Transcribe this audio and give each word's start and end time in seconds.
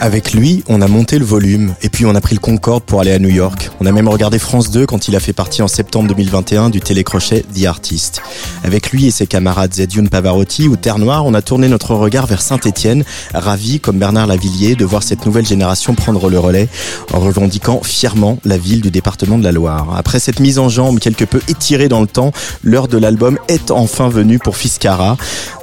Avec 0.00 0.34
lui, 0.34 0.62
on 0.68 0.82
a 0.82 0.88
monté 0.88 1.18
le 1.18 1.24
volume 1.24 1.74
et 1.80 1.88
puis 1.88 2.04
on 2.04 2.14
a 2.14 2.20
pris 2.20 2.34
le 2.34 2.40
Concorde 2.40 2.84
pour 2.84 3.00
aller 3.00 3.12
à 3.12 3.18
New 3.18 3.30
York. 3.30 3.70
On 3.80 3.86
a 3.86 3.92
même 3.92 4.08
regardé 4.08 4.38
France 4.38 4.70
2 4.70 4.84
quand 4.84 5.08
il 5.08 5.16
a 5.16 5.20
fait 5.20 5.32
partie 5.32 5.62
en 5.62 5.68
septembre 5.68 6.08
2021 6.08 6.68
du 6.68 6.80
télécrochet 6.80 7.44
The 7.54 7.64
Artist. 7.64 8.20
Avec 8.62 8.90
lui 8.90 9.06
et 9.06 9.10
ses 9.10 9.26
camarades 9.26 9.72
Zedioun 9.72 10.10
Pavarotti 10.10 10.68
ou 10.68 10.76
Terre 10.76 10.98
Noire, 10.98 11.24
on 11.24 11.32
a 11.32 11.40
tourné 11.40 11.68
notre 11.68 11.94
regard 11.94 12.26
vers 12.26 12.42
Saint-Étienne, 12.42 13.04
ravi 13.32 13.80
comme 13.80 13.98
Bernard 13.98 14.26
Lavillier 14.26 14.74
de 14.74 14.84
voir 14.84 15.02
cette 15.02 15.24
nouvelle 15.24 15.46
génération 15.46 15.94
prendre 15.94 16.28
le 16.28 16.38
relais 16.38 16.68
en 17.14 17.18
revendiquant 17.18 17.80
fièrement 17.82 18.38
la 18.44 18.58
ville 18.58 18.82
du 18.82 18.90
département 18.90 19.38
de 19.38 19.44
la 19.44 19.52
Loire. 19.52 19.94
Après 19.96 20.18
cette 20.20 20.40
mise 20.40 20.58
en 20.58 20.68
jambe 20.68 20.98
quelque 20.98 21.24
peu 21.24 21.40
étirée 21.48 21.88
dans 21.88 22.02
le 22.02 22.06
temps, 22.06 22.32
l'heure 22.62 22.88
de 22.88 22.98
l'album 22.98 23.38
est 23.48 23.70
enfin 23.70 24.10
venue 24.10 24.38
pour 24.38 24.58
Fiscara. 24.58 25.16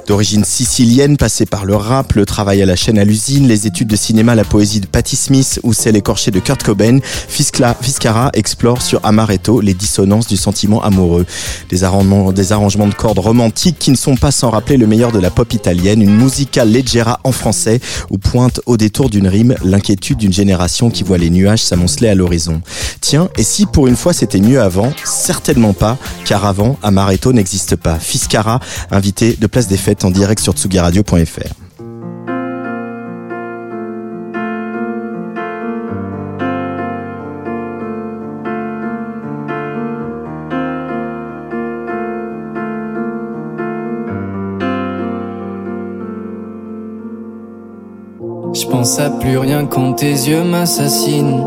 D'origine 0.06 0.44
sicilienne, 0.44 1.16
passée 1.16 1.46
par 1.46 1.64
le 1.64 1.74
rap, 1.76 2.12
le 2.12 2.26
travail 2.26 2.60
à 2.60 2.66
la 2.66 2.76
chaîne 2.76 2.98
à 2.98 3.04
l'usine, 3.04 3.48
les 3.48 3.66
études 3.66 3.88
de 3.88 3.96
cinéma, 3.96 4.34
la 4.34 4.44
poésie 4.44 4.80
de 4.80 4.86
Patti 4.86 5.16
Smith 5.16 5.60
ou 5.62 5.72
celle 5.72 5.96
écorchée 5.96 6.30
de 6.30 6.40
Kurt 6.40 6.62
Cobain, 6.62 6.98
Fiscla, 7.02 7.74
Fiscara 7.80 8.30
explore 8.34 8.82
sur 8.82 9.00
Amaretto 9.02 9.62
les 9.62 9.72
dissonances 9.72 10.26
du 10.26 10.36
sentiment 10.36 10.82
amoureux. 10.82 11.24
Des 11.70 11.84
arrangements, 11.84 12.32
des 12.32 12.52
arrangements 12.52 12.86
de 12.86 12.92
cordes 12.92 13.18
romantiques 13.18 13.78
qui 13.78 13.90
ne 13.90 13.96
sont 13.96 14.16
pas 14.16 14.30
sans 14.30 14.50
rappeler 14.50 14.76
le 14.76 14.86
meilleur 14.86 15.10
de 15.10 15.18
la 15.18 15.30
pop 15.30 15.54
italienne, 15.54 16.02
une 16.02 16.14
musica 16.14 16.66
leggera 16.66 17.20
en 17.24 17.32
français 17.32 17.80
où 18.10 18.18
pointe 18.18 18.60
au 18.66 18.76
détour 18.76 19.08
d'une 19.08 19.26
rime 19.26 19.54
l'inquiétude 19.64 20.18
d'une 20.18 20.34
génération 20.34 20.90
qui 20.90 21.02
voit 21.02 21.18
les 21.18 21.30
nuages 21.30 21.62
s'amonceler 21.62 22.08
à 22.08 22.14
l'horizon. 22.14 22.60
Tiens, 23.00 23.30
et 23.38 23.42
si 23.42 23.64
pour 23.64 23.86
une 23.86 23.96
fois 23.96 24.12
c'était 24.12 24.40
mieux 24.40 24.60
avant? 24.60 24.92
Certainement 25.04 25.72
pas, 25.72 25.96
car 26.26 26.44
avant, 26.44 26.76
Amaretto 26.82 27.32
n'existe 27.32 27.76
pas. 27.76 27.98
Fiscara, 27.98 28.60
invité 28.90 29.38
de 29.40 29.46
Place 29.46 29.66
des 29.66 29.78
Fêtes 29.78 29.93
en 30.02 30.10
direct 30.10 30.40
sur 30.40 30.54
tsugiradio.fr. 30.54 31.64
Je 48.54 48.66
pense 48.66 48.98
à 49.00 49.10
plus 49.10 49.36
rien 49.36 49.66
quand 49.66 49.94
tes 49.94 50.10
yeux 50.10 50.44
m'assassinent. 50.44 51.44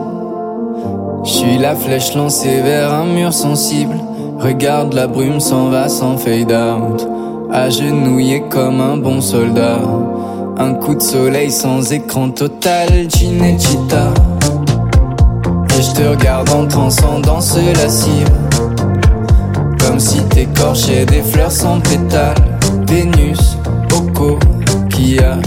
Je 1.23 1.29
suis 1.29 1.57
la 1.57 1.75
flèche 1.75 2.15
lancée 2.15 2.61
vers 2.61 2.93
un 2.93 3.05
mur 3.05 3.33
sensible. 3.33 3.95
Regarde 4.39 4.93
la 4.93 5.07
brume 5.07 5.39
s'en 5.39 5.69
va 5.69 5.89
sans 5.89 6.17
fade 6.17 6.51
out. 6.51 7.16
Agenouillé 7.51 8.43
comme 8.49 8.81
un 8.81 8.97
bon 8.97 9.21
soldat. 9.21 9.79
Un 10.57 10.73
coup 10.73 10.95
de 10.95 11.01
soleil 11.01 11.49
sans 11.49 11.91
écran 11.91 12.29
total, 12.29 12.89
Cinecittà. 13.09 14.13
Et 15.77 15.81
je 15.81 15.91
te 15.91 16.07
regarde 16.07 16.49
en 16.49 16.67
transcendant 16.67 17.39
ce 17.39 17.59
lascive. 17.81 18.29
Comme 19.79 19.99
si 19.99 20.21
t'écorchais 20.23 21.05
des 21.05 21.21
fleurs 21.21 21.51
sans 21.51 21.79
pétales. 21.79 22.35
Vénus, 22.87 23.57
au 23.95 24.01
coquillage. 24.11 25.43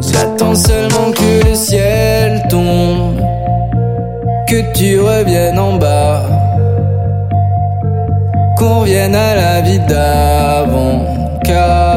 J'attends 0.00 0.54
seulement 0.54 1.12
que 1.12 1.48
le 1.48 1.54
ciel 1.54 2.42
tombe, 2.48 3.20
que 4.48 4.72
tu 4.72 4.98
reviennes 5.00 5.58
en 5.58 5.76
bas, 5.76 6.22
qu'on 8.60 8.80
revienne 8.80 9.14
à 9.14 9.34
la 9.34 9.60
vie 9.62 9.78
d'avant, 9.78 11.00
car 11.42 11.96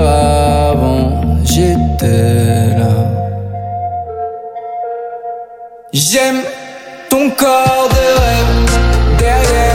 avant 0.72 1.22
j'étais 1.44 2.78
là. 2.79 2.94
J'aime 5.91 6.41
ton 7.09 7.29
corps 7.31 7.90
de 7.97 8.06
rêve 8.24 8.53
derrière 9.19 9.72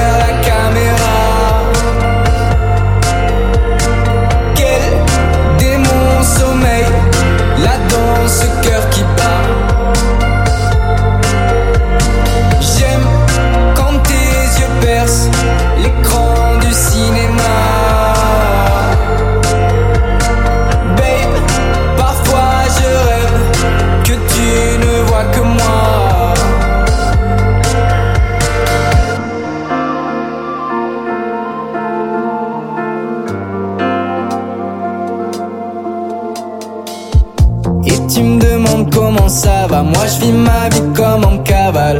Moi 39.82 40.06
je 40.06 40.26
vis 40.26 40.32
ma 40.32 40.68
vie 40.68 40.82
comme 40.94 41.24
en 41.24 41.38
cavale. 41.38 41.98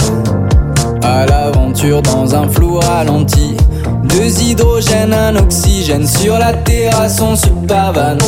À 1.02 1.26
l'aventure 1.26 2.02
dans 2.02 2.34
un 2.34 2.48
flou 2.48 2.80
ralenti. 2.80 3.56
Deux 4.04 4.42
hydrogènes, 4.42 5.12
un 5.12 5.36
oxygène 5.36 6.06
Sur 6.06 6.38
la 6.38 6.52
terrasse 6.54 7.20
on 7.20 7.36
se 7.36 7.48
pavane. 7.68 8.18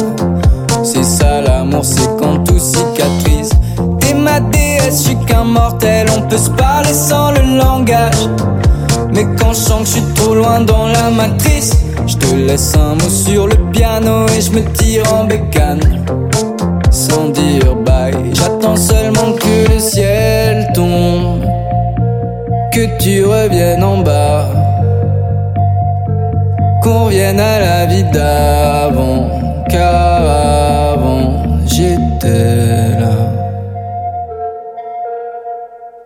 C'est 0.84 1.04
ça 1.04 1.40
l'amour, 1.40 1.84
c'est 1.84 2.08
quand 2.18 2.44
tout 2.44 2.58
cicatrise. 2.58 3.50
T'es 3.98 4.14
ma 4.14 4.40
déesse, 4.40 5.02
je 5.02 5.08
suis 5.08 5.16
qu'un 5.26 5.44
mortel 5.44 6.06
On 6.16 6.22
peut 6.22 6.38
se 6.38 6.50
parler 6.50 6.94
sans 6.94 7.32
le 7.32 7.58
langage. 7.58 8.28
Mais 9.12 9.26
quand 9.38 9.52
je 9.52 9.58
sens 9.58 9.80
que 9.80 9.86
je 9.86 9.90
suis 9.92 10.14
trop 10.14 10.34
loin 10.34 10.60
dans 10.60 10.86
la 10.86 11.10
matrice, 11.10 11.72
je 12.06 12.16
te 12.16 12.34
laisse 12.34 12.74
un 12.76 12.94
mot 12.94 13.10
sur 13.10 13.48
le 13.48 13.56
piano 13.72 14.26
et 14.28 14.40
je 14.40 14.52
me 14.52 14.62
tire 14.72 15.12
en 15.12 15.24
bécane 15.24 15.99
J'attends 18.34 18.76
seulement 18.76 19.32
que 19.32 19.72
le 19.72 19.78
ciel 19.78 20.70
tombe, 20.74 21.44
que 22.72 22.98
tu 22.98 23.24
reviennes 23.24 23.82
en 23.82 23.98
bas, 23.98 24.48
qu'on 26.82 27.06
revienne 27.06 27.40
à 27.40 27.58
la 27.60 27.86
vie 27.86 28.04
d'avant, 28.04 29.28
car 29.68 30.94
avant 30.94 31.42
j'étais 31.66 32.98
là. 33.00 33.16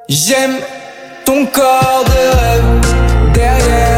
J'aime 0.08 0.56
ton 1.24 1.46
corps 1.46 2.04
de 2.06 2.22
rêve 2.38 3.32
derrière 3.34 3.93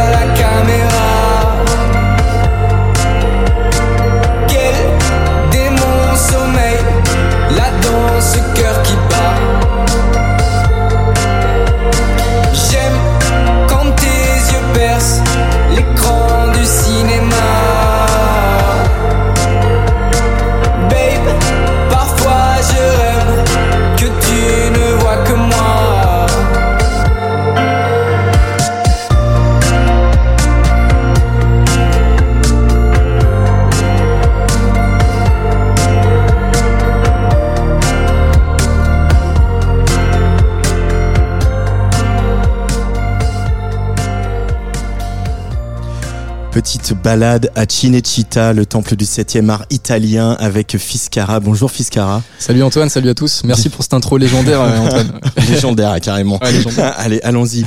Petite 46.87 47.03
balade 47.03 47.51
à 47.57 47.65
Cinecittà, 47.69 48.53
le 48.53 48.65
temple 48.65 48.95
du 48.95 49.07
7e 49.07 49.49
art 49.49 49.67
italien 49.71 50.37
avec 50.39 50.77
Fiscara. 50.79 51.41
Bonjour 51.41 51.69
Fiscara. 51.69 52.23
Salut 52.39 52.63
Antoine, 52.63 52.89
salut 52.89 53.09
à 53.09 53.15
tous. 53.15 53.43
Merci 53.43 53.71
pour 53.71 53.83
cette 53.83 53.95
intro 53.95 54.19
légendaire 54.19 54.61
euh, 54.61 54.79
Antoine. 54.79 55.21
légendaire 55.51 56.01
carrément. 56.01 56.39
Ouais, 56.41 56.53
légendaire. 56.53 56.95
Allez, 56.99 57.21
allons-y. 57.25 57.65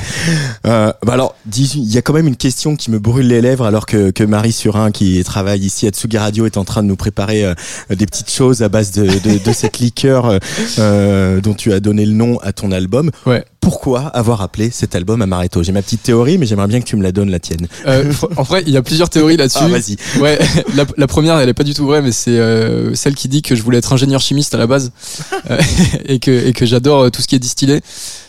Euh, 0.66 0.90
bah 1.04 1.12
alors, 1.12 1.34
il 1.54 1.92
y 1.92 1.98
a 1.98 2.00
quand 2.00 2.14
même 2.14 2.28
une 2.28 2.36
question 2.36 2.76
qui 2.76 2.90
me 2.90 2.98
brûle 2.98 3.26
les 3.26 3.42
lèvres 3.42 3.66
alors 3.66 3.84
que, 3.84 4.10
que 4.10 4.24
Marie 4.24 4.52
Surin 4.52 4.90
qui 4.90 5.22
travaille 5.22 5.60
ici 5.60 5.86
à 5.86 5.90
Tsugi 5.90 6.16
Radio 6.16 6.46
est 6.46 6.56
en 6.56 6.64
train 6.64 6.82
de 6.82 6.88
nous 6.88 6.96
préparer 6.96 7.44
euh, 7.44 7.54
des 7.90 8.06
petites 8.06 8.30
choses 8.30 8.62
à 8.62 8.70
base 8.70 8.90
de, 8.92 9.04
de, 9.04 9.36
de 9.36 9.52
cette 9.52 9.80
liqueur 9.80 10.38
euh, 10.78 11.40
dont 11.42 11.52
tu 11.52 11.74
as 11.74 11.80
donné 11.80 12.06
le 12.06 12.14
nom 12.14 12.38
à 12.38 12.54
ton 12.54 12.72
album. 12.72 13.10
Ouais. 13.26 13.44
Pourquoi 13.60 14.00
avoir 14.06 14.40
appelé 14.40 14.70
cet 14.70 14.94
album 14.94 15.20
Amaretto 15.20 15.62
J'ai 15.62 15.72
ma 15.72 15.82
petite 15.82 16.02
théorie, 16.02 16.38
mais 16.38 16.46
j'aimerais 16.46 16.66
bien 16.66 16.80
que 16.80 16.86
tu 16.86 16.96
me 16.96 17.02
la 17.02 17.12
donnes, 17.12 17.30
la 17.30 17.40
tienne. 17.40 17.68
Euh, 17.86 18.10
en 18.36 18.42
vrai, 18.42 18.62
il 18.66 18.72
y 18.72 18.76
a 18.78 18.82
plusieurs 18.82 19.10
théories 19.10 19.36
là-dessus. 19.38 19.58
Ah, 19.60 19.68
vas-y. 19.68 19.96
Ouais, 20.18 20.38
la, 20.74 20.86
la, 20.96 21.06
première, 21.06 21.38
elle 21.38 21.48
est 21.48 21.54
pas 21.54 21.62
du 21.64 21.74
tout 21.74 21.86
vraie, 21.86 22.00
mais 22.00 22.12
c'est 22.12 22.38
euh, 22.38 22.94
celle 22.94 23.14
qui 23.14 23.28
dit 23.28 23.42
que 23.42 23.54
je 23.54 23.62
voulais 23.62 23.76
être 23.78 23.92
ingénieur 23.92 24.22
chimiste 24.22 24.54
à 24.54 24.58
la 24.58 24.66
base 24.66 24.92
euh, 25.50 25.58
et 26.06 26.18
que 26.20 26.30
et 26.30 26.54
que 26.54 26.64
j'adore 26.64 27.10
tout 27.10 27.20
ce 27.20 27.26
qui 27.26 27.34
est 27.34 27.40
distillé. 27.40 27.80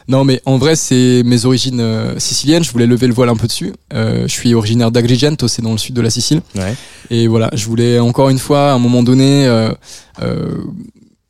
Non, 0.09 0.25
mais 0.25 0.41
en 0.45 0.57
vrai, 0.57 0.75
c'est 0.75 1.21
mes 1.23 1.45
origines 1.45 1.81
siciliennes. 2.17 2.63
Je 2.63 2.71
voulais 2.71 2.87
lever 2.87 3.07
le 3.07 3.13
voile 3.13 3.29
un 3.29 3.37
peu 3.37 3.47
dessus. 3.47 3.71
je 3.93 4.27
suis 4.27 4.53
originaire 4.53 4.91
d'Agrigento, 4.91 5.47
c'est 5.47 5.61
dans 5.61 5.71
le 5.71 5.77
sud 5.77 5.95
de 5.95 6.01
la 6.01 6.09
Sicile. 6.09 6.41
Ouais. 6.55 6.75
Et 7.09 7.27
voilà, 7.27 7.49
je 7.53 7.65
voulais 7.67 7.99
encore 7.99 8.29
une 8.29 8.39
fois, 8.39 8.71
à 8.71 8.73
un 8.73 8.79
moment 8.79 9.03
donné 9.03 9.47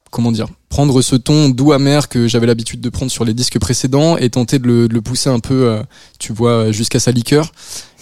comment 0.09 0.31
dire 0.31 0.47
prendre 0.71 1.01
ce 1.01 1.17
ton 1.17 1.49
doux 1.49 1.73
amer 1.73 2.07
que 2.07 2.29
j'avais 2.29 2.47
l'habitude 2.47 2.79
de 2.79 2.89
prendre 2.89 3.11
sur 3.11 3.25
les 3.25 3.33
disques 3.33 3.59
précédents 3.59 4.15
et 4.15 4.29
tenter 4.29 4.57
de 4.57 4.87
le, 4.89 5.01
pousser 5.01 5.29
un 5.29 5.39
peu 5.39 5.65
euh, 5.65 5.83
tu 6.17 6.31
vois 6.31 6.71
jusqu'à 6.71 6.99
sa 6.99 7.11
liqueur 7.11 7.51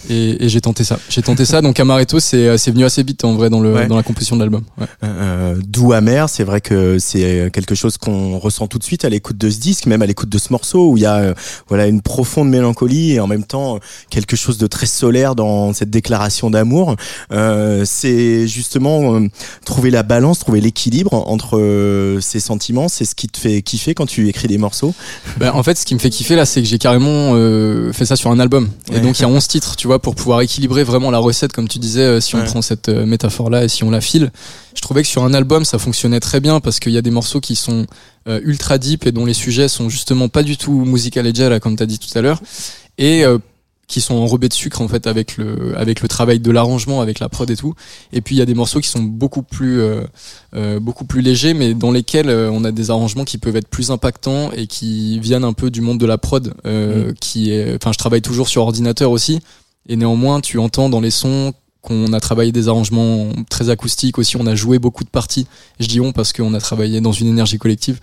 et, 0.08 0.44
et 0.44 0.48
j'ai 0.48 0.60
tenté 0.60 0.84
ça. 0.84 0.98
J'ai 1.08 1.22
tenté 1.22 1.44
ça. 1.44 1.60
Donc 1.60 1.78
Amaretto, 1.78 2.20
c'est 2.20 2.46
euh, 2.46 2.56
c'est 2.56 2.70
venu 2.70 2.84
assez 2.84 3.02
vite 3.02 3.24
en 3.24 3.34
vrai 3.34 3.50
dans 3.50 3.60
le 3.60 3.72
Ouais. 3.74 3.86
dans 3.86 3.96
la 3.96 4.02
composition 4.02 4.36
de 4.36 4.40
l'album. 4.40 4.62
Ouais. 4.80 4.86
Euh, 5.04 5.54
doux 5.64 5.92
amer, 5.92 6.28
c'est 6.28 6.44
vrai 6.44 6.60
que 6.60 6.98
c'est 6.98 7.50
quelque 7.52 7.74
chose 7.74 7.96
qu'on 7.98 8.38
ressent 8.38 8.66
tout 8.66 8.78
de 8.78 8.84
suite 8.84 9.04
à 9.04 9.08
l'écoute 9.08 9.36
de 9.38 9.50
ce 9.50 9.58
disque, 9.58 9.86
même 9.86 10.02
à 10.02 10.06
l'écoute 10.06 10.28
de 10.28 10.38
ce 10.38 10.52
morceau 10.52 10.90
où 10.90 10.96
il 10.96 11.02
y 11.02 11.06
a 11.06 11.16
euh, 11.16 11.34
voilà 11.68 11.86
une 11.86 12.00
profonde 12.02 12.48
mélancolie 12.48 13.12
et 13.12 13.20
en 13.20 13.26
même 13.26 13.44
temps 13.44 13.76
euh, 13.76 13.78
quelque 14.10 14.36
chose 14.36 14.58
de 14.58 14.66
très 14.66 14.86
solaire 14.86 15.34
dans 15.34 15.72
cette 15.72 15.90
déclaration 15.90 16.50
d'amour. 16.50 16.96
Euh, 17.32 17.84
c'est 17.86 18.46
justement 18.48 19.14
euh, 19.16 19.28
trouver 19.64 19.90
la 19.90 20.02
balance, 20.02 20.38
trouver 20.40 20.60
l'équilibre 20.60 21.12
entre 21.28 21.58
euh, 21.58 22.20
ces 22.20 22.40
sentiments. 22.40 22.88
C'est 22.88 23.04
ce 23.04 23.14
qui 23.14 23.28
te 23.28 23.38
fait 23.38 23.62
kiffer 23.62 23.94
quand 23.94 24.06
tu 24.06 24.28
écris 24.28 24.48
des 24.48 24.58
morceaux. 24.58 24.94
Ben, 25.38 25.52
en 25.54 25.62
fait, 25.62 25.76
ce 25.78 25.84
qui 25.86 25.94
me 25.94 26.00
fait 26.00 26.10
kiffer 26.10 26.36
là, 26.36 26.44
c'est 26.46 26.62
que 26.62 26.68
j'ai 26.68 26.78
carrément 26.78 27.32
euh, 27.34 27.92
fait 27.92 28.06
ça 28.06 28.16
sur 28.16 28.30
un 28.30 28.38
album. 28.40 28.68
Et 28.90 28.94
Ouais. 28.94 29.00
donc 29.00 29.18
il 29.18 29.22
y 29.22 29.24
a 29.24 29.28
11 29.28 29.46
titres, 29.48 29.76
tu 29.76 29.86
vois, 29.86 29.89
pour 29.98 30.14
pouvoir 30.14 30.40
équilibrer 30.40 30.84
vraiment 30.84 31.10
la 31.10 31.18
recette, 31.18 31.52
comme 31.52 31.68
tu 31.68 31.78
disais, 31.78 32.02
euh, 32.02 32.20
si 32.20 32.34
on 32.34 32.38
Ouais. 32.38 32.44
prend 32.44 32.62
cette 32.62 32.88
euh, 32.88 33.04
métaphore-là 33.06 33.64
et 33.64 33.68
si 33.68 33.84
on 33.84 33.90
la 33.90 34.00
file. 34.00 34.30
Je 34.74 34.80
trouvais 34.80 35.02
que 35.02 35.08
sur 35.08 35.24
un 35.24 35.34
album, 35.34 35.64
ça 35.64 35.78
fonctionnait 35.78 36.20
très 36.20 36.40
bien 36.40 36.60
parce 36.60 36.78
qu'il 36.80 36.92
y 36.92 36.98
a 36.98 37.02
des 37.02 37.10
morceaux 37.10 37.40
qui 37.40 37.56
sont 37.56 37.86
euh, 38.28 38.40
ultra 38.44 38.78
deep 38.78 39.06
et 39.06 39.12
dont 39.12 39.24
les 39.24 39.34
sujets 39.34 39.68
sont 39.68 39.88
justement 39.88 40.28
pas 40.28 40.42
du 40.42 40.56
tout 40.56 40.84
musical 40.84 41.26
et 41.26 41.32
là, 41.32 41.60
comme 41.60 41.76
tu 41.76 41.82
as 41.82 41.86
dit 41.86 41.98
tout 41.98 42.16
à 42.16 42.22
l'heure. 42.22 42.40
Et 42.98 43.24
qui 43.90 44.00
sont 44.00 44.14
enrobés 44.14 44.48
de 44.48 44.54
sucre 44.54 44.80
en 44.80 44.88
fait 44.88 45.06
avec 45.08 45.36
le 45.36 45.76
avec 45.76 46.00
le 46.00 46.08
travail 46.08 46.38
de 46.38 46.50
l'arrangement 46.50 47.00
avec 47.00 47.18
la 47.18 47.28
prod 47.28 47.50
et 47.50 47.56
tout 47.56 47.74
et 48.12 48.20
puis 48.20 48.36
il 48.36 48.38
y 48.38 48.42
a 48.42 48.46
des 48.46 48.54
morceaux 48.54 48.80
qui 48.80 48.88
sont 48.88 49.02
beaucoup 49.02 49.42
plus 49.42 49.80
euh, 49.80 50.02
euh, 50.54 50.78
beaucoup 50.78 51.04
plus 51.04 51.20
légers 51.20 51.54
mais 51.54 51.74
dans 51.74 51.90
lesquels 51.90 52.30
euh, 52.30 52.50
on 52.52 52.62
a 52.64 52.70
des 52.70 52.90
arrangements 52.90 53.24
qui 53.24 53.36
peuvent 53.36 53.56
être 53.56 53.66
plus 53.68 53.90
impactants 53.90 54.52
et 54.52 54.68
qui 54.68 55.18
viennent 55.18 55.44
un 55.44 55.52
peu 55.52 55.70
du 55.70 55.80
monde 55.80 55.98
de 55.98 56.06
la 56.06 56.18
prod 56.18 56.54
euh, 56.66 57.12
qui 57.20 57.50
est 57.50 57.74
enfin 57.74 57.90
je 57.92 57.98
travaille 57.98 58.22
toujours 58.22 58.48
sur 58.48 58.62
ordinateur 58.62 59.10
aussi 59.10 59.40
et 59.88 59.96
néanmoins 59.96 60.40
tu 60.40 60.58
entends 60.58 60.88
dans 60.88 61.00
les 61.00 61.10
sons 61.10 61.52
qu'on 61.82 62.12
a 62.12 62.20
travaillé 62.20 62.52
des 62.52 62.68
arrangements 62.68 63.30
très 63.48 63.70
acoustiques 63.70 64.18
aussi 64.18 64.36
on 64.36 64.46
a 64.46 64.54
joué 64.54 64.78
beaucoup 64.78 65.04
de 65.04 65.08
parties. 65.08 65.46
Je 65.78 65.86
dis 65.86 66.00
on 66.00 66.12
parce 66.12 66.32
qu'on 66.32 66.54
a 66.54 66.60
travaillé 66.60 67.00
dans 67.00 67.12
une 67.12 67.28
énergie 67.28 67.58
collective 67.58 68.00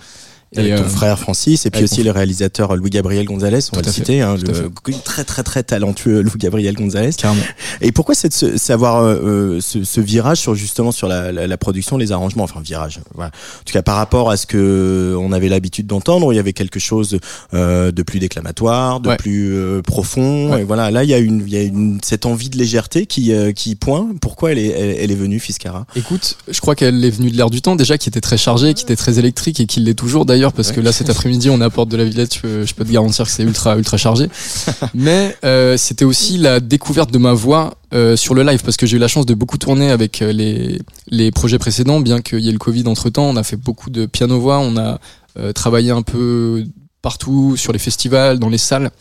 Avec 0.55 0.75
ton 0.75 0.83
euh, 0.83 0.87
frère 0.87 1.19
Francis 1.19 1.65
et 1.65 1.69
puis 1.71 1.83
aussi 1.83 2.03
le 2.03 2.11
réalisateur 2.11 2.75
Louis-Gabriel 2.75 3.25
Gonzalez, 3.25 3.59
on 3.73 3.75
va 3.75 3.81
le 3.81 3.91
citer, 3.91 4.21
hein, 4.21 4.35
le 4.37 4.69
très 5.03 5.25
très 5.25 5.43
très 5.43 5.63
talentueux 5.63 6.21
Louis-Gabriel 6.21 6.73
Gonzalez. 6.75 7.11
carrément 7.17 7.41
Et 7.81 7.91
pourquoi 7.91 8.15
se- 8.15 8.55
savoir 8.57 9.03
euh, 9.03 9.15
euh, 9.57 9.61
ce, 9.61 9.83
ce 9.83 9.99
virage 9.99 10.37
sur 10.39 10.55
justement 10.55 10.91
sur 10.93 11.07
la, 11.09 11.31
la, 11.33 11.47
la 11.47 11.57
production, 11.57 11.97
les 11.97 12.13
arrangements, 12.13 12.45
enfin 12.45 12.61
virage. 12.61 13.01
Voilà. 13.13 13.29
En 13.31 13.63
tout 13.65 13.73
cas 13.73 13.81
par 13.81 13.97
rapport 13.97 14.29
à 14.31 14.37
ce 14.37 14.45
que 14.45 15.15
on 15.19 15.33
avait 15.33 15.49
l'habitude 15.49 15.85
d'entendre, 15.87 16.31
il 16.31 16.37
y 16.37 16.39
avait 16.39 16.53
quelque 16.53 16.79
chose 16.79 17.19
euh, 17.53 17.91
de 17.91 18.03
plus 18.03 18.19
déclamatoire, 18.19 18.99
de 19.01 19.09
Ouais. 19.09 19.17
plus 19.17 19.53
euh, 19.53 19.81
profond. 19.81 20.53
Ouais. 20.53 20.61
Et 20.61 20.63
voilà, 20.63 20.91
là 20.91 21.03
il 21.03 21.09
y 21.09 21.13
a 21.13 21.17
une, 21.17 21.41
il 21.45 21.49
y 21.53 21.57
a 21.57 21.61
une 21.63 21.99
cette 22.03 22.25
envie 22.25 22.49
de 22.49 22.57
légèreté 22.57 23.05
qui 23.05 23.33
euh, 23.33 23.51
qui 23.51 23.75
pointe. 23.75 24.17
Pourquoi 24.21 24.53
elle 24.53 24.59
est 24.59 24.67
elle, 24.67 24.95
elle 24.99 25.11
est 25.11 25.15
venue 25.15 25.39
Fiscara 25.39 25.85
Écoute, 25.97 26.37
je 26.47 26.59
crois 26.61 26.75
qu'elle 26.75 27.03
est 27.03 27.09
venue 27.09 27.31
de 27.31 27.35
l'air 27.37 27.49
du 27.49 27.61
temps 27.61 27.75
déjà, 27.75 27.97
qui 27.97 28.07
était 28.07 28.21
très 28.21 28.37
chargée, 28.37 28.73
qui 28.73 28.83
était 28.83 28.95
très 28.95 29.19
électrique 29.19 29.59
et 29.59 29.65
qui 29.65 29.79
l'est 29.81 29.93
toujours 29.93 30.25
d'ailleurs, 30.25 30.36
parce 30.53 30.71
que 30.71 30.81
là 30.81 30.91
cet 30.91 31.09
après-midi 31.09 31.49
on 31.49 31.61
apporte 31.61 31.89
de 31.89 31.97
la 31.97 32.03
Villette, 32.03 32.35
je 32.35 32.39
peux, 32.39 32.65
je 32.65 32.73
peux 32.73 32.85
te 32.85 32.91
garantir 32.91 33.25
que 33.25 33.31
c'est 33.31 33.43
ultra 33.43 33.77
ultra 33.77 33.97
chargé. 33.97 34.29
Mais 34.93 35.35
euh, 35.43 35.77
c'était 35.77 36.05
aussi 36.05 36.37
la 36.37 36.59
découverte 36.59 37.11
de 37.11 37.17
ma 37.17 37.33
voix 37.33 37.75
euh, 37.93 38.15
sur 38.15 38.33
le 38.33 38.43
live, 38.43 38.61
parce 38.63 38.77
que 38.77 38.85
j'ai 38.85 38.97
eu 38.97 38.99
la 38.99 39.07
chance 39.07 39.25
de 39.25 39.33
beaucoup 39.33 39.57
tourner 39.57 39.91
avec 39.91 40.21
euh, 40.21 40.31
les 40.31 40.79
les 41.07 41.31
projets 41.31 41.57
précédents, 41.57 41.99
bien 41.99 42.21
qu'il 42.21 42.39
y 42.39 42.49
ait 42.49 42.51
le 42.51 42.57
Covid 42.57 42.87
entre 42.87 43.09
temps. 43.09 43.23
On 43.23 43.35
a 43.35 43.43
fait 43.43 43.55
beaucoup 43.55 43.89
de 43.89 44.05
piano 44.05 44.39
voix, 44.39 44.59
on 44.59 44.77
a 44.77 44.99
euh, 45.39 45.53
travaillé 45.53 45.91
un 45.91 46.01
peu 46.01 46.63
partout 47.01 47.55
sur 47.57 47.71
les 47.71 47.79
festivals, 47.79 48.39
dans 48.39 48.49
les 48.49 48.57
salles, 48.57 48.91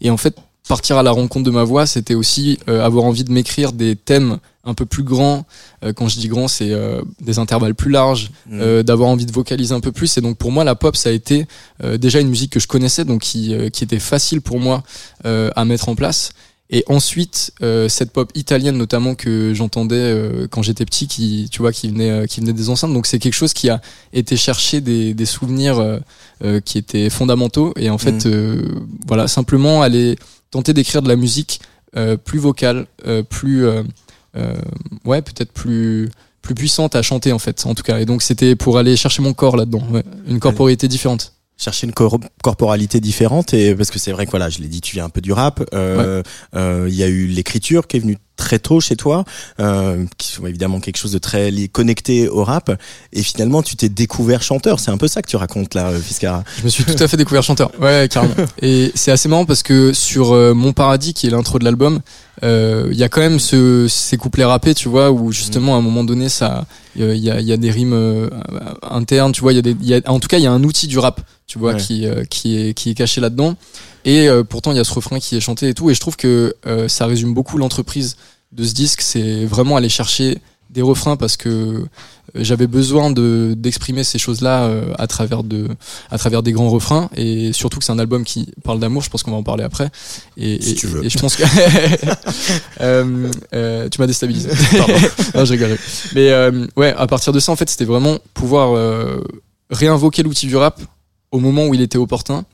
et 0.00 0.10
en 0.10 0.16
fait 0.16 0.36
partir 0.68 0.96
à 0.96 1.02
la 1.02 1.10
rencontre 1.10 1.44
de 1.44 1.50
ma 1.50 1.64
voix, 1.64 1.86
c'était 1.86 2.14
aussi 2.14 2.58
euh, 2.68 2.82
avoir 2.84 3.04
envie 3.04 3.24
de 3.24 3.32
m'écrire 3.32 3.72
des 3.72 3.96
thèmes 3.96 4.38
un 4.64 4.72
peu 4.74 4.86
plus 4.86 5.02
grands. 5.02 5.44
Euh, 5.84 5.92
quand 5.92 6.08
je 6.08 6.18
dis 6.18 6.28
grand, 6.28 6.48
c'est 6.48 6.70
euh, 6.70 7.02
des 7.20 7.38
intervalles 7.38 7.74
plus 7.74 7.90
larges, 7.90 8.30
Mm. 8.46 8.60
euh, 8.60 8.82
d'avoir 8.82 9.08
envie 9.10 9.26
de 9.26 9.32
vocaliser 9.32 9.74
un 9.74 9.80
peu 9.80 9.92
plus. 9.92 10.16
Et 10.16 10.20
donc 10.22 10.38
pour 10.38 10.52
moi, 10.52 10.64
la 10.64 10.74
pop, 10.74 10.96
ça 10.96 11.10
a 11.10 11.12
été 11.12 11.46
euh, 11.82 11.98
déjà 11.98 12.20
une 12.20 12.28
musique 12.28 12.50
que 12.52 12.60
je 12.60 12.66
connaissais, 12.66 13.04
donc 13.04 13.20
qui, 13.22 13.54
euh, 13.54 13.68
qui 13.68 13.84
était 13.84 13.98
facile 13.98 14.40
pour 14.40 14.58
moi 14.58 14.82
euh, 15.26 15.50
à 15.54 15.64
mettre 15.66 15.88
en 15.90 15.94
place. 15.94 16.30
Et 16.70 16.82
ensuite, 16.88 17.52
euh, 17.62 17.90
cette 17.90 18.10
pop 18.10 18.30
italienne 18.34 18.78
notamment 18.78 19.14
que 19.14 19.52
j'entendais 19.52 19.96
euh, 19.96 20.46
quand 20.50 20.62
j'étais 20.62 20.86
petit, 20.86 21.06
qui 21.08 21.48
tu 21.52 21.60
vois, 21.60 21.72
qui 21.72 21.88
venait, 21.90 22.10
euh, 22.10 22.26
qui 22.26 22.40
venait 22.40 22.54
des 22.54 22.70
enceintes. 22.70 22.92
Donc 22.94 23.06
c'est 23.06 23.18
quelque 23.18 23.34
chose 23.34 23.52
qui 23.52 23.68
a 23.68 23.82
été 24.14 24.34
chercher 24.38 24.80
des, 24.80 25.12
des 25.12 25.26
souvenirs 25.26 26.00
qui 26.64 26.78
étaient 26.78 27.10
fondamentaux. 27.10 27.74
Et 27.76 27.90
en 27.90 27.98
fait, 27.98 28.24
Mm. 28.24 28.30
euh, 28.30 28.62
voilà, 29.06 29.28
simplement 29.28 29.82
aller 29.82 30.16
tenter 30.54 30.72
d'écrire 30.72 31.02
de 31.02 31.08
la 31.08 31.16
musique 31.16 31.60
euh, 31.96 32.16
plus 32.16 32.38
vocale, 32.38 32.86
euh, 33.06 33.22
plus 33.22 33.66
euh, 33.66 33.82
euh, 34.36 34.54
ouais, 35.04 35.20
peut-être 35.22 35.52
plus 35.52 36.08
plus 36.42 36.54
puissante 36.54 36.94
à 36.94 37.02
chanter 37.02 37.32
en 37.32 37.38
fait, 37.38 37.64
en 37.66 37.74
tout 37.74 37.82
cas. 37.82 37.98
Et 38.00 38.04
donc 38.06 38.22
c'était 38.22 38.54
pour 38.56 38.78
aller 38.78 38.96
chercher 38.96 39.22
mon 39.22 39.32
corps 39.34 39.56
là-dedans, 39.56 39.82
ouais. 39.90 40.04
une 40.28 40.38
corporité 40.40 40.88
différente. 40.88 41.32
chercher 41.56 41.86
une 41.86 41.92
cor- 41.94 42.18
corporalité 42.42 43.00
différente 43.00 43.54
et 43.54 43.74
parce 43.76 43.90
que 43.92 43.98
c'est 43.98 44.12
vrai 44.12 44.26
que 44.26 44.30
voilà 44.32 44.48
je 44.50 44.58
l'ai 44.60 44.68
dit 44.68 44.80
tu 44.80 44.92
viens 44.96 45.06
un 45.06 45.08
peu 45.16 45.20
du 45.20 45.32
rap 45.32 45.56
euh, 45.72 46.22
il 46.88 46.94
y 46.94 47.02
a 47.02 47.08
eu 47.08 47.26
l'écriture 47.26 47.86
qui 47.86 47.96
est 47.96 48.00
venue 48.00 48.18
très 48.36 48.58
tôt 48.58 48.80
chez 48.80 48.96
toi 48.96 49.24
euh, 49.60 50.04
qui 50.18 50.28
sont 50.28 50.46
évidemment 50.46 50.80
quelque 50.80 50.96
chose 50.96 51.12
de 51.12 51.18
très 51.18 51.52
connecté 51.72 52.28
au 52.28 52.42
rap 52.44 52.70
et 53.12 53.22
finalement 53.22 53.62
tu 53.62 53.76
t'es 53.76 53.88
découvert 53.88 54.42
chanteur 54.42 54.80
c'est 54.80 54.90
un 54.90 54.96
peu 54.96 55.06
ça 55.08 55.22
que 55.22 55.28
tu 55.28 55.36
racontes 55.36 55.74
là 55.74 55.90
euh, 55.90 56.00
Fiscara 56.00 56.42
Je 56.58 56.64
me 56.64 56.68
suis 56.68 56.84
tout 56.84 57.00
à 57.02 57.06
fait 57.08 57.16
découvert 57.16 57.42
chanteur, 57.42 57.70
ouais, 57.80 58.08
carrément. 58.10 58.34
Et 58.62 58.90
c'est 58.94 59.10
assez 59.12 59.28
marrant 59.28 59.44
parce 59.44 59.62
que 59.62 59.92
sur 59.92 60.32
euh, 60.32 60.52
Mon 60.54 60.72
Paradis, 60.72 61.14
qui 61.14 61.26
est 61.26 61.30
l'intro 61.30 61.58
de 61.58 61.64
l'album, 61.64 62.00
euh, 62.42 62.88
il 62.90 62.96
y 62.98 63.02
a 63.04 63.08
quand 63.08 63.20
même 63.20 63.38
ce, 63.38 63.86
ces 63.88 64.16
couplets 64.16 64.44
rappés, 64.44 64.74
tu 64.74 64.88
vois, 64.88 65.10
où 65.10 65.30
justement 65.32 65.74
à 65.74 65.78
un 65.78 65.82
moment 65.82 66.04
donné, 66.04 66.28
ça, 66.28 66.66
il 66.96 67.14
y 67.14 67.20
y 67.28 67.52
a 67.52 67.56
des 67.56 67.70
rimes 67.70 67.92
euh, 67.92 68.28
internes, 68.82 69.32
tu 69.32 69.40
vois, 69.40 69.52
il 69.52 69.56
y 69.56 69.58
a 69.58 69.62
des, 69.62 69.76
y 69.82 69.94
a, 69.94 70.00
en 70.06 70.18
tout 70.20 70.28
cas, 70.28 70.38
il 70.38 70.42
y 70.44 70.46
a 70.46 70.52
un 70.52 70.62
outil 70.64 70.86
du 70.86 70.98
rap, 70.98 71.20
tu 71.46 71.58
vois, 71.58 71.74
Ouais. 71.74 71.80
qui, 71.80 72.06
euh, 72.06 72.24
qui 72.24 72.58
est, 72.58 72.74
qui 72.74 72.90
est 72.90 72.94
caché 72.94 73.20
là-dedans. 73.20 73.54
Et 74.04 74.28
euh, 74.28 74.44
pourtant, 74.44 74.72
il 74.72 74.76
y 74.76 74.80
a 74.80 74.84
ce 74.84 74.92
refrain 74.92 75.18
qui 75.18 75.36
est 75.36 75.40
chanté 75.40 75.68
et 75.68 75.74
tout. 75.74 75.90
Et 75.90 75.94
je 75.94 76.00
trouve 76.00 76.16
que 76.16 76.54
euh, 76.66 76.88
ça 76.88 77.06
résume 77.06 77.32
beaucoup 77.34 77.58
l'entreprise 77.58 78.16
de 78.52 78.64
ce 78.64 78.74
disque. 78.74 79.00
C'est 79.00 79.44
vraiment 79.46 79.76
aller 79.76 79.88
chercher 79.88 80.38
des 80.70 80.82
refrains 80.82 81.16
parce 81.16 81.36
que 81.36 81.48
euh, 81.48 81.84
j'avais 82.34 82.66
besoin 82.66 83.10
de 83.12 83.54
d'exprimer 83.56 84.02
ces 84.02 84.18
choses-là 84.18 84.64
euh, 84.64 84.92
à 84.98 85.06
travers 85.06 85.44
de 85.44 85.68
à 86.10 86.18
travers 86.18 86.42
des 86.42 86.50
grands 86.50 86.68
refrains 86.68 87.08
et 87.16 87.52
surtout 87.52 87.78
que 87.78 87.84
c'est 87.84 87.92
un 87.92 87.98
album 88.00 88.24
qui 88.24 88.50
parle 88.64 88.80
d'amour. 88.80 89.02
Je 89.02 89.08
pense 89.10 89.22
qu'on 89.22 89.30
va 89.30 89.36
en 89.36 89.42
parler 89.44 89.62
après. 89.62 89.88
Et, 90.36 90.60
Si 90.60 90.72
et- 90.72 90.74
tu 90.74 90.86
veux. 90.88 91.04
et 91.04 91.08
je 91.10 91.18
pense 91.18 91.36
que 91.36 91.44
Euh, 92.80 93.30
euh, 93.54 93.88
tu 93.88 94.00
m'as 94.00 94.06
déstabilisé. 94.06 94.50
Non, 95.34 95.44
rigole. 95.44 95.78
Mais 96.14 96.30
euh, 96.30 96.66
ouais, 96.76 96.92
à 96.96 97.06
partir 97.06 97.32
de 97.32 97.38
ça, 97.40 97.52
en 97.52 97.56
fait, 97.56 97.70
c'était 97.70 97.84
vraiment 97.84 98.18
pouvoir 98.34 98.76
euh, 98.76 99.22
réinvoquer 99.70 100.22
l'outil 100.22 100.46
du 100.46 100.56
rap 100.56 100.80
au 101.30 101.38
moment 101.38 101.66
où 101.66 101.74
il 101.74 101.80
était 101.80 101.98
opportun 101.98 102.44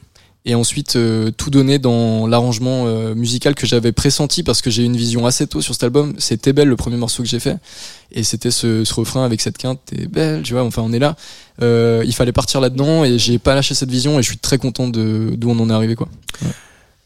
et 0.47 0.55
ensuite 0.55 0.97
euh, 0.97 1.31
tout 1.31 1.51
donner 1.51 1.79
dans 1.79 2.27
l'arrangement 2.27 2.87
euh, 2.87 3.15
musical 3.15 3.55
que 3.55 3.67
j'avais 3.67 3.93
pressenti 3.93 4.43
parce 4.43 4.63
que 4.63 4.71
j'ai 4.71 4.83
eu 4.83 4.87
une 4.87 4.97
vision 4.97 5.27
assez 5.27 5.47
tôt 5.47 5.61
sur 5.61 5.75
cet 5.75 5.85
album. 5.85 6.15
C'était 6.19 6.53
belle 6.53 6.69
le 6.69 6.77
premier 6.77 6.97
morceau 6.97 7.23
que 7.23 7.29
j'ai 7.29 7.41
fait 7.41 7.57
et 8.13 8.23
c'était 8.23 8.51
ce, 8.51 8.83
refrain 8.95 9.25
avec 9.25 9.41
cette 9.41 9.59
quinte 9.59 9.81
t'es 9.85 10.07
belle, 10.07 10.43
tu 10.43 10.55
vois. 10.55 10.65
Enfin, 10.65 10.83
on 10.83 10.93
est 10.93 10.99
là. 10.99 11.17
Euh, 11.63 12.03
il 12.07 12.15
fallait 12.15 12.33
partir 12.33 12.61
là-dedans 12.61 13.05
et 13.05 13.19
j'ai 13.19 13.39
pas 13.39 13.55
lâché 13.55 13.75
cette 13.75 13.91
vision 13.91 14.19
et 14.19 14.23
je 14.23 14.29
suis 14.29 14.39
très 14.39 14.57
content 14.57 14.89
de 14.89 15.35
d'où 15.37 15.51
on 15.51 15.59
en 15.59 15.69
est 15.69 15.75
arrivé 15.75 15.95
quoi. 15.95 16.09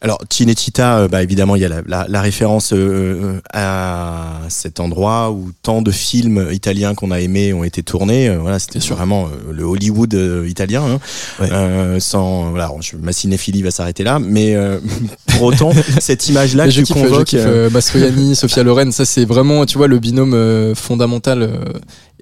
Alors 0.04 0.18
Cinecittà, 0.28 0.98
euh, 0.98 1.08
bah 1.08 1.22
évidemment 1.22 1.56
il 1.56 1.62
y 1.62 1.64
a 1.64 1.68
la, 1.70 1.80
la, 1.86 2.04
la 2.06 2.20
référence 2.20 2.74
euh, 2.74 3.40
à 3.54 4.32
cet 4.50 4.78
endroit 4.78 5.30
où 5.30 5.50
tant 5.62 5.80
de 5.80 5.90
films 5.90 6.46
italiens 6.52 6.94
qu'on 6.94 7.10
a 7.10 7.20
aimés 7.20 7.54
ont 7.54 7.64
été 7.64 7.82
tournés. 7.82 8.28
Euh, 8.28 8.36
voilà, 8.38 8.58
c'était 8.58 8.80
vraiment 8.80 9.24
euh, 9.28 9.50
le 9.50 9.64
Hollywood 9.64 10.12
euh, 10.12 10.46
italien. 10.46 10.82
Hein. 10.84 10.98
Ouais. 11.40 11.48
Euh, 11.50 12.00
sans 12.00 12.50
voilà, 12.50 12.70
je, 12.82 12.96
ma 12.98 13.14
cinéphilie 13.14 13.62
va 13.62 13.70
s'arrêter 13.70 14.04
là, 14.04 14.18
mais 14.18 14.54
euh, 14.54 14.78
pour 15.28 15.44
autant 15.44 15.72
cette 16.00 16.28
image-là 16.28 16.66
que 16.66 16.70
je 16.72 16.82
tu 16.82 16.92
kiffe, 16.92 16.98
je 16.98 17.08
convoques. 17.08 17.26
kiffe 17.26 17.40
euh, 17.40 17.68
euh, 17.68 17.70
Mastroianni, 17.70 18.36
Sofia 18.36 18.62
Loren, 18.62 18.92
ça 18.92 19.06
c'est 19.06 19.24
vraiment, 19.24 19.64
tu 19.64 19.78
vois, 19.78 19.88
le 19.88 19.98
binôme 19.98 20.34
euh, 20.34 20.74
fondamental. 20.74 21.48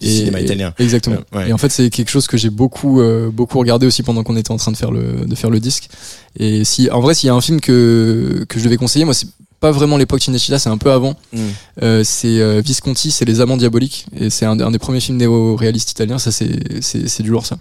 Du 0.03 0.11
cinéma 0.11 0.41
italien. 0.41 0.75
Exactement. 0.79 1.17
Euh, 1.35 1.39
ouais. 1.39 1.49
Et 1.49 1.53
en 1.53 1.59
fait, 1.59 1.71
c'est 1.71 1.91
quelque 1.91 2.11
chose 2.11 2.27
que 2.27 2.37
j'ai 2.37 2.51
beaucoup, 2.51 3.01
euh, 3.01 3.31
beaucoup 3.31 3.59
regardé 3.59 3.87
aussi 3.87 4.03
pendant 4.03 4.23
qu'on 4.23 4.37
était 4.37 4.51
en 4.51 4.57
train 4.57 4.73
de 4.73 4.77
faire 4.77 4.91
le, 4.91 5.25
de 5.27 5.35
faire 5.35 5.51
le 5.51 5.61
disque. 5.61 5.89
Et 6.39 6.65
si, 6.65 6.91
en 6.91 7.01
vrai, 7.01 7.15
s'il 7.15 7.29
y 7.29 7.31
a 7.31 7.35
un 7.35 7.41
film 7.41 7.61
que 7.61 8.45
que 8.49 8.59
je 8.59 8.65
devais 8.65 8.77
conseiller, 8.77 9.05
moi, 9.05 9.15
c'est 9.15 9.29
pas 9.63 9.71
vraiment 9.71 9.97
l'époque 9.97 10.21
Cinecittà, 10.21 10.59
c'est 10.59 10.69
un 10.69 10.77
peu 10.77 10.91
avant. 10.91 11.15
Mm. 11.33 11.39
Euh, 11.83 12.03
c'est 12.05 12.41
euh, 12.41 12.61
Visconti, 12.61 13.13
c'est 13.13 13.25
Les 13.25 13.41
Amants 13.41 13.57
Diaboliques, 13.57 14.07
et 14.15 14.29
c'est 14.29 14.45
un, 14.45 14.59
un 14.59 14.73
des 14.73 14.81
premiers 14.81 14.99
films 15.01 15.19
néo-réalistes 15.19 15.93
italiens. 15.93 16.19
Ça, 16.19 16.33
c'est 16.33 17.23
du 17.23 17.31
lourd, 17.31 17.47
ça. 17.47 17.57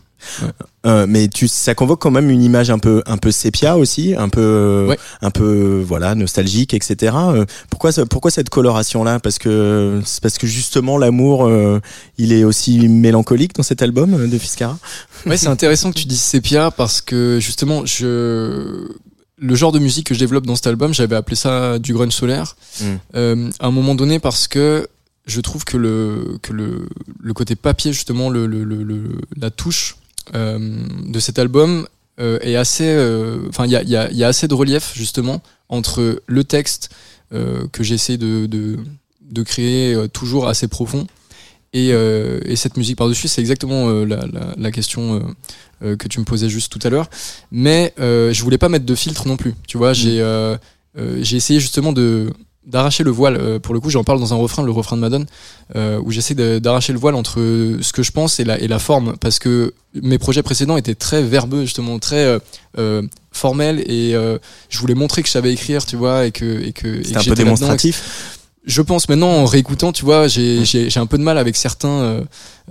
Euh, 0.85 1.05
mais 1.07 1.27
tu, 1.27 1.47
ça 1.47 1.75
convoque 1.75 2.01
quand 2.01 2.11
même 2.11 2.29
une 2.29 2.41
image 2.43 2.69
un 2.71 2.79
peu, 2.79 3.03
un 3.05 3.17
peu 3.17 3.31
sépia 3.31 3.77
aussi, 3.77 4.15
un 4.17 4.29
peu, 4.29 4.87
Ouais. 4.89 4.97
un 5.21 5.29
peu, 5.29 5.83
voilà, 5.87 6.15
nostalgique, 6.15 6.73
etc. 6.73 7.13
Euh, 7.15 7.45
pourquoi, 7.69 7.91
pourquoi 8.09 8.31
cette 8.31 8.49
coloration-là? 8.49 9.19
Parce 9.19 9.37
que, 9.37 10.01
parce 10.23 10.37
que 10.39 10.47
justement 10.47 10.97
l'amour, 10.97 11.45
euh, 11.45 11.79
il 12.17 12.33
est 12.33 12.43
aussi 12.43 12.87
mélancolique 12.87 13.53
dans 13.55 13.63
cet 13.63 13.81
album 13.83 14.13
euh, 14.15 14.27
de 14.27 14.37
Fiscara. 14.39 14.77
Ouais, 15.27 15.37
c'est 15.37 15.47
intéressant 15.47 15.91
que 15.91 15.99
tu 15.99 16.05
dises 16.05 16.21
sépia 16.21 16.71
parce 16.71 17.01
que 17.01 17.37
justement, 17.39 17.85
je 17.85 18.87
le 19.43 19.55
genre 19.55 19.71
de 19.71 19.79
musique 19.79 20.05
que 20.07 20.13
je 20.13 20.19
développe 20.19 20.45
dans 20.45 20.55
cet 20.55 20.67
album, 20.67 20.93
j'avais 20.93 21.15
appelé 21.15 21.35
ça 21.35 21.79
du 21.79 21.93
grunge 21.93 22.13
solaire. 22.13 22.55
Mm. 22.79 22.85
Euh, 23.15 23.49
à 23.59 23.67
un 23.67 23.71
moment 23.71 23.95
donné, 23.95 24.19
parce 24.19 24.47
que 24.47 24.87
je 25.25 25.41
trouve 25.41 25.65
que 25.65 25.77
le 25.77 26.37
que 26.43 26.53
le, 26.53 26.87
le 27.19 27.33
côté 27.33 27.55
papier 27.55 27.91
justement, 27.91 28.29
le, 28.29 28.45
le, 28.45 28.63
le, 28.63 28.83
le- 28.83 29.19
la 29.35 29.49
touche 29.49 29.97
euh, 30.35 30.59
de 31.07 31.19
cet 31.19 31.39
album 31.39 31.87
euh, 32.19 32.37
est 32.41 32.55
assez, 32.55 32.89
enfin 33.49 33.65
il 33.65 33.71
y 33.71 33.75
a, 33.75 33.81
il 33.83 33.89
y, 33.89 33.95
a, 33.95 34.11
il 34.11 34.17
y 34.17 34.23
a 34.23 34.27
assez 34.27 34.47
de 34.47 34.53
relief 34.53 34.91
justement 34.95 35.41
entre 35.69 36.21
le 36.27 36.43
texte 36.43 36.89
que 37.31 37.81
j'essaie 37.83 38.17
de, 38.17 38.45
de 38.45 38.77
de 39.31 39.43
créer 39.43 39.95
toujours 40.11 40.47
assez 40.49 40.67
profond 40.67 41.07
et, 41.73 41.91
euh, 41.93 42.39
et 42.45 42.55
cette 42.55 42.77
musique 42.77 42.97
par-dessus, 42.97 43.27
c'est 43.27 43.41
exactement 43.41 43.89
euh, 43.89 44.05
la, 44.05 44.17
la, 44.27 44.53
la 44.57 44.71
question 44.71 45.15
euh, 45.15 45.19
euh, 45.83 45.95
que 45.95 46.07
tu 46.07 46.19
me 46.19 46.25
posais 46.25 46.49
juste 46.49 46.71
tout 46.71 46.85
à 46.85 46.89
l'heure. 46.89 47.09
Mais 47.51 47.93
euh, 47.99 48.33
je 48.33 48.43
voulais 48.43 48.57
pas 48.57 48.69
mettre 48.69 48.85
de 48.85 48.95
filtre 48.95 49.27
non 49.27 49.37
plus. 49.37 49.53
Tu 49.67 49.77
vois, 49.77 49.93
j'ai 49.93 50.19
euh, 50.21 50.57
euh, 50.97 51.19
j'ai 51.21 51.37
essayé 51.37 51.59
justement 51.59 51.93
de 51.93 52.31
d'arracher 52.65 53.03
le 53.03 53.09
voile. 53.09 53.37
Euh, 53.37 53.59
pour 53.59 53.73
le 53.73 53.79
coup, 53.79 53.89
j'en 53.89 54.03
parle 54.03 54.19
dans 54.19 54.33
un 54.33 54.37
refrain, 54.37 54.63
le 54.63 54.71
refrain 54.71 54.95
de 54.95 55.01
Madone, 55.01 55.25
euh, 55.75 55.99
où 56.03 56.11
j'essaie 56.11 56.35
d'arracher 56.59 56.93
le 56.93 56.99
voile 56.99 57.15
entre 57.15 57.39
ce 57.81 57.91
que 57.91 58.03
je 58.03 58.11
pense 58.11 58.39
et 58.39 58.43
la, 58.43 58.59
et 58.59 58.67
la 58.67 58.77
forme, 58.77 59.15
parce 59.17 59.39
que 59.39 59.73
mes 59.95 60.19
projets 60.19 60.43
précédents 60.43 60.77
étaient 60.77 60.93
très 60.93 61.23
verbeux, 61.23 61.61
justement, 61.61 61.97
très 61.97 62.37
formels, 63.31 63.79
et 63.87 64.13
euh, 64.13 64.37
je 64.69 64.77
voulais 64.77 64.93
montrer 64.93 65.23
que 65.23 65.27
je 65.27 65.33
savais 65.33 65.51
écrire, 65.51 65.85
tu 65.85 65.95
vois, 65.95 66.27
et 66.27 66.31
que 66.31 66.61
et 66.61 66.71
que, 66.71 67.01
que 67.01 67.17
un 67.17 67.23
peu 67.23 67.33
démonstratif. 67.33 68.39
Je 68.65 68.81
pense 68.81 69.09
maintenant 69.09 69.29
en 69.29 69.45
réécoutant, 69.45 69.91
tu 69.91 70.05
vois, 70.05 70.27
j'ai 70.27 70.89
un 70.95 71.05
peu 71.07 71.17
de 71.17 71.23
mal 71.23 71.37
avec 71.37 71.55
certains 71.55 71.89
euh, 71.89 72.23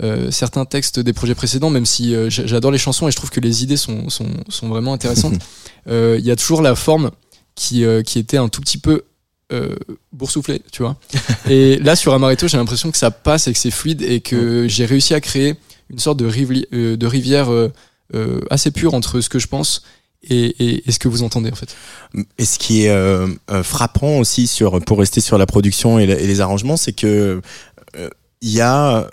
euh, 0.03 0.31
certains 0.31 0.65
textes 0.65 1.01
des 1.01 1.13
projets 1.13 1.35
précédents, 1.35 1.71
même 1.71 1.87
si 1.87 2.15
euh, 2.15 2.31
j'a- 2.31 2.47
j'adore 2.47 2.71
les 2.71 2.79
chansons 2.79 3.09
et 3.09 3.11
je 3.11 3.17
trouve 3.17 3.31
que 3.31 3.41
les 3.41 3.63
idées 3.65 3.77
sont 3.77 4.09
sont 4.09 4.29
sont 4.49 4.69
vraiment 4.69 4.93
intéressantes. 4.93 5.35
Euh, 5.89 6.17
Il 6.21 6.27
y 6.27 6.31
a 6.31 6.37
toujours 6.37 6.61
la 6.61 6.75
forme 6.75 7.11
qui 7.55 7.85
euh, 7.87 8.03
qui 8.03 8.19
était 8.19 8.37
un 8.37 8.51
tout 8.51 8.61
petit 8.61 8.77
peu 8.77 9.03
euh, 9.51 9.75
boursouflée, 10.13 10.61
tu 10.71 10.83
vois. 10.83 10.97
Et 11.49 11.79
là 11.79 11.97
sur 11.97 12.13
Amaretto, 12.13 12.49
j'ai 12.49 12.59
l'impression 12.59 12.91
que 12.91 12.99
ça 12.99 13.11
passe 13.11 13.49
et 13.49 13.53
que 13.55 13.59
c'est 13.59 13.71
fluide 13.71 14.03
et 14.03 14.21
que 14.21 14.69
j'ai 14.69 14.85
réussi 14.85 15.15
à 15.15 15.23
créer 15.23 15.55
une 15.89 15.99
sorte 15.99 16.19
de, 16.19 16.95
de 16.97 17.07
rivière 17.07 17.49
assez 18.51 18.71
pure 18.71 18.93
entre 18.95 19.21
ce 19.23 19.29
que 19.29 19.39
je 19.39 19.47
pense 19.47 19.83
et, 20.29 20.47
et, 20.65 20.83
et 20.89 20.93
ce 20.93 20.99
que 20.99 21.09
vous 21.09 21.23
entendez 21.23 21.50
en 21.50 21.55
fait. 21.55 21.75
Et 22.39 22.45
ce 22.45 22.59
qui 22.59 22.85
est 22.85 22.91
euh, 22.91 23.27
euh, 23.50 23.62
frappant 23.62 24.19
aussi 24.19 24.47
sur, 24.47 24.81
pour 24.85 24.99
rester 24.99 25.21
sur 25.21 25.39
la 25.39 25.47
production 25.47 25.99
et, 25.99 26.07
la- 26.07 26.19
et 26.19 26.27
les 26.27 26.41
arrangements, 26.41 26.77
c'est 26.77 26.93
que 26.93 27.41
euh, 27.97 28.09
il 28.43 28.50
y 28.50 28.61
a, 28.61 29.09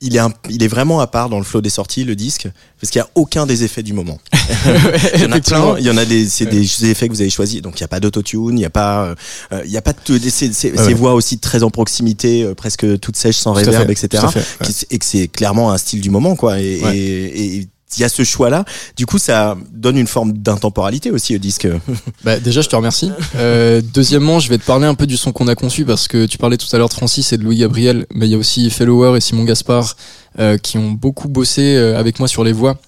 il 0.00 0.14
est, 0.16 0.20
un- 0.20 0.32
il 0.48 0.62
est 0.62 0.68
vraiment 0.68 1.00
à 1.00 1.06
part 1.08 1.28
dans 1.28 1.38
le 1.38 1.44
flow 1.44 1.60
des 1.60 1.70
sorties, 1.70 2.04
le 2.04 2.14
disque, 2.14 2.48
parce 2.80 2.90
qu'il 2.92 2.98
y 3.00 3.02
a 3.02 3.08
aucun 3.14 3.46
des 3.46 3.64
effets 3.64 3.82
du 3.82 3.92
moment. 3.92 4.18
Il 5.14 5.22
y 5.22 5.26
en 5.26 5.32
a 5.32 5.40
plein. 5.40 5.76
Il 5.78 5.84
y 5.86 5.90
en 5.90 5.96
a 5.96 6.04
des, 6.04 6.26
c'est 6.28 6.46
des 6.46 6.84
effets 6.90 7.08
que 7.08 7.12
vous 7.12 7.20
avez 7.20 7.30
choisis. 7.30 7.60
Donc 7.60 7.78
il 7.78 7.80
y 7.80 7.84
a 7.84 7.88
pas 7.88 7.98
d'autotune, 8.00 8.58
il 8.58 8.62
y 8.62 8.64
a 8.64 8.70
pas, 8.70 9.14
euh, 9.52 9.62
il 9.64 9.70
y 9.70 9.76
a 9.76 9.82
pas 9.82 9.92
de, 9.92 10.18
ces, 10.18 10.30
ces- 10.30 10.52
ces 10.52 10.70
ouais. 10.70 10.94
voix 10.94 11.14
aussi 11.14 11.38
très 11.38 11.62
en 11.64 11.70
proximité, 11.70 12.44
euh, 12.44 12.54
presque 12.54 13.00
toutes 13.00 13.16
sèches, 13.16 13.36
sans 13.36 13.52
Tout 13.52 13.58
réverb, 13.58 13.90
etc. 13.90 14.22
Qui- 14.64 14.86
Et 14.90 14.98
que 14.98 15.04
c'est 15.04 15.28
clairement 15.28 15.72
un 15.72 15.78
style 15.78 16.00
du 16.00 16.10
moment, 16.10 16.36
quoi. 16.36 16.60
Et, 16.60 16.64
et, 16.94 17.56
et 17.58 17.68
il 17.96 18.00
y 18.00 18.04
a 18.04 18.08
ce 18.08 18.22
choix-là. 18.24 18.64
Du 18.96 19.06
coup, 19.06 19.18
ça 19.18 19.56
donne 19.72 19.96
une 19.96 20.06
forme 20.06 20.32
d'intemporalité 20.32 21.10
aussi 21.10 21.34
au 21.34 21.38
disque. 21.38 21.68
Bah, 22.24 22.38
déjà, 22.40 22.60
je 22.60 22.68
te 22.68 22.76
remercie. 22.76 23.10
Euh, 23.36 23.80
deuxièmement, 23.94 24.40
je 24.40 24.48
vais 24.48 24.58
te 24.58 24.64
parler 24.64 24.86
un 24.86 24.94
peu 24.94 25.06
du 25.06 25.16
son 25.16 25.32
qu'on 25.32 25.48
a 25.48 25.54
conçu 25.54 25.84
parce 25.84 26.08
que 26.08 26.26
tu 26.26 26.36
parlais 26.36 26.56
tout 26.56 26.66
à 26.72 26.78
l'heure 26.78 26.88
de 26.88 26.94
Francis 26.94 27.32
et 27.32 27.38
de 27.38 27.44
Louis 27.44 27.58
Gabriel, 27.58 28.06
mais 28.12 28.26
il 28.26 28.32
y 28.32 28.34
a 28.34 28.38
aussi 28.38 28.68
Fellower 28.70 29.16
et 29.16 29.20
Simon 29.20 29.44
Gaspard 29.44 29.96
euh, 30.38 30.58
qui 30.58 30.78
ont 30.78 30.90
beaucoup 30.90 31.28
bossé 31.28 31.76
euh, 31.76 31.98
avec 31.98 32.18
moi 32.18 32.28
sur 32.28 32.44
les 32.44 32.52
voix. 32.52 32.78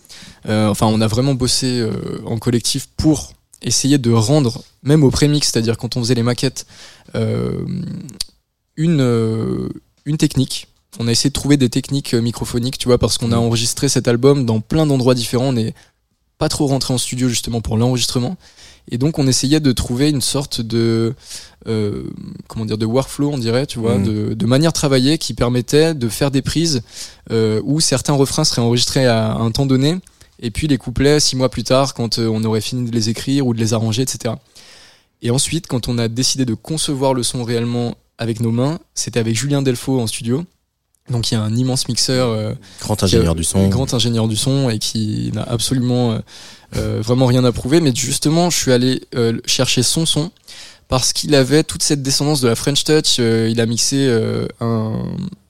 Euh, 0.48 0.68
enfin, 0.68 0.86
on 0.86 1.00
a 1.00 1.06
vraiment 1.06 1.34
bossé 1.34 1.80
euh, 1.80 1.92
en 2.26 2.38
collectif 2.38 2.88
pour 2.96 3.32
essayer 3.62 3.98
de 3.98 4.10
rendre, 4.10 4.62
même 4.82 5.04
au 5.04 5.10
prémix, 5.10 5.50
c'est-à-dire 5.50 5.76
quand 5.76 5.96
on 5.96 6.00
faisait 6.00 6.14
les 6.14 6.22
maquettes, 6.22 6.66
euh, 7.14 7.60
une, 8.76 9.68
une 10.06 10.16
technique. 10.16 10.68
On 10.98 11.06
a 11.08 11.12
essayé 11.12 11.30
de 11.30 11.34
trouver 11.34 11.56
des 11.56 11.68
techniques 11.68 12.14
euh, 12.14 12.20
microphoniques, 12.20 12.78
tu 12.78 12.88
vois, 12.88 12.98
parce 12.98 13.16
qu'on 13.16 13.32
a 13.32 13.36
enregistré 13.36 13.88
cet 13.88 14.08
album 14.08 14.44
dans 14.44 14.60
plein 14.60 14.86
d'endroits 14.86 15.14
différents. 15.14 15.48
On 15.48 15.52
n'est 15.52 15.74
pas 16.38 16.48
trop 16.48 16.66
rentré 16.66 16.92
en 16.94 16.98
studio 16.98 17.28
justement 17.28 17.60
pour 17.60 17.76
l'enregistrement. 17.76 18.36
Et 18.90 18.98
donc 18.98 19.18
on 19.18 19.26
essayait 19.26 19.60
de 19.60 19.72
trouver 19.72 20.08
une 20.08 20.22
sorte 20.22 20.62
de 20.62 21.14
euh, 21.68 22.04
comment 22.48 22.64
dire 22.64 22.78
de 22.78 22.86
workflow 22.86 23.30
on 23.30 23.38
dirait 23.38 23.66
tu 23.66 23.78
vois 23.78 23.98
Mhm. 23.98 24.04
de, 24.04 24.34
de 24.34 24.46
manière 24.46 24.72
de 24.72 24.74
travailler 24.74 25.18
qui 25.18 25.34
permettait 25.34 25.94
de 25.94 26.08
faire 26.08 26.30
des 26.30 26.40
prises 26.42 26.80
euh, 27.30 27.60
où 27.62 27.78
certains 27.80 28.14
refrains 28.14 28.44
seraient 28.44 28.62
enregistrés 28.62 29.06
à 29.06 29.34
un 29.34 29.50
temps 29.50 29.66
donné 29.66 29.98
et 30.40 30.50
puis 30.50 30.66
les 30.66 30.78
couplets 30.78 31.20
six 31.20 31.36
mois 31.36 31.50
plus 31.50 31.62
tard 31.62 31.92
quand 31.92 32.18
on 32.18 32.42
aurait 32.42 32.62
fini 32.62 32.88
de 32.90 32.94
les 32.94 33.10
écrire 33.10 33.46
ou 33.46 33.52
de 33.52 33.58
les 33.60 33.74
arranger 33.74 34.02
etc 34.02 34.34
et 35.20 35.30
ensuite 35.30 35.66
quand 35.66 35.86
on 35.88 35.98
a 35.98 36.08
décidé 36.08 36.46
de 36.46 36.54
concevoir 36.54 37.12
le 37.12 37.22
son 37.22 37.44
réellement 37.44 37.94
avec 38.16 38.40
nos 38.40 38.50
mains 38.50 38.80
c'était 38.94 39.20
avec 39.20 39.36
Julien 39.36 39.60
Delfaux 39.60 40.00
en 40.00 40.06
studio 40.06 40.44
donc 41.10 41.30
il 41.30 41.34
y 41.34 41.36
a 41.36 41.42
un 41.42 41.54
immense 41.56 41.88
mixeur 41.88 42.28
euh, 42.30 42.54
Grand 42.80 43.02
ingénieur 43.02 43.34
du 43.34 43.44
son. 43.44 43.68
grand 43.68 43.92
ingénieur 43.92 44.28
du 44.28 44.36
son 44.36 44.70
et 44.70 44.78
qui 44.78 45.30
n'a 45.34 45.42
absolument 45.42 46.12
euh, 46.12 46.18
euh, 46.76 47.00
vraiment 47.02 47.26
rien 47.26 47.44
à 47.44 47.52
prouver. 47.52 47.80
Mais 47.80 47.92
justement, 47.94 48.48
je 48.50 48.56
suis 48.56 48.72
allé 48.72 49.02
euh, 49.14 49.38
chercher 49.44 49.82
son 49.82 50.06
son 50.06 50.30
parce 50.88 51.12
qu'il 51.12 51.34
avait 51.34 51.62
toute 51.62 51.82
cette 51.82 52.02
descendance 52.02 52.40
de 52.40 52.48
la 52.48 52.54
French 52.56 52.84
Touch. 52.84 53.16
Euh, 53.18 53.48
il 53.50 53.60
a 53.60 53.66
mixé 53.66 53.96
euh, 54.08 54.46
un, 54.60 55.04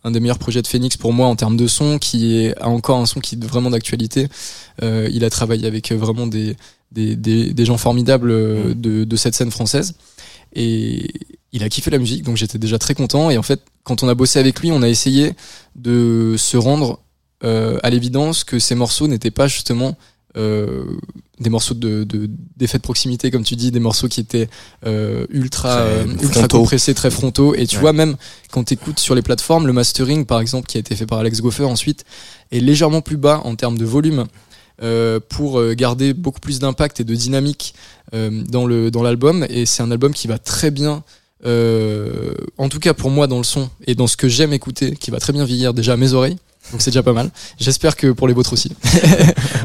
un 0.05 0.11
des 0.11 0.21
meilleurs 0.21 0.39
projets 0.39 0.63
de 0.63 0.67
Phoenix 0.67 0.97
pour 0.97 1.13
moi 1.13 1.29
en 1.29 1.37
termes 1.37 1.57
de 1.57 1.67
son, 1.67 1.99
qui 1.99 2.37
est 2.37 2.57
a 2.61 2.69
encore 2.69 2.99
un 2.99 3.07
son 3.07 3.21
qui 3.21 3.37
est 3.37 3.45
vraiment 3.45 3.71
d'actualité. 3.71 4.29
Euh, 4.83 5.09
il 5.13 5.25
a 5.25 5.31
travaillé 5.31 5.67
avec 5.67 5.93
vraiment 5.93 6.27
des, 6.27 6.57
des, 6.93 7.17
des, 7.17 7.53
des 7.55 7.65
gens 7.65 7.79
formidables 7.79 8.31
euh, 8.31 8.75
de, 8.75 9.05
de 9.05 9.17
cette 9.17 9.35
scène 9.35 9.51
française. 9.51 9.95
Et 10.55 11.11
il 11.53 11.63
a 11.65 11.69
kiffé 11.69 11.91
la 11.91 11.99
musique, 11.99 12.23
donc 12.23 12.37
j'étais 12.37 12.59
déjà 12.59 12.79
très 12.79 12.95
content. 12.95 13.31
Et 13.31 13.37
en 13.39 13.43
fait, 13.43 13.61
quand 13.85 14.03
on 14.03 14.09
a 14.09 14.15
bossé 14.15 14.39
avec 14.39 14.61
lui, 14.61 14.71
on 14.73 14.83
a 14.83 14.89
essayé 14.89 15.33
de 15.77 16.37
se 16.39 16.57
rendre 16.57 17.01
euh, 17.45 17.79
à 17.83 17.91
l'évidence 17.91 18.45
que 18.45 18.59
ces 18.59 18.75
morceaux 18.75 19.09
n'étaient 19.09 19.31
pas 19.31 19.49
justement 19.49 19.97
euh, 20.37 20.85
des 21.41 21.51
morceaux 21.51 21.75
de 21.75 22.05
de- 22.05 22.31
d'effets 22.57 22.79
de, 22.79 22.83
proximité 22.83 23.33
comme 23.33 23.43
tu 23.43 23.57
dis 23.57 23.73
des 23.73 23.81
morceaux 23.81 24.07
qui 24.07 24.21
étaient 24.21 24.49
euh, 24.87 25.27
ultra 25.31 25.79
euh, 25.81 26.05
ultra 26.23 26.47
compressés 26.47 26.95
très 26.95 27.11
frontaux 27.11 27.55
et 27.57 27.67
tu 27.67 27.77
Ouais. 27.77 27.81
vois 27.81 27.93
même 27.93 28.17
quand 28.53 28.63
tu 28.63 28.75
écoutes 28.75 29.01
sur 29.01 29.17
les 29.17 29.23
plateformes 29.23 29.67
le 29.67 29.73
mastering 29.73 30.27
par 30.27 30.41
exemple 30.41 30.69
qui 30.69 30.77
a 30.77 30.81
été 30.81 30.95
fait 30.95 31.07
par 31.07 31.19
Alex 31.19 31.41
Goffer 31.41 31.65
ensuite 31.65 32.05
est 32.53 32.61
légèrement 32.61 33.01
plus 33.01 33.17
bas 33.17 33.41
en 33.45 33.57
termes 33.57 33.77
de 33.77 33.85
volume 33.85 34.27
euh, 34.85 35.19
pour 35.29 35.59
euh, 35.59 35.75
garder 35.75 36.15
beaucoup 36.15 36.39
plus 36.41 36.61
d'impact 36.61 37.01
et 37.01 37.05
de 37.05 37.15
dynamique 37.17 37.75
euh, 38.15 38.31
dans 38.49 38.67
le 38.67 38.93
dans 38.93 39.03
l'album 39.03 39.45
et 39.51 39.67
c'est 39.67 39.83
un 39.83 39.91
album 39.91 40.13
qui 40.15 40.29
va 40.29 40.39
très 40.39 40.71
bien 40.71 41.03
en 41.45 42.69
tout 42.69 42.81
cas 42.81 42.95
pour 42.95 43.11
moi 43.11 43.27
dans 43.27 43.39
le 43.39 43.45
son 43.45 43.71
et 43.87 43.95
dans 43.95 44.07
ce 44.07 44.17
que 44.17 44.29
j'aime 44.29 44.53
écouter 44.53 44.97
qui 44.97 45.11
va 45.11 45.19
très 45.19 45.33
bien 45.33 45.45
vieillir 45.45 45.75
déjà 45.75 45.95
à 45.95 45.97
mes 45.97 46.13
oreilles 46.13 46.37
Donc 46.73 46.83
c'est 46.83 46.91
déjà 46.91 47.03
pas 47.03 47.13
mal. 47.13 47.31
J'espère 47.59 47.97
que 47.97 48.13
pour 48.13 48.29
les 48.29 48.35
vôtres 48.35 48.53
aussi. 48.53 48.73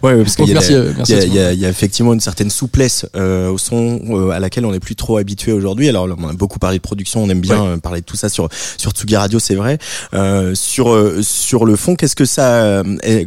Ouais, 0.03 0.15
parce 0.17 0.35
qu'il 0.35 0.47
y, 0.47 0.53
euh, 0.53 0.93
y 1.07 1.13
y 1.13 1.59
y 1.59 1.65
a 1.65 1.69
effectivement 1.69 2.13
une 2.13 2.19
certaine 2.19 2.49
souplesse 2.49 3.07
euh, 3.15 3.49
au 3.49 3.57
son 3.57 3.99
euh, 4.09 4.29
à 4.29 4.39
laquelle 4.39 4.65
on 4.65 4.71
n'est 4.71 4.79
plus 4.79 4.95
trop 4.95 5.17
habitué 5.17 5.51
aujourd'hui. 5.51 5.89
Alors 5.89 6.07
on 6.17 6.29
a 6.29 6.33
beaucoup 6.33 6.59
parlé 6.59 6.77
de 6.77 6.81
production, 6.81 7.23
on 7.23 7.29
aime 7.29 7.39
bien 7.39 7.79
parler 7.79 8.01
de 8.01 8.05
tout 8.05 8.17
ça 8.17 8.29
sur 8.29 8.49
sur 8.77 8.91
Tsugi 8.91 9.15
Radio, 9.15 9.39
c'est 9.39 9.55
vrai. 9.55 9.79
Euh, 10.13 10.53
sur 10.53 10.95
sur 11.21 11.65
le 11.65 11.75
fond, 11.75 11.95
qu'est-ce 11.95 12.15
que 12.15 12.25
ça 12.25 12.83
est, 13.01 13.25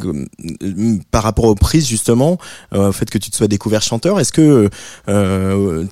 par 1.10 1.22
rapport 1.22 1.46
aux 1.46 1.54
prises 1.54 1.88
justement, 1.88 2.38
au 2.72 2.92
fait 2.92 3.10
que 3.10 3.18
tu 3.18 3.30
te 3.30 3.36
sois 3.36 3.48
découvert 3.48 3.82
chanteur, 3.82 4.20
est-ce 4.20 4.32
que 4.32 4.68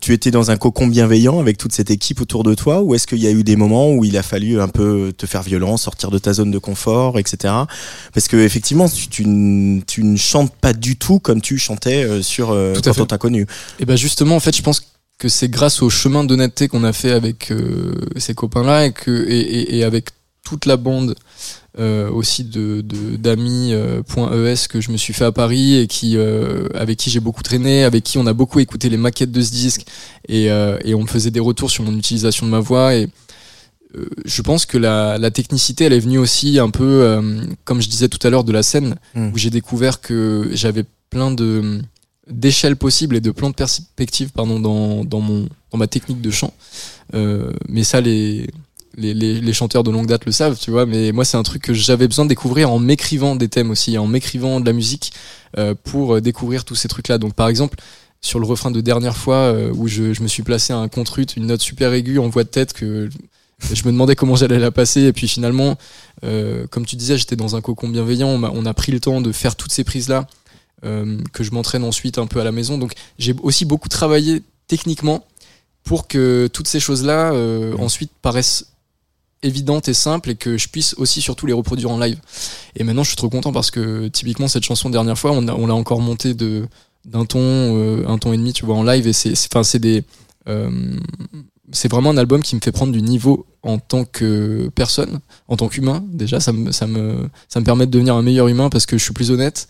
tu 0.00 0.12
étais 0.12 0.30
dans 0.30 0.50
un 0.50 0.56
cocon 0.56 0.86
bienveillant 0.86 1.40
avec 1.40 1.58
toute 1.58 1.72
cette 1.72 1.90
équipe 1.90 2.20
autour 2.20 2.44
de 2.44 2.54
toi, 2.54 2.82
ou 2.82 2.94
est-ce 2.94 3.06
qu'il 3.06 3.18
y 3.18 3.26
a 3.26 3.30
eu 3.30 3.42
des 3.42 3.56
moments 3.56 3.90
où 3.90 4.04
il 4.04 4.16
a 4.16 4.22
fallu 4.22 4.60
un 4.60 4.68
peu 4.68 5.12
te 5.16 5.26
faire 5.26 5.42
violence, 5.42 5.82
sortir 5.82 6.10
de 6.10 6.18
ta 6.18 6.32
zone 6.32 6.50
de 6.50 6.58
confort, 6.58 7.18
etc. 7.18 7.54
Parce 8.14 8.28
que 8.28 8.36
effectivement, 8.36 8.88
tu, 8.88 9.08
tu, 9.08 9.22
n- 9.24 9.82
tu 9.86 10.02
ne 10.04 10.16
chantes 10.16 10.54
pas 10.54 10.72
du 10.72 10.96
tout 10.96 11.18
comme 11.20 11.40
tu 11.40 11.58
chantais 11.58 12.04
euh, 12.04 12.22
sur 12.22 12.50
euh, 12.50 12.74
Tout 12.74 12.82
quand 12.82 12.94
fait. 12.94 13.00
on 13.02 13.06
t'a 13.06 13.18
connu. 13.18 13.46
Et 13.80 13.84
ben 13.84 13.96
justement, 13.96 14.36
en 14.36 14.40
fait, 14.40 14.56
je 14.56 14.62
pense 14.62 14.82
que 15.18 15.28
c'est 15.28 15.48
grâce 15.48 15.82
au 15.82 15.90
chemin 15.90 16.24
d'honnêteté 16.24 16.68
qu'on 16.68 16.84
a 16.84 16.92
fait 16.92 17.10
avec 17.12 17.50
euh, 17.50 17.94
ces 18.16 18.34
copains-là 18.34 18.86
et 18.86 18.92
que 18.92 19.10
et, 19.28 19.38
et, 19.40 19.76
et 19.78 19.84
avec 19.84 20.10
toute 20.44 20.66
la 20.66 20.76
bande 20.76 21.14
euh, 21.78 22.08
aussi 22.10 22.44
de 22.44 22.80
de- 22.80 23.16
d'amis 23.16 23.70
euh, 23.72 24.02
point 24.02 24.30
.es 24.46 24.54
que 24.68 24.80
je 24.80 24.90
me 24.90 24.96
suis 24.96 25.12
fait 25.12 25.24
à 25.24 25.32
Paris 25.32 25.76
et 25.76 25.86
qui 25.86 26.16
euh, 26.16 26.68
avec 26.74 26.98
qui 26.98 27.10
j'ai 27.10 27.20
beaucoup 27.20 27.42
traîné, 27.42 27.82
avec 27.84 28.04
qui 28.04 28.16
on 28.18 28.26
a 28.26 28.32
beaucoup 28.32 28.60
écouté 28.60 28.88
les 28.88 28.96
maquettes 28.96 29.32
de 29.32 29.40
ce 29.42 29.50
disque 29.50 29.84
et 30.28 30.44
et 30.46 30.94
on 30.94 31.02
me 31.02 31.06
faisait 31.06 31.30
des 31.30 31.40
retours 31.40 31.70
sur 31.70 31.82
mon 31.84 31.96
utilisation 31.96 32.46
de 32.46 32.50
ma 32.50 32.60
voix 32.60 32.94
et 32.94 33.08
je 34.24 34.42
pense 34.42 34.66
que 34.66 34.78
la, 34.78 35.18
la 35.18 35.30
technicité, 35.30 35.84
elle 35.84 35.92
est 35.92 36.00
venue 36.00 36.18
aussi 36.18 36.58
un 36.58 36.70
peu, 36.70 36.84
euh, 37.02 37.40
comme 37.64 37.80
je 37.80 37.88
disais 37.88 38.08
tout 38.08 38.24
à 38.26 38.30
l'heure, 38.30 38.44
de 38.44 38.52
la 38.52 38.62
scène, 38.62 38.96
Mm. 39.14 39.30
où 39.32 39.38
j'ai 39.38 39.50
découvert 39.50 40.00
que 40.00 40.48
j'avais 40.52 40.84
plein 41.10 41.30
de 41.30 41.80
d'échelles 42.28 42.76
possibles 42.76 43.14
et 43.16 43.20
de 43.20 43.30
plans 43.30 43.50
de 43.50 43.54
perspectives 43.54 44.30
pardon 44.32 44.58
dans, 44.58 45.04
dans 45.04 45.20
mon 45.20 45.48
dans 45.70 45.78
ma 45.78 45.86
technique 45.86 46.20
de 46.20 46.32
chant 46.32 46.52
euh, 47.14 47.52
mais 47.68 47.84
ça 47.84 48.00
les, 48.00 48.48
les 48.96 49.14
les 49.14 49.40
les 49.40 49.52
chanteurs 49.52 49.84
de 49.84 49.92
longue 49.92 50.08
date 50.08 50.24
le 50.26 50.32
savent 50.32 50.58
tu 50.58 50.72
vois 50.72 50.86
mais 50.86 51.12
moi 51.12 51.24
c'est 51.24 51.36
un 51.36 51.44
truc 51.44 51.62
que 51.62 51.72
j'avais 51.72 52.08
besoin 52.08 52.24
de 52.24 52.28
découvrir 52.30 52.72
en 52.72 52.80
m'écrivant 52.80 53.36
des 53.36 53.46
thèmes 53.48 53.70
aussi 53.70 53.96
en 53.96 54.08
m'écrivant 54.08 54.58
de 54.58 54.66
la 54.66 54.72
musique 54.72 55.12
euh, 55.56 55.74
pour 55.84 56.16
euh, 56.16 56.20
découvrir 56.20 56.64
tous 56.64 56.74
ces 56.74 56.88
trucs 56.88 57.06
là 57.06 57.18
donc 57.18 57.34
par 57.34 57.46
exemple 57.46 57.78
sur 58.20 58.40
le 58.40 58.46
refrain 58.46 58.72
de 58.72 58.80
dernière 58.80 59.16
fois 59.16 59.36
euh, 59.54 59.70
où 59.76 59.86
je, 59.86 60.12
je 60.12 60.20
me 60.20 60.26
suis 60.26 60.42
placé 60.42 60.72
un 60.72 60.88
contrut 60.88 61.26
une 61.36 61.46
note 61.46 61.62
super 61.62 61.92
aiguë 61.92 62.18
en 62.18 62.28
voix 62.28 62.42
de 62.42 62.48
tête 62.48 62.72
que 62.72 63.08
je 63.60 63.82
me 63.84 63.92
demandais 63.92 64.14
comment 64.16 64.36
j'allais 64.36 64.58
la 64.58 64.70
passer 64.70 65.02
et 65.02 65.12
puis 65.12 65.28
finalement 65.28 65.76
euh, 66.24 66.66
comme 66.68 66.84
tu 66.84 66.96
disais 66.96 67.16
j'étais 67.16 67.36
dans 67.36 67.56
un 67.56 67.60
cocon 67.60 67.88
bienveillant 67.88 68.28
on, 68.28 68.66
a 68.66 68.74
pris 68.74 68.92
le 68.92 69.00
temps 69.00 69.20
de 69.20 69.32
faire 69.32 69.56
toutes 69.56 69.72
ces 69.72 69.82
prises 69.84 70.08
là 70.08 70.26
euh, 70.84 71.18
que 71.32 71.42
je 71.42 71.52
m'entraîne 71.52 71.84
ensuite 71.84 72.18
un 72.18 72.26
peu 72.26 72.38
à 72.38 72.44
la 72.44 72.52
maison. 72.52 72.76
Donc 72.76 72.92
j'ai 73.18 73.34
aussi 73.42 73.64
beaucoup 73.64 73.88
travaillé 73.88 74.42
techniquement 74.68 75.24
pour 75.84 76.06
que 76.06 76.50
toutes 76.52 76.68
ces 76.68 76.80
choses-là 76.80 77.32
euh, 77.32 77.74
ensuite 77.78 78.12
paraissent 78.20 78.66
évidentes 79.42 79.88
et 79.88 79.94
simples 79.94 80.30
et 80.30 80.34
que 80.36 80.58
je 80.58 80.68
puisse 80.68 80.94
aussi 80.98 81.22
surtout 81.22 81.46
les 81.46 81.54
reproduire 81.54 81.90
en 81.90 81.98
live. 81.98 82.18
Et 82.76 82.84
maintenant 82.84 83.04
je 83.04 83.08
suis 83.08 83.16
trop 83.16 83.30
content 83.30 83.52
parce 83.52 83.70
que 83.70 84.08
typiquement 84.08 84.48
cette 84.48 84.64
chanson 84.64 84.90
dernière 84.90 85.18
fois 85.18 85.32
on 85.32 85.66
l'a 85.66 85.74
encore 85.74 86.00
montée 86.00 86.34
de 86.34 86.68
d'un 87.06 87.24
ton 87.24 88.06
un 88.06 88.18
ton 88.18 88.32
et 88.34 88.36
demi 88.36 88.52
tu 88.52 88.66
vois 88.66 88.74
en 88.76 88.82
live 88.82 89.06
et 89.06 89.12
c'est 89.14 89.34
c'est- 89.34 89.48
enfin 89.54 89.62
c'est 89.62 89.78
des 89.78 90.04
euh, 90.48 90.70
c'est 91.72 91.90
vraiment 91.90 92.10
un 92.10 92.16
album 92.16 92.42
qui 92.42 92.54
me 92.56 92.60
fait 92.60 92.72
prendre 92.72 92.92
du 92.92 93.02
niveau 93.02 93.46
en 93.62 93.78
tant 93.78 94.04
que 94.04 94.70
personne, 94.74 95.20
en 95.48 95.56
tant 95.56 95.68
qu'humain. 95.68 96.04
Déjà, 96.12 96.40
ça 96.40 96.52
me, 96.52 96.72
ça 96.72 96.86
me, 96.86 97.28
ça 97.48 97.60
me 97.60 97.64
permet 97.64 97.86
de 97.86 97.90
devenir 97.90 98.14
un 98.14 98.22
meilleur 98.22 98.48
humain 98.48 98.70
parce 98.70 98.86
que 98.86 98.96
je 98.96 99.04
suis 99.04 99.12
plus 99.12 99.30
honnête. 99.30 99.68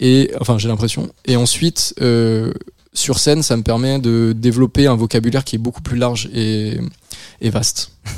Et 0.00 0.30
enfin, 0.40 0.58
j'ai 0.58 0.68
l'impression. 0.68 1.10
Et 1.24 1.36
ensuite, 1.36 1.94
euh, 2.00 2.52
sur 2.92 3.18
scène, 3.18 3.42
ça 3.42 3.56
me 3.56 3.62
permet 3.62 3.98
de 3.98 4.34
développer 4.36 4.86
un 4.86 4.96
vocabulaire 4.96 5.44
qui 5.44 5.56
est 5.56 5.58
beaucoup 5.58 5.82
plus 5.82 5.96
large 5.96 6.28
et, 6.34 6.78
et 7.40 7.50
vaste. 7.50 7.92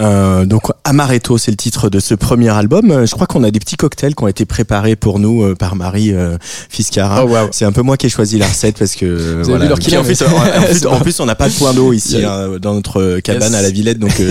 Euh, 0.00 0.44
donc 0.44 0.70
Amaretto, 0.84 1.38
c'est 1.38 1.50
le 1.50 1.56
titre 1.56 1.88
de 1.88 1.98
ce 1.98 2.14
premier 2.14 2.50
album. 2.50 3.04
Je 3.04 3.10
crois 3.10 3.26
qu'on 3.26 3.42
a 3.42 3.50
des 3.50 3.58
petits 3.58 3.76
cocktails 3.76 4.14
qui 4.14 4.22
ont 4.22 4.28
été 4.28 4.44
préparés 4.44 4.94
pour 4.94 5.18
nous 5.18 5.42
euh, 5.42 5.54
par 5.56 5.74
Marie 5.74 6.14
euh, 6.14 6.38
Fiscara. 6.68 7.24
wow. 7.24 7.48
C'est 7.50 7.64
un 7.64 7.72
peu 7.72 7.82
moi 7.82 7.96
qui 7.96 8.06
ai 8.06 8.08
choisi 8.08 8.38
la 8.38 8.46
recette 8.46 8.78
parce 8.78 8.94
que 8.94 9.42
avez 9.42 9.58
vu 9.64 9.68
leur 9.68 9.78
Puis 9.78 9.96
en, 9.96 10.04
plus, 10.04 10.22
en, 10.22 10.92
en 10.92 11.00
on 11.18 11.26
n'a 11.26 11.34
pas 11.34 11.48
de 11.48 11.54
point 11.54 11.74
d'eau 11.74 11.92
ici 11.92 12.22
hein, 12.24 12.58
dans 12.60 12.74
notre 12.74 13.18
cabane 13.20 13.48
Yes. 13.48 13.54
à 13.54 13.62
la 13.62 13.70
Villette. 13.70 13.98
Donc 13.98 14.22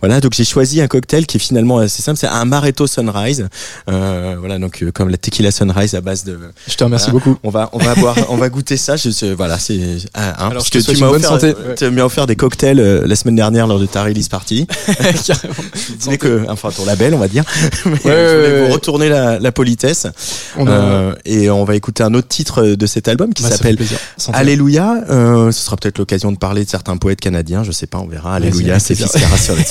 voilà, 0.00 0.20
donc 0.20 0.32
j'ai 0.34 0.44
choisi 0.44 0.80
un 0.80 0.86
cocktail 0.86 1.26
qui 1.26 1.38
est 1.38 1.40
finalement 1.40 1.78
assez 1.78 2.02
simple. 2.02 2.18
C'est 2.18 2.28
un 2.28 2.42
Amaretto 2.42 2.86
Sunrise. 2.86 3.48
Voilà, 3.86 4.58
donc 4.60 4.84
comme 4.94 5.08
la 5.08 5.16
tequila 5.16 5.50
Sunrise 5.50 5.94
à 5.94 6.00
base 6.00 6.22
de. 6.24 6.38
Je 6.68 6.74
te 6.76 6.84
remercie 6.84 7.10
Voilà. 7.10 7.24
beaucoup. 7.24 7.38
On 7.42 7.50
va, 7.50 7.68
on 7.72 7.78
va 7.78 7.94
boire, 7.96 8.16
on 8.28 8.36
va 8.36 8.48
goûter 8.48 8.76
ça. 8.76 8.96
Je, 8.96 9.34
voilà, 9.34 9.58
c'est 9.58 9.80
ah, 10.14 10.28
hein, 10.28 10.34
Alors, 10.38 10.52
parce 10.52 10.66
je 10.66 10.70
que 10.70 10.78
te 10.78 10.92
tu 10.92 10.98
m'as 11.00 11.08
offert, 11.08 12.04
offert 12.04 12.26
des 12.26 12.36
cocktails 12.36 12.78
la 13.04 13.16
semaine 13.16 13.36
dernière 13.36 13.66
lors 13.66 13.80
de 13.80 13.86
ta 13.86 14.04
release 14.04 14.28
n'est 16.08 16.18
que, 16.18 16.44
enfin, 16.48 16.70
ton 16.70 16.84
label, 16.84 17.14
on 17.14 17.18
va 17.18 17.28
dire. 17.28 17.44
Mais 17.86 17.92
Ouais, 17.92 17.98
je 18.04 18.08
voulais 18.08 18.12
ouais, 18.52 18.58
vous 18.60 18.66
ouais. 18.66 18.72
retourner 18.72 19.08
la, 19.08 19.38
la 19.38 19.52
politesse. 19.52 20.06
On 20.56 20.66
a- 20.66 20.70
Euh, 20.70 21.14
et 21.24 21.48
on 21.50 21.64
va 21.64 21.74
écouter 21.76 22.02
un 22.02 22.12
autre 22.14 22.28
titre 22.28 22.62
de 22.62 22.86
cet 22.86 23.08
album 23.08 23.32
qui 23.34 23.42
Bah, 23.42 23.50
s'appelle. 23.50 23.78
Alléluia. 24.32 24.96
Euh, 25.10 25.50
ce 25.52 25.60
sera 25.64 25.76
peut-être 25.76 25.98
l'occasion 25.98 26.32
de 26.32 26.38
parler 26.38 26.64
de 26.64 26.70
certains 26.70 26.96
poètes 26.96 27.20
canadiens. 27.20 27.62
Je 27.64 27.72
sais 27.72 27.86
pas, 27.86 27.98
on 27.98 28.06
verra. 28.06 28.34
Alléluia, 28.34 28.78
c'est. 28.78 28.94
Fiscara 28.94 29.36
sur 29.38 29.54
les. 29.56 29.64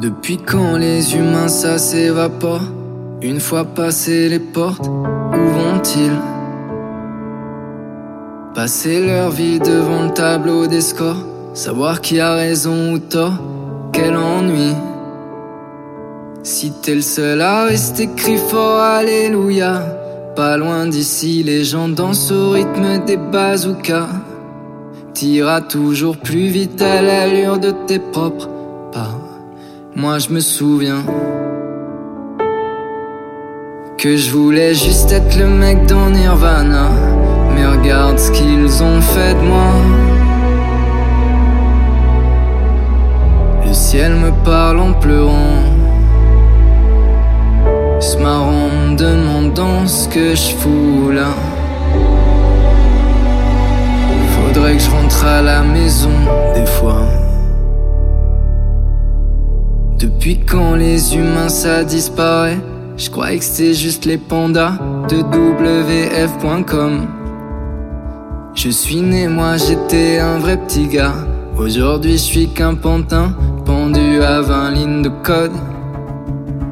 Depuis 0.00 0.36
quand 0.38 0.76
les 0.76 1.14
humains 1.16 1.48
ça 1.48 1.78
s'évapore 1.78 2.60
Une 3.22 3.40
fois 3.40 3.64
passées 3.64 4.28
les 4.28 4.38
portes, 4.38 4.86
où 4.86 5.48
vont-ils? 5.58 6.20
Passer 8.54 9.06
leur 9.06 9.30
vie 9.30 9.58
devant 9.58 10.04
le 10.04 10.10
tableau 10.12 10.66
des 10.66 10.82
scores 10.82 11.24
Savoir 11.54 12.02
qui 12.02 12.20
a 12.20 12.34
raison 12.34 12.92
ou 12.92 12.98
tort, 12.98 13.38
quel 13.92 14.14
ennui. 14.14 14.74
Si 16.42 16.70
t'es 16.82 16.94
le 16.94 17.00
seul 17.00 17.40
à 17.40 17.64
rester 17.64 18.10
cri 18.14 18.36
fort, 18.36 18.80
alléluia. 18.80 19.80
Pas 20.36 20.58
loin 20.58 20.86
d'ici, 20.86 21.42
les 21.42 21.64
gens 21.64 21.88
dansent 21.88 22.30
au 22.30 22.50
rythme 22.50 23.02
des 23.06 23.16
bazookas. 23.16 24.08
T'iras 25.14 25.62
toujours 25.62 26.18
plus 26.18 26.48
vite 26.48 26.82
à 26.82 27.00
l'allure 27.00 27.58
de 27.58 27.72
tes 27.86 27.98
propres 27.98 28.50
pas. 28.92 29.14
Moi 29.94 30.18
je 30.18 30.28
me 30.28 30.40
souviens 30.40 31.02
que 34.06 34.16
je 34.16 34.30
voulais 34.30 34.72
juste 34.72 35.10
être 35.10 35.36
le 35.36 35.48
mec 35.48 35.84
dans 35.86 36.08
Nirvana. 36.10 36.90
Mais 37.52 37.66
regarde 37.66 38.16
ce 38.20 38.30
qu'ils 38.30 38.80
ont 38.80 39.00
fait 39.00 39.34
de 39.34 39.44
moi. 39.52 39.72
Le 43.66 43.72
ciel 43.72 44.12
me 44.14 44.30
parle 44.44 44.78
en 44.78 44.92
pleurant. 44.92 45.64
Se 47.98 48.16
marrant 48.18 48.68
en 48.68 48.90
me 48.90 48.96
demandant 48.96 49.84
ce 49.88 50.06
que 50.08 50.36
je 50.36 50.54
fous 50.60 51.10
là. 51.10 51.32
Faudrait 54.36 54.76
que 54.76 54.82
je 54.84 54.90
rentre 54.90 55.24
à 55.24 55.42
la 55.42 55.62
maison 55.62 56.16
des 56.54 56.66
fois. 56.76 57.02
Depuis 59.98 60.38
quand 60.38 60.76
les 60.76 61.16
humains 61.16 61.48
ça 61.48 61.82
disparaît? 61.82 62.60
Je 62.96 63.10
que 63.10 63.44
c'était 63.44 63.74
juste 63.74 64.06
les 64.06 64.16
pandas 64.16 64.78
de 65.10 65.18
WF.com 65.18 67.06
Je 68.54 68.70
suis 68.70 69.02
né, 69.02 69.28
moi 69.28 69.58
j'étais 69.58 70.18
un 70.18 70.38
vrai 70.38 70.56
petit 70.56 70.86
gars. 70.86 71.14
Aujourd'hui 71.58 72.12
je 72.12 72.22
suis 72.22 72.48
qu'un 72.48 72.74
pantin 72.74 73.36
pendu 73.66 74.22
à 74.22 74.40
20 74.40 74.70
lignes 74.70 75.02
de 75.02 75.10
code. 75.22 75.52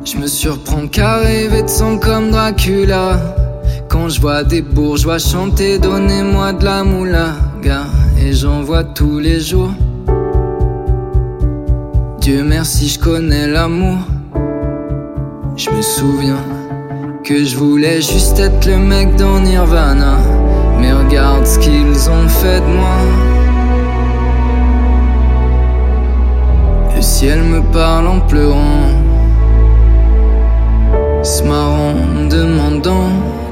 Je 0.06 0.16
me 0.16 0.26
surprends 0.26 0.86
qu'à 0.86 1.18
rêver 1.18 1.62
de 1.62 1.68
sang 1.68 1.98
comme 1.98 2.30
Dracula. 2.30 3.20
Quand 3.88 4.08
je 4.08 4.18
vois 4.18 4.44
des 4.44 4.62
bourgeois 4.62 5.18
chanter 5.18 5.78
Donnez-moi 5.78 6.54
de 6.54 6.64
la 6.64 6.84
moulaga 6.84 7.84
Et 8.18 8.32
j'en 8.32 8.62
vois 8.62 8.82
tous 8.82 9.18
les 9.18 9.40
jours. 9.40 9.74
Dieu 12.20 12.42
merci, 12.42 12.88
je 12.88 12.98
connais 12.98 13.46
l'amour. 13.46 13.98
Je 15.56 15.70
me 15.70 15.82
souviens 15.82 16.44
que 17.22 17.44
je 17.44 17.56
voulais 17.56 18.02
juste 18.02 18.40
être 18.40 18.66
le 18.66 18.76
mec 18.76 19.14
dans 19.14 19.38
Nirvana. 19.38 20.18
Mais 20.80 20.92
regarde 20.92 21.46
ce 21.46 21.60
qu'ils 21.60 22.10
ont 22.10 22.28
fait 22.28 22.60
de 22.60 22.66
moi. 22.66 22.98
Le 26.96 27.00
ciel 27.00 27.42
me 27.42 27.60
parle 27.72 28.08
en 28.08 28.20
pleurant. 28.20 28.88
Se 31.22 31.44
marrant 31.44 31.94
demandant 32.28 33.10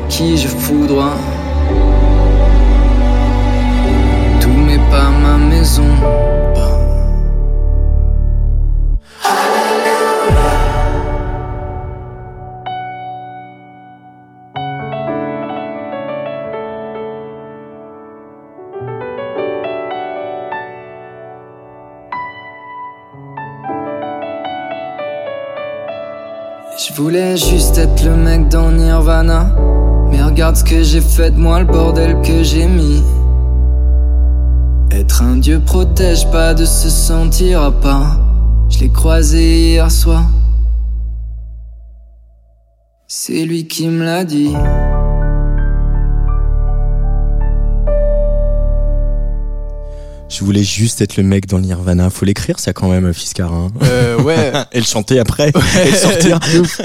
qui 0.09 0.37
je 0.37 0.49
foudroie. 0.49 1.17
Tous 4.41 4.49
mes 4.49 4.79
pas 4.91 5.12
Je 5.73 6.82
voulais 27.03 27.37
juste 27.37 27.79
être 27.79 28.05
le 28.05 28.15
mec 28.15 28.49
dans 28.49 28.71
Nirvana. 28.71 29.57
Mais 30.11 30.23
regarde 30.23 30.55
ce 30.55 30.62
que 30.62 30.85
j'ai 30.85 31.01
fait 31.01 31.33
de 31.33 31.37
moi, 31.37 31.59
le 31.59 31.65
bordel 31.65 32.21
que 32.23 32.45
j'ai 32.45 32.67
mis. 32.67 33.03
Être 34.93 35.23
un 35.23 35.37
dieu 35.37 35.59
protège 35.59 36.31
pas 36.31 36.55
de 36.55 36.65
se 36.65 36.88
sentir 36.88 37.61
à 37.61 37.73
part. 37.73 38.21
Je 38.69 38.79
l'ai 38.79 38.88
croisé 38.88 39.71
hier 39.71 39.91
soir. 39.91 40.23
C'est 43.09 43.45
lui 43.47 43.67
qui 43.67 43.88
me 43.88 44.05
l'a 44.05 44.25
dit. 44.25 44.55
Je 50.33 50.45
voulais 50.45 50.64
juste 50.64 51.03
être 51.03 51.18
le 51.18 51.25
mec 51.25 51.47
dans 51.47 51.59
le 51.59 51.64
Nirvana. 51.64 52.09
Faut 52.09 52.25
l'écrire, 52.25 52.59
ça 52.59 52.73
quand 52.73 52.88
même, 52.88 53.12
Fiscar. 53.12 53.53
Hein. 53.53 53.71
Euh, 53.83 54.18
ouais. 54.23 54.51
et 54.73 54.79
le 54.79 54.87
chanter 54.87 55.18
après. 55.18 55.51
et 55.51 55.90
le 55.90 55.95
sortir. 55.95 56.40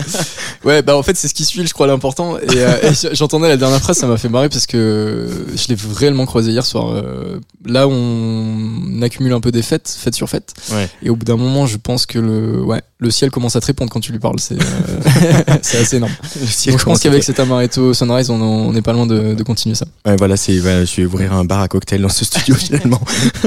ouais, 0.65 0.81
bah 0.81 0.97
en 0.97 1.01
fait, 1.01 1.15
c'est 1.15 1.29
ce 1.29 1.33
qui 1.33 1.45
suit, 1.45 1.65
je 1.65 1.73
crois, 1.73 1.88
l'important. 1.88 2.38
Et, 2.38 2.41
euh, 2.57 2.91
et 2.91 3.15
j'entendais 3.15 3.47
la 3.47 3.55
dernière 3.55 3.79
phrase, 3.79 3.97
ça 3.97 4.05
m'a 4.05 4.17
fait 4.17 4.27
marrer 4.27 4.49
parce 4.49 4.65
que 4.67 5.29
je 5.55 5.67
l'ai 5.69 5.77
réellement 5.95 6.25
croisé 6.25 6.51
hier 6.51 6.65
soir. 6.65 6.91
Euh, 6.91 7.39
là, 7.65 7.88
on 7.88 9.01
accumule 9.01 9.31
un 9.31 9.39
peu 9.39 9.51
des 9.51 9.62
fêtes, 9.62 9.95
fête 9.97 10.13
sur 10.13 10.29
fête. 10.29 10.53
Ouais. 10.73 10.89
Et 11.01 11.10
au 11.10 11.15
bout 11.15 11.25
d'un 11.25 11.38
moment, 11.38 11.67
je 11.67 11.77
pense 11.77 12.05
que 12.05 12.19
le, 12.19 12.62
ouais, 12.62 12.81
le 12.99 13.12
ciel 13.12 13.31
commence 13.31 13.55
à 13.55 13.62
te 13.62 13.67
répondre 13.67 13.91
quand 13.91 13.99
tu 13.99 14.12
lui 14.12 14.19
parles. 14.19 14.39
C'est 14.39 14.55
euh, 14.55 15.55
c'est 15.62 15.77
assez 15.77 15.97
énorme. 15.97 16.12
Donc, 16.12 16.79
je 16.79 16.83
pense 16.83 16.99
qu'avec 16.99 17.23
cet 17.23 17.39
Amaretto 17.39 17.93
Sunrise, 17.93 18.29
on 18.29 18.73
n'est 18.73 18.81
pas 18.81 18.93
loin 18.93 19.05
de, 19.05 19.36
de 19.36 19.43
continuer 19.43 19.75
ça. 19.75 19.86
Ouais, 20.05 20.15
voilà, 20.17 20.36
c'est, 20.36 20.57
voilà, 20.57 20.83
je 20.83 20.95
vais 20.97 21.05
ouvrir 21.05 21.33
un 21.33 21.45
bar 21.45 21.62
à 21.62 21.67
cocktail 21.67 22.01
dans 22.01 22.10
ce 22.10 22.25
studio 22.25 22.55
finalement. 22.55 22.99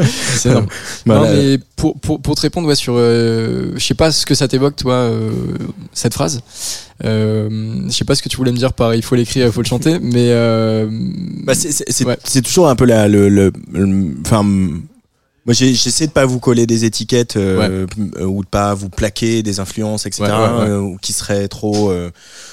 C'est 0.05 0.49
énorme. 0.51 0.67
Voilà. 1.07 1.21
Non, 1.21 1.37
mais 1.37 1.59
pour, 1.77 1.99
pour, 2.01 2.21
pour 2.21 2.35
te 2.35 2.41
répondre 2.43 2.69
ouais, 2.69 2.75
sur, 2.75 2.95
euh, 2.97 3.73
je 3.77 3.85
sais 3.85 3.95
pas 3.95 4.13
ce 4.13 4.27
que 4.27 4.35
ça 4.35 4.49
t'évoque 4.49 4.77
toi 4.77 4.95
euh, 4.95 5.31
cette 5.93 6.15
phrase. 6.15 6.41
Euh, 7.05 7.49
je 7.87 7.91
sais 7.93 8.05
pas 8.05 8.15
ce 8.15 8.23
que 8.23 8.29
tu 8.29 8.37
voulais 8.37 8.53
me 8.53 8.57
dire 8.59 8.73
par 8.73 8.95
il 8.95 9.03
faut 9.03 9.15
l'écrire, 9.15 9.47
il 9.47 9.53
faut 9.53 9.63
le 9.63 9.67
chanter, 9.67 9.99
mais 10.03 10.31
euh, 10.31 10.87
Bah, 11.45 11.55
c'est, 11.55 11.73
c'est, 11.73 11.91
c'est, 11.91 12.05
Ouais. 12.05 12.19
c'est 12.25 12.43
toujours 12.43 12.69
un 12.69 12.77
peu 12.77 12.85
la, 12.85 13.09
le, 13.09 13.29
le, 13.29 13.53
le- 13.73 14.15
enfin, 14.25 14.43
moi 14.43 15.55
j'ai, 15.55 15.73
j'essaie 15.73 16.07
de 16.07 16.13
pas 16.13 16.27
vous 16.27 16.39
coller 16.39 16.67
des 16.67 16.85
étiquettes 16.85 17.37
euh, 17.37 17.87
euh, 18.19 18.25
ou 18.27 18.45
de 18.45 18.49
pas 18.49 18.75
vous 18.75 18.91
plaquer 18.91 19.43
des 19.43 19.59
influences, 19.61 20.05
etc. 20.07 20.25
Ouais, 20.25 20.31
euh, 20.69 20.79
ou 20.81 20.99
qui 21.01 21.13
seraient 21.15 21.49
trop, 21.49 21.91
euh, 21.91 22.11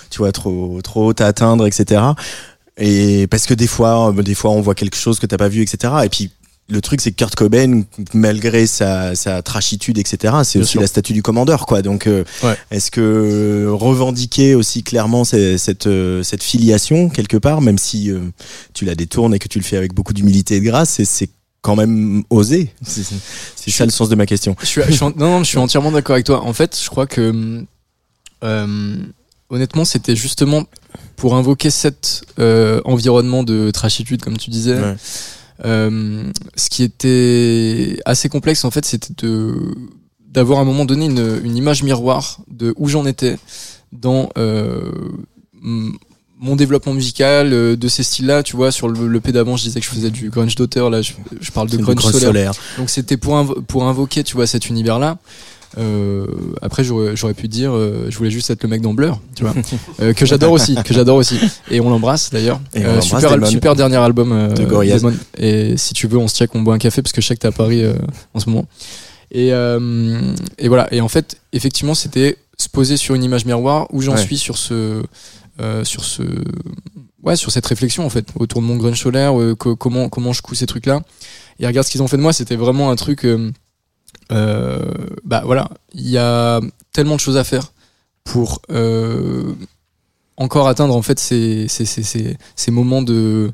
tu 0.09 0.19
vois, 0.19 0.31
trop, 0.31 0.79
trop 0.81 1.07
hautes 1.07 1.19
à 1.21 1.27
atteindre, 1.27 1.67
etc. 1.67 2.01
Et 2.77 3.27
parce 3.27 3.45
que 3.47 3.53
des 3.55 3.67
fois, 3.67 4.13
des 4.23 4.35
fois, 4.35 4.51
on 4.51 4.61
voit 4.61 4.75
quelque 4.75 4.95
chose 4.95 5.19
que 5.19 5.25
t'as 5.25 5.37
pas 5.37 5.49
vu, 5.49 5.61
etc. 5.63 5.93
Et 6.05 6.09
puis 6.09 6.31
le 6.69 6.81
truc, 6.81 6.99
c'est 6.99 7.11
que 7.11 7.15
Kurt 7.15 7.33
Cobain, 7.35 7.83
malgré 8.13 8.67
sa, 8.67 9.15
sa 9.15 9.41
trachitude, 9.41 9.97
etc., 9.97 10.33
c'est 10.43 10.59
aussi 10.59 10.71
sûr. 10.71 10.81
la 10.81 10.87
statue 10.87 11.13
du 11.13 11.23
commandeur, 11.23 11.65
quoi. 11.65 11.81
Donc, 11.81 12.07
euh, 12.07 12.25
Ouais. 12.43 12.57
est-ce 12.71 12.91
que 12.91 12.99
euh, 12.99 13.71
revendiquer 13.71 14.53
aussi 14.53 14.83
clairement 14.83 15.23
cette, 15.23 15.87
euh, 15.87 16.23
cette 16.23 16.43
filiation 16.43 17.09
quelque 17.09 17.37
part, 17.37 17.61
même 17.61 17.77
si 17.77 18.11
euh, 18.11 18.19
tu 18.73 18.83
la 18.83 18.95
détournes 18.95 19.33
et 19.33 19.39
que 19.39 19.47
tu 19.47 19.59
le 19.59 19.63
fais 19.63 19.77
avec 19.77 19.93
beaucoup 19.93 20.13
d'humilité 20.13 20.55
et 20.57 20.59
de 20.59 20.65
grâce, 20.65 21.01
c'est- 21.03 21.29
quand 21.61 21.75
même 21.75 22.23
osé. 22.29 22.69
C'est 22.85 23.71
ça 23.71 23.83
le 23.83 23.91
sens 23.91 24.07
de 24.09 24.15
ma 24.15 24.25
question. 24.25 24.55
je 24.61 24.65
suis, 24.65 24.81
je 24.87 24.91
suis 24.93 25.03
en- 25.03 25.09
non, 25.09 25.31
non, 25.31 25.39
je 25.39 25.49
suis 25.49 25.57
entièrement 25.57 25.91
d'accord 25.91 26.13
avec 26.13 26.25
toi. 26.25 26.41
En 26.43 26.53
fait, 26.53 26.79
je 26.81 26.87
crois 26.89 27.07
que 27.07 27.63
euh, 28.43 28.95
honnêtement, 29.49 29.83
c'était 29.83 30.15
justement 30.15 30.63
pour 31.15 31.35
invoquer 31.35 31.69
cet 31.69 32.21
euh, 32.39 32.79
environnement 32.85 33.43
de 33.43 33.71
trachitude, 33.71 34.21
comme 34.21 34.37
tu 34.37 34.49
disais. 34.49 34.75
Ouais. 34.79 34.95
Euh, 35.65 36.23
ce 36.55 36.69
qui 36.69 36.83
était 36.83 37.99
assez 38.05 38.29
complexe, 38.29 38.63
en 38.65 38.71
fait, 38.71 38.85
c'était 38.85 39.13
de 39.25 39.53
d'avoir 40.29 40.59
à 40.59 40.61
un 40.61 40.65
moment 40.65 40.85
donné 40.85 41.05
une, 41.05 41.39
une 41.43 41.57
image 41.57 41.81
miroir 41.83 42.39
de 42.51 42.73
où 42.77 42.87
j'en 42.89 43.05
étais 43.07 43.37
dans 43.91 44.29
euh, 44.37 44.91
mon 46.39 46.55
développement 46.55 46.93
musical, 46.93 47.51
euh, 47.53 47.75
de 47.75 47.87
ces 47.87 48.03
styles-là, 48.03 48.43
tu 48.43 48.55
vois, 48.55 48.71
sur 48.71 48.87
le, 48.87 49.07
le 49.07 49.19
P 49.19 49.31
d'avant, 49.31 49.57
je 49.57 49.63
disais 49.63 49.79
que 49.79 49.85
je 49.85 49.91
faisais 49.91 50.11
du 50.11 50.29
grunge 50.29 50.53
d'auteur, 50.55 50.89
là, 50.91 51.01
je, 51.01 51.13
je 51.41 51.51
parle 51.51 51.69
de 51.69 51.77
grunge 51.77 52.01
solaire. 52.03 52.19
solaire. 52.27 52.51
Donc 52.77 52.89
c'était 52.91 53.17
pour, 53.17 53.33
invo- 53.35 53.61
pour 53.63 53.85
invoquer, 53.87 54.23
tu 54.23 54.35
vois, 54.35 54.45
cet 54.45 54.69
univers-là. 54.69 55.17
Euh, 55.77 56.25
après, 56.61 56.83
j'aurais 56.83 57.33
pu 57.33 57.47
dire, 57.47 57.71
euh, 57.75 58.07
je 58.09 58.17
voulais 58.17 58.31
juste 58.31 58.49
être 58.49 58.63
le 58.63 58.69
mec 58.69 58.81
dans 58.81 58.93
Blur, 58.93 59.19
tu 59.35 59.43
vois, 59.43 59.53
Euh, 60.01 60.13
que 60.13 60.25
j'adore 60.25 60.51
aussi, 60.53 60.75
que 60.83 60.93
j'adore 60.93 61.17
aussi. 61.17 61.37
Et 61.69 61.79
on 61.81 61.89
l'embrasse 61.89 62.29
d'ailleurs. 62.31 62.59
Euh, 62.75 63.01
super, 63.01 63.31
al- 63.33 63.45
super 63.47 63.75
dernier 63.75 63.97
album 63.97 64.31
euh, 64.31 64.47
De 64.49 64.63
Gorillaz. 64.65 65.01
Et 65.37 65.75
si 65.77 65.93
tu 65.93 66.07
veux, 66.07 66.17
on 66.17 66.27
se 66.27 66.35
check, 66.35 66.55
on 66.55 66.61
boit 66.61 66.73
un 66.73 66.79
café 66.79 67.01
parce 67.01 67.11
que 67.13 67.21
je 67.21 67.27
sais 67.27 67.35
que 67.35 67.41
t'es 67.41 67.47
à 67.47 67.51
Paris 67.51 67.83
euh, 67.83 67.93
en 68.33 68.39
ce 68.39 68.49
moment. 68.49 68.65
Et, 69.31 69.51
euh, 69.51 70.31
et 70.57 70.67
voilà. 70.69 70.87
Et 70.93 71.01
en 71.01 71.09
fait, 71.09 71.37
effectivement, 71.51 71.93
c'était 71.95 72.37
se 72.57 72.69
poser 72.69 72.97
sur 72.97 73.13
une 73.13 73.23
image 73.23 73.45
miroir 73.45 73.87
où 73.91 74.01
j'en 74.01 74.13
Ouais. 74.13 74.21
suis 74.21 74.37
sur 74.37 74.57
ce, 74.57 75.03
euh, 75.59 75.83
sur 75.83 76.03
ce, 76.05 76.23
ouais, 77.23 77.35
sur 77.35 77.51
cette 77.51 77.65
réflexion 77.65 78.05
en 78.05 78.09
fait 78.09 78.25
autour 78.39 78.61
de 78.61 78.65
mon 78.67 78.77
grunge 78.77 78.99
solaire, 79.01 79.39
euh, 79.39 79.53
co- 79.53 79.75
comment 79.75 80.07
comment 80.09 80.33
je 80.33 80.41
couds 80.41 80.55
ces 80.55 80.65
trucs 80.65 80.85
là. 80.87 81.01
Et 81.59 81.67
regarde 81.67 81.85
ce 81.85 81.91
qu'ils 81.91 82.01
ont 82.01 82.07
fait 82.07 82.17
de 82.17 82.21
moi, 82.21 82.33
c'était 82.33 82.55
vraiment 82.55 82.89
un 82.89 82.95
truc. 82.95 83.25
Euh, 84.31 84.91
bah 85.23 85.41
voilà, 85.45 85.69
il 85.93 86.09
y 86.09 86.17
a 86.17 86.59
tellement 86.91 87.15
de 87.15 87.19
choses 87.19 87.37
à 87.37 87.43
faire 87.43 87.73
pour 88.23 88.61
euh, 88.71 89.53
encore 90.35 90.67
atteindre 90.67 90.95
en 90.95 91.01
fait 91.01 91.19
ces, 91.19 91.67
ces, 91.67 91.85
ces, 91.85 92.37
ces, 92.55 92.71
moments 92.71 93.01
de, 93.01 93.53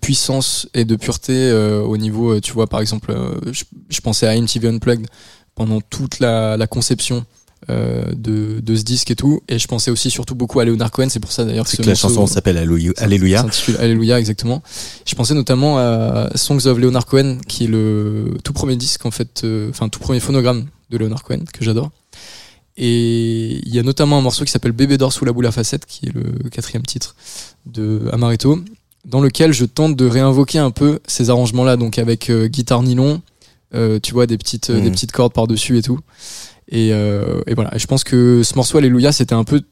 puissance 0.00 0.68
et 0.74 0.84
de 0.84 0.96
pureté 0.96 1.32
euh, 1.32 1.80
au 1.82 1.96
niveau, 1.96 2.38
tu 2.40 2.52
vois, 2.52 2.66
par 2.66 2.80
exemple, 2.80 3.14
je, 3.50 4.00
pensais 4.00 4.26
à 4.26 4.38
MTV 4.38 4.68
Unplugged 4.68 5.06
pendant 5.54 5.80
toute 5.80 6.20
la 6.20 6.66
conception 6.66 7.24
euh, 7.70 8.04
de, 8.14 8.60
de 8.60 8.76
ce 8.76 8.82
disque 8.82 9.10
et 9.10 9.16
tout, 9.16 9.42
et 9.48 9.58
je 9.58 9.66
pensais 9.66 9.90
aussi 9.90 10.10
surtout 10.10 10.34
beaucoup 10.34 10.60
à 10.60 10.66
Leonard 10.66 10.90
Cohen, 10.90 11.08
c'est 11.08 11.20
pour 11.20 11.32
ça 11.32 11.46
d'ailleurs 11.46 11.66
C'est 11.66 11.78
ce 11.78 11.82
que 11.82 11.86
la 11.86 11.94
chanson 11.94 12.26
s'appelle 12.26 12.58
Alléluia. 12.58 12.92
Alléluia. 12.98 13.40
s'intitule 13.40 13.76
Alléluia, 13.78 14.18
exactement. 14.18 14.62
Je 15.06 15.14
pensais 15.14 15.32
notamment 15.32 15.78
à 15.78 16.28
Songs 16.34 16.66
of 16.66 16.78
Leonard 16.78 17.06
Cohen, 17.06 17.38
qui 17.48 17.64
est 17.64 17.68
le 17.68 18.36
tout 18.44 18.52
premier 18.52 18.76
disque, 18.76 19.06
en 19.06 19.10
fait, 19.10 19.42
euh, 19.44 19.70
enfin, 19.70 19.88
tout 19.88 19.98
premier 19.98 20.20
phonogramme 20.20 20.66
de 20.90 20.98
Leonard 20.98 21.22
Cohen, 21.22 21.40
que 21.52 21.64
j'adore. 21.64 21.90
Et 22.76 23.60
il 23.64 23.74
y 23.74 23.78
a 23.78 23.82
notamment 23.82 24.18
un 24.18 24.20
morceau 24.20 24.44
qui 24.44 24.50
s'appelle 24.50 24.72
Bébé 24.72 24.98
d'or 24.98 25.12
sous 25.12 25.24
la 25.24 25.32
boule 25.32 25.46
à 25.46 25.52
facettes, 25.52 25.86
qui 25.86 26.06
est 26.06 26.12
le 26.12 26.50
quatrième 26.50 26.82
titre 26.82 27.16
de 27.64 28.02
Amaretto, 28.12 28.58
dans 29.06 29.22
lequel 29.22 29.52
je 29.52 29.64
tente 29.64 29.96
de 29.96 30.06
réinvoquer 30.06 30.58
un 30.58 30.70
peu 30.70 30.98
ces 31.06 31.30
arrangements-là, 31.30 31.76
donc 31.78 31.98
avec 31.98 32.28
euh, 32.28 32.46
guitare 32.46 32.82
nylon, 32.82 33.22
euh, 33.74 33.98
tu 34.02 34.12
vois, 34.12 34.26
des 34.26 34.36
petites, 34.36 34.70
des 34.70 34.90
petites 34.90 35.12
cordes 35.12 35.32
par-dessus 35.32 35.78
et 35.78 35.82
tout. 35.82 36.00
Et, 36.68 36.90
euh, 36.92 37.42
et 37.46 37.54
voilà. 37.54 37.74
Et 37.74 37.78
je 37.78 37.86
pense 37.86 38.04
que 38.04 38.42
ce 38.42 38.54
morceau 38.54 38.78
Alléluia, 38.78 39.12
c'était 39.12 39.34
un 39.34 39.44
peu 39.44 39.62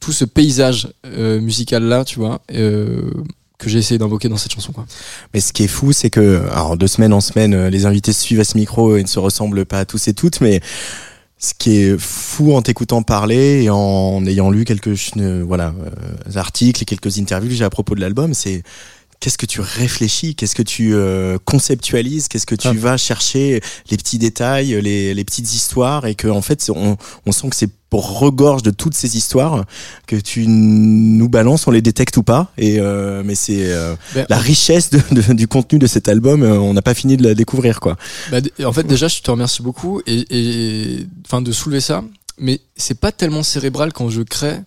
tout 0.00 0.12
ce 0.12 0.24
paysage 0.24 0.88
euh, 1.06 1.40
musical 1.40 1.82
là, 1.84 2.04
tu 2.04 2.18
vois, 2.18 2.42
euh, 2.52 3.10
que 3.58 3.68
j'ai 3.68 3.78
essayé 3.78 3.98
d'invoquer 3.98 4.28
dans 4.28 4.36
cette 4.36 4.52
chanson. 4.52 4.72
Quoi. 4.72 4.86
Mais 5.34 5.40
ce 5.40 5.52
qui 5.52 5.64
est 5.64 5.68
fou, 5.68 5.92
c'est 5.92 6.10
que, 6.10 6.42
alors 6.50 6.76
de 6.76 6.86
semaine 6.86 7.12
en 7.12 7.20
semaine, 7.20 7.68
les 7.68 7.86
invités 7.86 8.12
suivent 8.12 8.40
à 8.40 8.44
ce 8.44 8.56
micro 8.56 8.96
et 8.96 9.02
ne 9.02 9.08
se 9.08 9.18
ressemblent 9.18 9.64
pas 9.64 9.80
à 9.80 9.84
tous 9.84 10.08
et 10.08 10.14
toutes, 10.14 10.40
mais 10.40 10.60
ce 11.38 11.52
qui 11.58 11.76
est 11.76 11.98
fou 11.98 12.54
en 12.54 12.62
t'écoutant 12.62 13.02
parler 13.02 13.64
et 13.64 13.70
en 13.70 14.24
ayant 14.26 14.50
lu 14.50 14.64
quelques 14.64 14.96
voilà 15.46 15.74
articles 16.34 16.82
et 16.82 16.86
quelques 16.86 17.18
interviews 17.18 17.50
que 17.50 17.54
j'ai 17.54 17.64
à 17.64 17.70
propos 17.70 17.94
de 17.94 18.00
l'album, 18.00 18.32
c'est 18.32 18.62
qu'est-ce 19.20 19.38
que 19.38 19.46
tu 19.46 19.60
réfléchis, 19.60 20.34
qu'est-ce 20.34 20.54
que 20.54 20.62
tu 20.62 20.94
euh, 20.94 21.38
conceptualises, 21.44 22.28
qu'est-ce 22.28 22.46
que 22.46 22.54
tu 22.54 22.68
Ah. 22.68 22.72
vas 22.72 22.96
chercher 22.96 23.60
les 23.90 23.96
petits 23.96 24.18
détails, 24.18 24.80
les, 24.82 25.14
les 25.14 25.24
petites 25.24 25.52
histoires 25.54 26.06
et 26.06 26.14
que 26.14 26.28
en 26.28 26.42
fait 26.42 26.70
on, 26.74 26.96
on 27.26 27.32
sent 27.32 27.48
que 27.50 27.56
c'est 27.56 27.70
pour 27.88 28.18
regorge 28.18 28.62
de 28.62 28.70
toutes 28.70 28.94
ces 28.94 29.16
histoires 29.16 29.64
que 30.06 30.16
tu 30.16 30.46
nous 30.48 31.28
balances, 31.28 31.66
on 31.66 31.70
les 31.70 31.82
détecte 31.82 32.16
ou 32.16 32.22
pas 32.22 32.52
et 32.58 32.80
euh, 32.80 33.22
mais 33.24 33.34
c'est 33.36 33.72
euh, 33.72 33.94
Ben, 34.14 34.26
la 34.28 34.38
richesse 34.38 34.90
de, 34.90 35.00
de- 35.12 35.32
du 35.32 35.46
contenu 35.48 35.78
de 35.78 35.86
cet 35.86 36.08
album, 36.08 36.42
euh, 36.42 36.58
on 36.58 36.74
n'a 36.74 36.82
pas 36.82 36.94
fini 36.94 37.16
de 37.16 37.22
la 37.22 37.34
découvrir 37.34 37.80
quoi. 37.80 37.96
d- 38.32 38.52
en 38.64 38.72
fait, 38.72 38.84
déjà, 38.84 39.08
je 39.08 39.20
te 39.20 39.30
remercie 39.30 39.62
beaucoup 39.62 40.02
et, 40.06 41.06
enfin 41.26 41.40
de 41.42 41.52
soulever 41.52 41.80
ça. 41.80 42.02
Mais 42.38 42.60
c'est 42.76 43.00
pas 43.00 43.12
tellement 43.12 43.42
cérébral 43.42 43.94
quand 43.94 44.10
je 44.10 44.20
crée, 44.20 44.58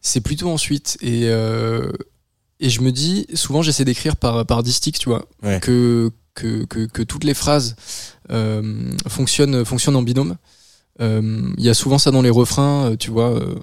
c'est 0.00 0.20
plutôt 0.22 0.48
ensuite. 0.48 0.96
Et 1.02 1.24
euh, 1.24 1.92
et 2.64 2.70
je 2.70 2.80
me 2.80 2.90
dis, 2.92 3.26
souvent, 3.34 3.60
j'essaie 3.62 3.84
d'écrire 3.84 4.16
par 4.16 4.46
par 4.46 4.62
distique, 4.62 4.98
tu 4.98 5.08
vois, 5.10 5.26
Ouais. 5.42 5.60
que, 5.60 6.10
que 6.34 6.64
que 6.64 6.86
que 6.86 7.02
toutes 7.02 7.24
les 7.24 7.34
phrases 7.34 7.76
euh, 8.30 8.62
fonctionnent 9.08 9.64
fonctionnent 9.64 9.96
en 9.96 10.02
binôme. 10.02 10.36
Euh, 11.00 11.52
Il 11.58 11.64
y 11.64 11.68
a 11.68 11.74
souvent 11.74 11.98
ça 11.98 12.10
dans 12.10 12.22
les 12.22 12.30
refrains, 12.30 12.90
euh, 12.92 12.96
tu 12.96 13.10
vois. 13.10 13.30
euh, 13.30 13.54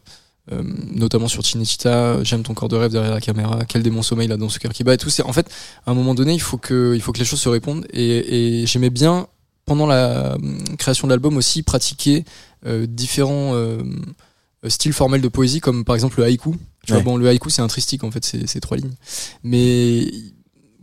euh, 0.52 0.64
notamment 0.96 1.28
sur 1.28 1.44
Chinechita, 1.46 2.24
j'aime 2.24 2.42
ton 2.42 2.56
corps 2.56 2.70
de 2.70 2.76
rêve 2.76 2.92
derrière 2.92 3.14
la 3.14 3.22
caméra, 3.22 3.60
quel 3.68 3.84
démon 3.84 4.02
sommeil 4.02 4.28
là 4.28 4.36
dans 4.36 4.50
ce 4.50 4.58
cœur 4.58 4.74
qui 4.74 4.84
bat 4.84 4.96
et 4.96 4.98
tout. 4.98 5.12
C'est 5.12 5.22
en 5.22 5.32
fait 5.32 5.48
à 5.86 5.92
un 5.92 5.94
moment 5.94 6.16
donné, 6.16 6.34
il 6.34 6.42
faut 6.42 6.58
que 6.58 6.94
il 6.96 7.02
faut 7.04 7.12
que 7.12 7.20
les 7.20 7.26
choses 7.26 7.40
se 7.42 7.50
répondent 7.50 7.86
et, 7.94 8.62
et 8.62 8.66
j'aimais 8.66 8.90
bien 8.90 9.28
pendant 9.66 9.86
la 9.86 10.36
création 10.80 11.06
de 11.08 11.14
l'album 11.14 11.38
aussi 11.38 11.62
pratiquer 11.62 12.26
euh, 12.66 12.88
différents 12.90 13.52
euh, 13.54 13.78
styles 14.68 14.94
formels 14.94 15.22
de 15.22 15.28
poésie 15.28 15.60
comme 15.62 15.86
par 15.86 15.94
exemple 15.94 16.18
le 16.20 16.26
haïku. 16.26 16.56
Tu 16.90 16.94
Ouais. 16.96 17.02
vois, 17.04 17.12
bon, 17.14 17.18
le 17.18 17.28
haïku 17.28 17.50
c'est 17.50 17.62
un 17.62 17.68
tristique 17.68 18.04
en 18.04 18.12
fait, 18.12 18.24
c'est 18.24 18.60
trois 18.60 18.78
lignes, 18.78 18.94
mais 19.44 20.12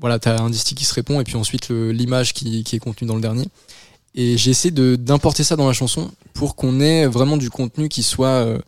voilà, 0.00 0.18
t'as 0.18 0.40
un 0.40 0.50
distique 0.50 0.78
qui 0.78 0.84
se 0.84 0.94
répond 0.94 1.20
et 1.20 1.24
puis 1.24 1.36
ensuite 1.36 1.68
l'image 1.70 2.32
qui, 2.32 2.62
qui 2.64 2.76
est 2.76 2.78
contenue 2.78 3.08
dans 3.08 3.14
le 3.16 3.20
dernier. 3.20 3.46
Et 4.14 4.36
j'ai 4.38 4.50
essayé 4.50 4.70
d'importer 4.70 5.42
ça 5.44 5.56
dans 5.56 5.66
la 5.66 5.72
chanson 5.72 6.10
pour 6.32 6.54
qu'on 6.56 6.80
ait 6.80 7.06
vraiment 7.06 7.36
du 7.36 7.50
contenu 7.50 7.88
qui 7.88 8.02
soit 8.02 8.28
euh, 8.28 8.58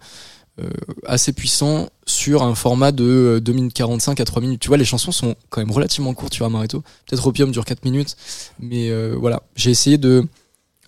assez 1.06 1.32
puissant 1.32 1.88
sur 2.06 2.42
un 2.42 2.54
format 2.54 2.92
de 2.92 3.40
2 3.42 3.52
minutes 3.52 3.72
45 3.74 4.18
à 4.20 4.24
3 4.24 4.42
minutes. 4.42 4.60
Tu 4.60 4.68
vois, 4.68 4.76
les 4.76 4.84
chansons 4.84 5.12
sont 5.12 5.36
quand 5.48 5.60
même 5.60 5.70
relativement 5.70 6.12
courtes, 6.14 6.32
tu 6.32 6.40
vois, 6.40 6.48
Marito. 6.50 6.82
Peut-être 7.06 7.26
Opium 7.26 7.50
dure 7.52 7.64
4 7.64 7.84
minutes, 7.84 8.16
mais 8.58 8.90
voilà, 9.14 9.42
j'ai 9.54 9.70
essayé 9.70 9.96
de 9.98 10.26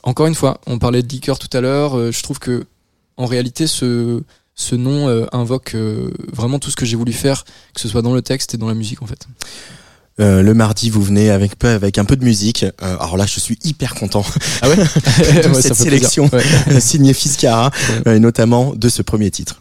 encore 0.02 0.26
une 0.26 0.34
fois, 0.34 0.60
on 0.66 0.78
parlait 0.78 1.02
de 1.02 1.08
liqueur 1.08 1.38
tout 1.38 1.54
à 1.56 1.60
l'heure. 1.60 2.10
je 2.12 2.22
trouve 2.22 2.38
que 2.38 2.64
en 3.16 3.26
réalité, 3.26 3.66
ce, 3.66 4.22
ce 4.60 4.74
nom 4.74 5.08
euh, 5.08 5.26
invoque 5.32 5.74
euh, 5.74 6.10
vraiment 6.32 6.58
tout 6.58 6.70
ce 6.70 6.76
que 6.76 6.84
j'ai 6.84 6.96
voulu 6.96 7.12
faire, 7.12 7.44
que 7.74 7.80
ce 7.80 7.88
soit 7.88 8.02
dans 8.02 8.14
le 8.14 8.20
texte 8.20 8.54
et 8.54 8.58
dans 8.58 8.68
la 8.68 8.74
musique 8.74 9.02
en 9.02 9.06
fait. 9.06 9.26
Euh, 10.20 10.42
le 10.42 10.52
mardi, 10.52 10.90
vous 10.90 11.02
venez 11.02 11.30
avec 11.30 11.58
peu, 11.58 11.68
avec 11.68 11.96
un 11.96 12.04
peu 12.04 12.14
de 12.14 12.24
musique. 12.24 12.66
alors 12.78 13.16
là, 13.16 13.24
je 13.24 13.40
suis 13.40 13.58
hyper 13.64 13.94
content 13.94 14.24
ah 14.60 14.68
ouais 14.68 14.76
de 15.48 15.54
cette 15.54 15.74
sélection 15.74 16.30
signée 16.78 17.14
Fiscara, 17.14 17.70
et 18.04 18.18
notamment 18.18 18.74
de 18.74 18.88
ce 18.90 19.00
premier 19.00 19.30
titre. 19.30 19.58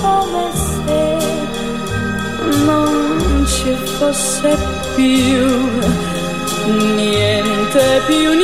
come 0.03 0.45
se 0.53 1.03
non 2.67 3.47
ci 3.47 3.73
fosse 3.97 4.51
più 4.95 5.47
niente 6.95 8.03
più 8.07 8.35
niente 8.35 8.44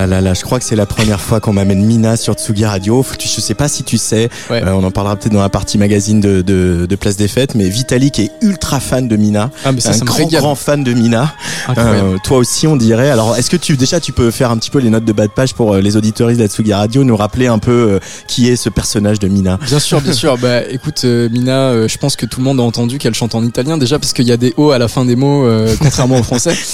là 0.00 0.06
là 0.06 0.20
là 0.20 0.34
je 0.34 0.42
crois 0.42 0.58
que 0.58 0.64
c'est 0.64 0.76
la 0.76 0.86
première 0.86 1.20
fois 1.20 1.40
qu'on 1.40 1.52
m'amène 1.52 1.84
Mina 1.84 2.16
sur 2.16 2.34
Tsugi 2.34 2.64
Radio. 2.64 3.04
Je 3.20 3.40
sais 3.40 3.54
pas 3.54 3.68
si 3.68 3.82
tu 3.84 3.98
sais, 3.98 4.28
Ouais. 4.50 4.62
euh, 4.64 4.72
on 4.72 4.82
en 4.84 4.90
parlera 4.90 5.16
peut-être 5.16 5.32
dans 5.32 5.40
la 5.42 5.48
partie 5.48 5.76
magazine 5.78 6.20
de, 6.20 6.40
de, 6.42 6.86
de 6.88 6.96
Place 6.96 7.16
des 7.16 7.28
Fêtes, 7.28 7.54
mais 7.54 7.68
Vitalik 7.68 8.18
est 8.18 8.30
ultra 8.42 8.80
fan 8.80 9.08
de 9.08 9.16
Mina. 9.16 9.50
Ah 9.64 9.72
mais 9.72 9.80
ça, 9.80 9.90
un 9.90 9.92
ça 9.94 10.04
grand 10.04 10.26
grand 10.26 10.54
fan 10.54 10.82
de 10.84 10.92
Mina. 10.92 11.34
Euh, 11.76 12.16
toi 12.24 12.38
aussi, 12.38 12.66
on 12.66 12.76
dirait. 12.76 13.10
Alors, 13.10 13.36
est-ce 13.36 13.50
que 13.50 13.56
tu 13.56 13.76
déjà 13.76 14.00
tu 14.00 14.12
peux 14.12 14.30
faire 14.30 14.50
un 14.50 14.56
petit 14.58 14.70
peu 14.70 14.78
les 14.78 14.90
notes 14.90 15.04
de 15.04 15.12
bas 15.12 15.26
de 15.26 15.32
page 15.32 15.54
pour 15.54 15.74
euh, 15.74 15.80
les 15.80 15.96
auditeuristes 15.96 16.38
de 16.38 16.44
la 16.44 16.48
Tsugi 16.48 16.72
Radio, 16.72 17.04
nous 17.04 17.16
rappeler 17.16 17.46
un 17.46 17.58
peu 17.58 17.70
euh, 17.92 17.98
qui 18.26 18.48
est 18.48 18.56
ce 18.56 18.68
personnage 18.70 19.18
de 19.18 19.28
Mina? 19.28 19.58
Bien 19.66 19.78
sûr, 19.78 20.00
bien 20.00 20.12
sûr. 20.12 20.38
Bah, 20.38 20.62
écoute, 20.70 21.04
Mina, 21.04 21.86
je 21.86 21.98
pense 21.98 22.16
que 22.16 22.26
tout 22.26 22.40
le 22.40 22.44
monde 22.44 22.60
a 22.60 22.62
entendu 22.62 22.98
qu'elle 22.98 23.14
chante 23.14 23.34
en 23.34 23.44
italien 23.44 23.76
déjà 23.78 23.98
parce 23.98 24.12
qu'il 24.12 24.26
y 24.26 24.32
a 24.32 24.36
des 24.36 24.54
O 24.56 24.70
à 24.70 24.78
la 24.78 24.88
fin 24.88 25.04
des 25.04 25.16
mots, 25.16 25.46
contrairement 25.78 26.18
au 26.18 26.22
français. 26.22 26.56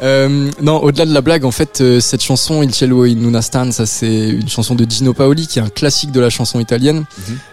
Non, 0.00 0.82
au-delà 0.82 1.06
de 1.06 1.12
la 1.14 1.20
blague, 1.20 1.44
en 1.44 1.50
fait, 1.50 1.82
cette 2.00 2.22
chanson 2.22 2.62
Il 2.62 2.68
cielo 2.76 3.06
in 3.06 3.24
una 3.24 3.40
stanza, 3.40 3.86
c'est 3.86 4.28
une 4.28 4.48
chanson 4.48 4.74
de 4.74 4.84
Gino 4.88 5.14
Paoli, 5.14 5.46
qui 5.46 5.58
est 5.58 5.62
un 5.62 5.70
classique 5.70 6.12
de 6.12 6.20
la 6.20 6.28
chanson 6.28 6.60
italienne. 6.60 7.04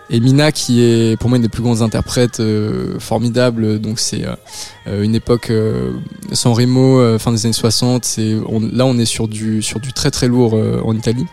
Et 0.10 0.20
Mina, 0.20 0.52
qui 0.52 0.82
est 0.82 1.18
pour 1.18 1.30
moi 1.30 1.38
une 1.38 1.44
des 1.44 1.50
plus 1.50 1.64
grandes 1.64 1.82
interprètes 1.82 2.42
euh, 2.42 3.00
formidables. 3.00 3.80
Donc 3.80 4.00
c'est 4.00 4.26
euh, 4.26 5.02
une 5.02 5.16
époque 5.16 5.50
euh, 5.50 5.92
San 6.34 6.52
Remo, 6.52 7.18
fin 7.20 7.32
des 7.32 7.46
années 7.46 7.54
60. 7.54 8.04
C'est 8.04 8.36
on, 8.48 8.60
là, 8.60 8.86
on 8.86 8.98
est 8.98 9.06
sur 9.06 9.30
du 9.30 9.62
sur 9.62 9.80
du 9.80 9.94
très 9.94 10.12
très 10.12 10.28
lourd 10.28 10.56
en 10.84 10.94
Italie. 10.94 11.26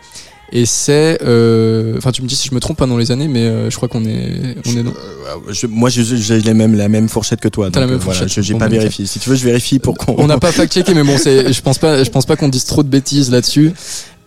Et 0.53 0.65
c'est, 0.65 1.17
euh, 1.23 1.95
enfin, 1.97 2.11
tu 2.11 2.21
me 2.21 2.27
dis 2.27 2.35
si 2.35 2.49
je 2.49 2.53
me 2.55 2.59
trompe 2.59 2.75
pas 2.77 2.85
dans 2.85 2.97
les 2.97 3.11
années, 3.11 3.29
mais 3.29 3.43
euh, 3.43 3.69
je 3.69 3.75
crois 3.77 3.87
qu'on 3.87 4.03
est, 4.03 4.55
on 4.65 4.71
est 4.77 4.83
dans. 4.83 4.89
Euh, 4.91 5.53
je- 5.53 5.65
Moi, 5.67 5.89
j'ai 5.89 6.41
les 6.41 6.53
mêmes, 6.53 6.75
la 6.75 6.89
même 6.89 7.07
fourchette 7.07 7.39
que 7.39 7.47
toi. 7.47 7.69
T'as 7.71 7.79
la 7.79 7.85
donc, 7.85 7.91
même 7.93 7.99
voilà, 8.03 8.19
fourchette. 8.19 8.35
je- 8.35 8.41
j'ai 8.41 8.55
pas 8.55 8.67
vérifié. 8.67 9.05
Si 9.05 9.19
tu 9.19 9.29
veux, 9.29 9.35
je 9.35 9.45
vérifie 9.45 9.79
pour 9.79 9.97
qu'on. 9.97 10.15
On 10.17 10.27
n'a 10.27 10.37
pas 10.39 10.51
fact-checké, 10.51 10.93
mais 10.93 11.03
bon, 11.03 11.17
c'est, 11.17 11.53
je 11.53 11.61
pense 11.61 11.77
pas, 11.77 12.03
je 12.03 12.09
pense 12.09 12.25
pas 12.25 12.35
qu'on 12.35 12.49
dise 12.49 12.65
trop 12.65 12.83
de 12.83 12.89
bêtises 12.89 13.31
là-dessus. 13.31 13.71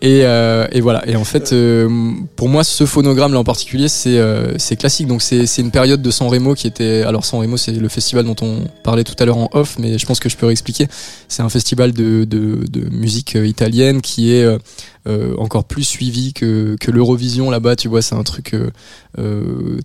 Et, 0.00 0.20
euh, 0.24 0.66
et 0.72 0.80
voilà. 0.80 1.08
Et 1.08 1.16
en 1.16 1.24
fait, 1.24 1.52
euh, 1.52 1.88
pour 2.36 2.48
moi, 2.48 2.62
ce 2.62 2.84
phonogramme 2.84 3.32
là 3.32 3.38
en 3.38 3.44
particulier, 3.44 3.88
c'est 3.88 4.18
euh, 4.18 4.56
classique. 4.78 5.06
Donc 5.06 5.22
c'est 5.22 5.46
une 5.58 5.70
période 5.70 6.02
de 6.02 6.10
San 6.10 6.28
Remo 6.28 6.54
qui 6.54 6.66
était. 6.66 7.02
Alors 7.02 7.24
San 7.24 7.40
Remo, 7.40 7.56
c'est 7.56 7.72
le 7.72 7.88
festival 7.88 8.24
dont 8.24 8.36
on 8.42 8.64
parlait 8.82 9.04
tout 9.04 9.14
à 9.18 9.24
l'heure 9.24 9.38
en 9.38 9.48
off, 9.52 9.76
mais 9.78 9.98
je 9.98 10.06
pense 10.06 10.20
que 10.20 10.28
je 10.28 10.36
peux 10.36 10.46
réexpliquer. 10.46 10.88
C'est 11.28 11.42
un 11.42 11.48
festival 11.48 11.92
de, 11.92 12.24
de, 12.24 12.64
de 12.68 12.88
musique 12.90 13.36
euh, 13.36 13.46
italienne 13.46 14.02
qui 14.02 14.32
est 14.32 14.44
euh, 14.44 14.58
euh, 15.06 15.34
encore 15.38 15.64
plus 15.64 15.84
suivi 15.84 16.32
que 16.32 16.76
que 16.80 16.90
l'Eurovision 16.90 17.50
là-bas. 17.50 17.76
Tu 17.76 17.88
vois, 17.88 18.02
c'est 18.02 18.14
un 18.14 18.24
truc 18.24 18.54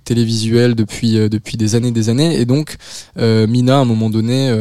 télévisuel 0.03 0.75
depuis 0.75 1.13
depuis 1.29 1.55
des 1.55 1.75
années, 1.75 1.91
des 1.91 2.09
années. 2.09 2.39
Et 2.39 2.45
donc 2.45 2.75
Mina, 3.15 3.77
à 3.77 3.81
un 3.81 3.85
moment 3.85 4.09
donné. 4.09 4.53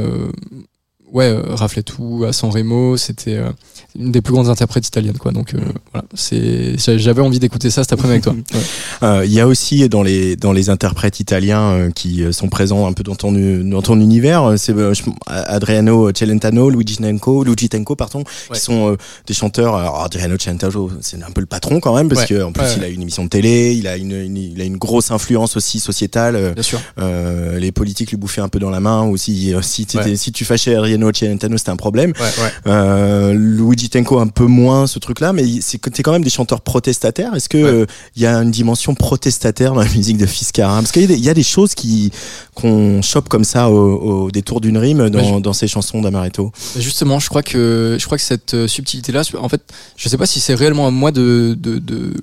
Ouais, 1.13 1.25
euh, 1.31 1.55
raflait 1.55 1.83
tout 1.83 2.25
à 2.29 2.33
San 2.33 2.51
Remo, 2.51 2.97
c'était 2.99 3.37
euh, 3.37 3.51
une 3.99 4.13
des 4.13 4.21
plus 4.21 4.33
grandes 4.35 4.49
interprètes 4.49 4.87
italiennes, 4.87 5.17
quoi. 5.17 5.33
Donc 5.33 5.55
euh, 5.55 5.59
voilà, 5.93 6.07
c'est 6.15 6.79
j'a- 6.79 6.99
j'avais 6.99 7.23
envie 7.23 7.39
d'écouter 7.39 7.71
ça 7.71 7.83
cet 7.83 7.93
après-midi 7.95 8.13
avec 8.13 8.25
toi. 8.25 8.35
Ouais. 8.55 9.09
Euh, 9.09 9.25
Il 9.25 9.33
y 9.33 9.41
a 9.41 9.47
aussi 9.47 9.89
dans 9.89 10.03
les 10.03 10.37
dans 10.37 10.53
les 10.53 10.69
interprètes 10.71 11.21
italiens 11.21 11.63
euh, 11.71 11.91
qui 11.91 12.23
sont 12.33 12.49
présents 12.49 12.87
un 12.87 12.93
peu 12.93 13.03
dans 13.05 13.15
ton 13.15 13.33
dans 13.33 13.81
ton 13.83 13.99
univers, 14.01 14.55
c'est 14.59 14.75
euh, 14.77 14.93
Adriano 15.27 16.11
Celentano, 16.15 16.71
Luigi 16.71 16.97
Tenco, 16.97 17.45
Luigi 17.45 17.69
Tenco 17.69 17.97
pardon, 17.97 18.19
Ouais. 18.19 18.25
qui 18.57 18.61
sont 18.61 18.91
euh, 18.93 18.97
des 19.27 19.35
chanteurs. 19.35 19.77
Alors 19.77 20.03
Adriano 20.05 20.37
Celentano, 20.39 20.91
c'est 21.01 21.23
un 21.23 21.31
peu 21.31 21.41
le 21.41 21.47
patron 21.47 21.81
quand 21.81 21.95
même 21.97 22.09
parce 22.09 22.23
Ouais. 22.23 22.37
que 22.37 22.43
en 22.43 22.53
plus 22.53 22.65
il 22.77 22.85
a 22.85 22.89
une 22.89 23.03
émission 23.03 23.25
de 23.25 23.29
télé, 23.29 23.73
il 23.75 23.87
a 23.87 23.97
une, 23.97 24.13
une- 24.13 24.37
il 24.37 24.61
a 24.61 24.65
une 24.65 24.77
grosse 24.77 25.11
influence 25.11 25.57
aussi 25.57 25.81
sociétale. 25.81 26.53
Bien 26.55 26.63
sûr. 26.63 26.81
euh, 26.99 27.59
les 27.59 27.73
politiques 27.73 28.11
lui 28.11 28.17
bouffaient 28.17 28.41
un 28.41 28.49
peu 28.49 28.59
dans 28.59 28.71
la 28.71 28.81
main 28.81 29.05
ou 29.07 29.17
si 29.17 29.55
si 29.63 30.33
tu 30.33 30.45
fâchais 30.45 30.75
Adriano 30.75 30.98
Celentano 31.15 31.57
c'était 31.59 31.71
un 31.71 31.77
problème. 31.77 32.13
Ouais, 32.19 32.43
ouais. 32.45 32.51
Euh, 32.67 33.33
Luigi 33.35 33.89
Tenco 33.91 34.19
un 34.19 34.27
peu 34.29 34.47
moins 34.47 34.87
ce 34.87 34.99
truc-là, 34.99 35.33
mais 35.33 35.45
c'est 35.61 35.79
quand 35.79 36.13
même 36.13 36.25
des 36.25 36.31
chanteurs 36.31 36.61
protestataires. 36.61 37.35
Est-ce 37.35 37.49
que 37.49 37.59
Ouais. 37.59 37.65
euh, 37.65 37.87
il 38.17 38.23
y 38.23 38.27
a 38.27 38.37
une 38.39 38.51
dimension 38.51 38.95
protestataire 38.95 39.75
dans 39.75 39.81
la 39.81 39.89
musique 39.97 40.17
de 40.19 40.27
Fiscara 40.27 40.77
Parce 40.81 40.93
qu'il 40.93 41.03
y, 41.03 41.05
a 41.05 41.09
des- 41.09 41.17
il 41.17 41.25
y 41.25 41.29
a 41.31 41.35
des 41.35 41.43
choses 41.43 41.75
qui 41.75 42.11
qu'on 42.55 43.03
chope 43.03 43.29
comme 43.29 43.45
ça 43.45 43.71
au, 43.71 44.25
au 44.27 44.31
détour 44.31 44.61
d'une 44.61 44.79
rime 44.79 45.09
dans, 45.11 45.19
Ouais, 45.19 45.35
je- 45.37 45.41
dans 45.41 45.53
ces 45.53 45.69
chansons 45.69 46.01
d'Amaretto. 46.01 46.53
Justement, 46.79 47.19
je 47.19 47.29
crois 47.29 47.43
que 47.43 47.97
je 47.99 48.05
crois 48.07 48.19
que 48.19 48.25
cette 48.25 48.55
euh, 48.55 48.67
subtilité-là, 48.69 49.23
en 49.41 49.49
fait, 49.49 49.63
je 49.97 50.09
sais 50.09 50.17
pas 50.19 50.27
si 50.27 50.41
c'est 50.41 50.55
réellement 50.55 50.87
à 50.87 50.91
moi 50.91 51.13
de 51.13 51.57
de, 51.59 51.79
de 51.79 52.15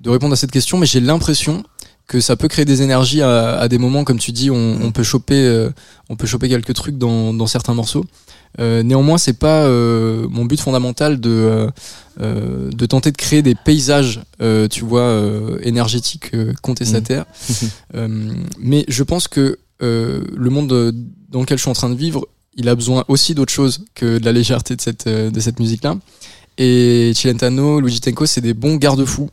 de 0.00 0.10
répondre 0.10 0.32
à 0.32 0.36
cette 0.36 0.52
question, 0.52 0.78
mais 0.78 0.86
j'ai 0.86 1.00
l'impression 1.00 1.64
que 2.08 2.20
ça 2.20 2.36
peut 2.36 2.48
créer 2.48 2.64
des 2.64 2.82
énergies 2.82 3.22
à, 3.22 3.58
à 3.58 3.68
des 3.68 3.78
moments, 3.78 4.02
comme 4.02 4.18
tu 4.18 4.32
dis, 4.32 4.50
on, 4.50 4.78
on 4.82 4.90
peut 4.92 5.02
choper, 5.02 5.44
euh, 5.44 5.70
on 6.08 6.16
peut 6.16 6.26
choper 6.26 6.48
quelques 6.48 6.74
trucs 6.74 6.96
dans, 6.96 7.34
dans 7.34 7.46
certains 7.46 7.74
morceaux. 7.74 8.04
Euh, 8.58 8.82
néanmoins, 8.82 9.18
c'est 9.18 9.38
pas 9.38 9.64
euh, 9.64 10.26
mon 10.30 10.46
but 10.46 10.58
fondamental 10.58 11.20
de 11.20 11.30
euh, 11.30 11.70
euh, 12.20 12.70
de 12.72 12.86
tenter 12.86 13.12
de 13.12 13.16
créer 13.16 13.42
des 13.42 13.54
paysages, 13.54 14.22
euh, 14.40 14.68
tu 14.68 14.84
vois, 14.84 15.02
euh, 15.02 15.58
énergétiques 15.62 16.34
euh, 16.34 16.52
contestataires. 16.62 17.26
Euh, 17.94 18.34
mais 18.58 18.84
je 18.88 19.02
pense 19.02 19.28
que 19.28 19.58
euh, 19.82 20.22
le 20.36 20.50
monde 20.50 20.68
dans 21.30 21.40
lequel 21.40 21.56
je 21.56 21.62
suis 21.62 21.70
en 21.70 21.74
train 21.74 21.88
de 21.88 21.94
vivre, 21.94 22.26
il 22.54 22.68
a 22.68 22.74
besoin 22.74 23.04
aussi 23.08 23.34
d'autre 23.34 23.52
chose 23.52 23.84
que 23.94 24.18
de 24.18 24.24
la 24.24 24.32
légèreté 24.32 24.76
de 24.76 24.80
cette 24.80 25.08
de 25.08 25.40
cette 25.40 25.58
musique-là. 25.58 25.96
Et 26.58 27.12
Cilentano, 27.14 27.80
Luigi 27.80 28.00
Tenco, 28.00 28.26
c'est 28.26 28.40
des 28.42 28.52
bons 28.52 28.76
garde-fous 28.76 29.30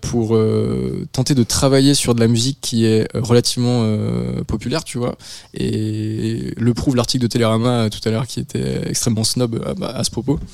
pour 0.00 0.34
euh, 0.36 1.06
tenter 1.12 1.34
de 1.34 1.42
travailler 1.42 1.94
sur 1.94 2.14
de 2.14 2.20
la 2.20 2.26
musique 2.28 2.58
qui 2.60 2.84
est 2.84 3.08
euh, 3.16 3.20
relativement 3.20 3.82
euh, 3.84 4.42
populaire, 4.44 4.84
tu 4.84 4.98
vois. 4.98 5.16
Et 5.54 6.52
le 6.56 6.74
prouve 6.74 6.96
l'article 6.96 7.22
de 7.22 7.28
Télérama 7.28 7.84
euh, 7.84 7.88
tout 7.88 8.00
à 8.06 8.10
l'heure 8.10 8.26
qui 8.26 8.40
était 8.40 8.82
extrêmement 8.88 9.24
snob 9.24 9.62
à, 9.64 9.74
bah, 9.74 9.92
à 9.94 10.04
ce 10.04 10.10
propos. 10.10 10.38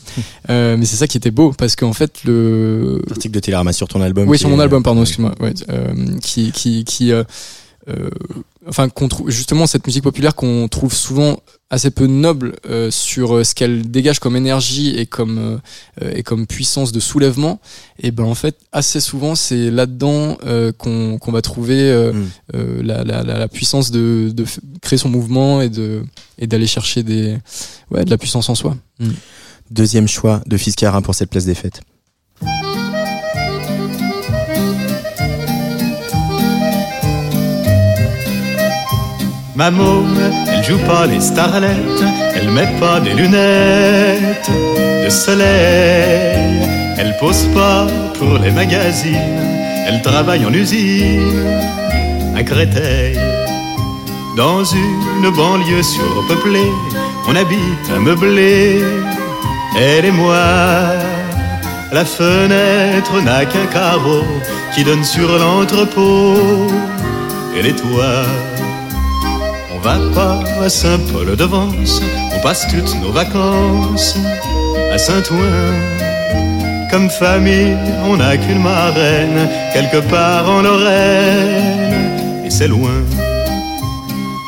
Euh, 0.49 0.77
mais 0.79 0.85
c'est 0.85 0.97
ça 0.97 1.09
qui 1.09 1.17
était 1.17 1.33
beau 1.33 1.53
parce 1.59 1.75
qu'en 1.75 1.93
fait 1.93 2.23
le 2.25 3.03
L'article 3.09 3.35
de 3.35 3.41
Télérama 3.41 3.73
sur 3.73 3.89
ton 3.89 4.01
album. 4.01 4.29
oui 4.29 4.39
sur 4.39 4.49
mon 4.49 4.61
est- 4.61 4.63
album 4.63 4.83
pardon 4.85 5.01
excuse-moi 5.03 5.35
ouais, 5.41 5.55
euh, 5.71 5.93
qui 6.23 6.53
qui 6.53 6.85
qui 6.85 7.11
euh, 7.89 8.11
enfin 8.69 8.89
qu'on 8.89 9.07
trouve 9.09 9.31
justement 9.31 9.67
cette 9.67 9.87
musique 9.87 10.03
populaire 10.03 10.35
qu'on 10.35 10.67
trouve 10.69 10.93
souvent 10.93 11.39
assez 11.71 11.91
peu 11.91 12.07
noble 12.07 12.57
euh, 12.69 12.91
sur 12.91 13.37
euh, 13.37 13.45
ce 13.45 13.55
qu'elle 13.55 13.89
dégage 13.91 14.19
comme 14.19 14.35
énergie 14.37 14.97
et 14.97 15.07
comme 15.07 15.39
euh, 15.39 15.57
euh, 16.03 16.13
et 16.15 16.23
comme 16.25 16.47
puissance 16.49 16.91
de 16.93 16.99
soulèvement 17.01 17.61
et 18.01 18.11
ben 18.11 18.25
en 18.25 18.35
fait 18.35 18.57
assez 18.73 18.99
souvent 19.01 19.35
c'est 19.37 19.71
là-dedans 19.71 20.37
euh, 20.45 20.73
qu'on 20.73 21.19
qu'on 21.19 21.33
va 21.33 21.43
trouver 21.43 21.79
euh, 21.81 22.13
Mm. 22.13 22.81
la, 22.83 23.05
la, 23.05 23.23
la, 23.23 23.49
puissance 23.49 23.91
de, 23.91 24.31
de 24.33 24.45
créer 24.81 24.99
son 24.99 25.09
mouvement 25.09 25.61
et 25.63 25.69
de 25.69 26.03
et 26.39 26.47
d'aller 26.47 26.67
chercher 26.67 27.03
des 27.05 27.39
ouais 27.91 28.05
de 28.05 28.11
la 28.11 28.19
puissance 28.19 28.49
en 28.49 28.55
soi 28.55 28.77
Mm. 28.99 29.11
Deuxième 29.71 30.09
choix 30.09 30.43
de 30.47 30.57
Fiscara 30.57 31.03
pour 31.03 31.15
cette 31.15 31.29
place 31.31 31.45
des 31.45 31.55
fêtes. 31.55 31.83
Ma 39.57 39.71
môme, 39.71 40.21
elle 40.49 40.63
joue 40.63 40.79
pas 40.81 41.07
les 41.07 41.19
starlettes, 41.19 42.05
elle 42.35 42.51
met 42.51 42.69
pas 42.79 43.01
des 43.01 43.15
lunettes 43.15 44.51
de 45.03 45.09
soleil, 45.09 46.61
elle 46.99 47.17
pose 47.19 47.47
pas 47.55 47.87
pour 48.19 48.37
les 48.37 48.51
magazines, 48.51 49.41
elle 49.87 50.03
travaille 50.03 50.45
en 50.45 50.53
usine 50.53 51.43
à 52.37 52.43
Créteil. 52.43 53.19
Dans 54.37 54.63
une 54.63 55.31
banlieue 55.35 55.83
surpeuplée, 55.83 56.73
on 57.27 57.35
habite 57.35 57.91
un 57.97 58.01
meublé, 58.01 58.83
elle 59.75 60.05
et 60.05 60.11
moi. 60.11 60.37
La 61.93 62.05
fenêtre 62.05 63.23
n'a 63.25 63.47
qu'un 63.47 63.67
carreau 63.73 64.25
qui 64.75 64.85
donne 64.85 65.03
sur 65.03 65.39
l'entrepôt 65.39 66.67
et 67.57 67.63
les 67.63 67.73
toits. 67.73 68.27
À 69.89 70.69
Saint-Paul-de-Vence, 70.69 72.03
on 72.35 72.41
passe 72.41 72.67
toutes 72.69 73.01
nos 73.01 73.13
vacances 73.13 74.17
à 74.93 74.99
Saint-Ouen. 74.99 75.75
Comme 76.91 77.09
famille, 77.09 77.77
on 78.05 78.17
n'a 78.17 78.37
qu'une 78.37 78.63
marraine, 78.63 79.49
quelque 79.73 79.99
part 80.11 80.51
en 80.51 80.63
Lorraine, 80.63 82.43
et 82.45 82.51
c'est 82.51 82.67
loin. 82.67 83.01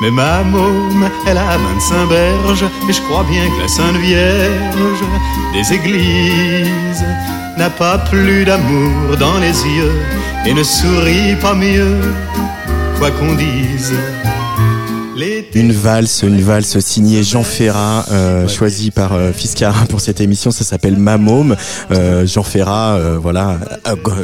Mais 0.02 0.10
ma 0.10 0.42
môme, 0.42 1.08
elle 1.24 1.38
a 1.38 1.56
25 1.56 2.08
berges, 2.08 2.64
et 2.88 2.92
je 2.92 3.00
crois 3.02 3.24
bien 3.30 3.44
que 3.48 3.62
la 3.62 3.68
Sainte 3.68 3.96
Vierge 3.98 5.04
des 5.52 5.72
églises 5.72 7.04
n'a 7.56 7.70
pas 7.70 7.98
plus 7.98 8.44
d'amour 8.44 9.16
dans 9.20 9.38
les 9.38 9.56
yeux, 9.76 10.02
et 10.46 10.52
ne 10.52 10.64
sourit 10.64 11.36
pas 11.40 11.54
mieux, 11.54 12.00
quoi 12.98 13.12
qu'on 13.12 13.34
dise. 13.34 13.94
Une 15.54 15.72
valse, 15.72 16.22
une 16.22 16.40
valse 16.40 16.78
signée 16.80 17.22
Jean 17.22 17.42
Ferrat, 17.42 18.04
euh, 18.12 18.46
choisie 18.48 18.90
par 18.90 19.14
euh, 19.14 19.32
Fiscara 19.32 19.86
pour 19.86 20.00
cette 20.00 20.20
émission. 20.20 20.50
Ça 20.50 20.64
s'appelle 20.64 20.96
Mamôme. 20.96 21.56
Euh, 21.90 22.26
Jean 22.26 22.42
Ferrat, 22.42 22.96
euh, 22.96 23.18
voilà, 23.20 23.58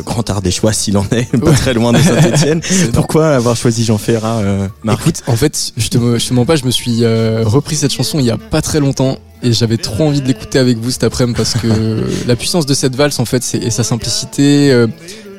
grand 0.04 0.28
art 0.28 0.42
des 0.42 0.50
choix 0.50 0.72
s'il 0.72 0.96
en 0.98 1.06
est, 1.12 1.34
pas 1.40 1.52
très 1.52 1.72
loin 1.74 1.92
de 1.92 1.98
Saint-Etienne. 2.02 2.60
Pourquoi 2.92 3.34
avoir 3.34 3.56
choisi 3.56 3.84
Jean 3.84 3.98
Ferrat, 3.98 4.38
euh, 4.40 4.68
Marc? 4.82 5.00
Écoute, 5.00 5.22
en 5.26 5.36
fait, 5.36 5.72
je 5.76 5.88
te, 5.88 6.18
je 6.18 6.28
te 6.28 6.34
mens 6.34 6.44
pas, 6.44 6.56
je 6.56 6.64
me 6.64 6.70
suis 6.70 7.04
euh, 7.04 7.42
repris 7.44 7.76
cette 7.76 7.92
chanson 7.92 8.18
il 8.18 8.26
y 8.26 8.30
a 8.30 8.38
pas 8.38 8.62
très 8.62 8.80
longtemps 8.80 9.18
et 9.42 9.52
j'avais 9.52 9.76
trop 9.76 10.04
envie 10.04 10.20
de 10.22 10.26
l'écouter 10.26 10.58
avec 10.58 10.78
vous 10.78 10.90
cet 10.90 11.04
après-midi 11.04 11.36
parce 11.36 11.54
que 11.54 11.68
la 12.26 12.36
puissance 12.36 12.66
de 12.66 12.74
cette 12.74 12.96
valse 12.96 13.18
en 13.18 13.24
fait 13.24 13.42
c'est 13.42 13.58
et 13.58 13.70
sa 13.70 13.84
simplicité 13.84 14.72
euh, 14.72 14.86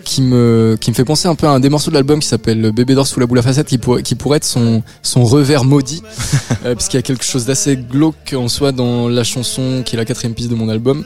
qui 0.05 0.21
me 0.21 0.77
qui 0.79 0.91
me 0.91 0.95
fait 0.95 1.03
penser 1.03 1.27
un 1.27 1.35
peu 1.35 1.47
à 1.47 1.49
un 1.49 1.59
des 1.59 1.69
morceaux 1.69 1.89
de 1.89 1.95
l'album 1.95 2.19
qui 2.19 2.27
s'appelle 2.27 2.71
Bébé 2.71 2.95
d'or 2.95 3.05
sous 3.07 3.19
la 3.19 3.25
boule 3.25 3.39
à 3.39 3.41
facettes 3.41 3.67
qui 3.67 3.77
pourrait 3.77 4.03
qui 4.03 4.15
pourrait 4.15 4.37
être 4.37 4.45
son 4.45 4.81
son 5.01 5.25
revers 5.25 5.65
maudit 5.65 6.01
euh, 6.65 6.75
parce 6.75 6.87
qu'il 6.87 6.97
y 6.97 6.99
a 6.99 7.01
quelque 7.01 7.25
chose 7.25 7.45
d'assez 7.45 7.75
glauque 7.75 8.33
en 8.37 8.47
soi 8.47 8.71
dans 8.71 9.09
la 9.09 9.23
chanson 9.25 9.83
qui 9.85 9.95
est 9.95 9.97
la 9.97 10.05
quatrième 10.05 10.33
piste 10.33 10.49
de 10.49 10.55
mon 10.55 10.69
album. 10.69 11.03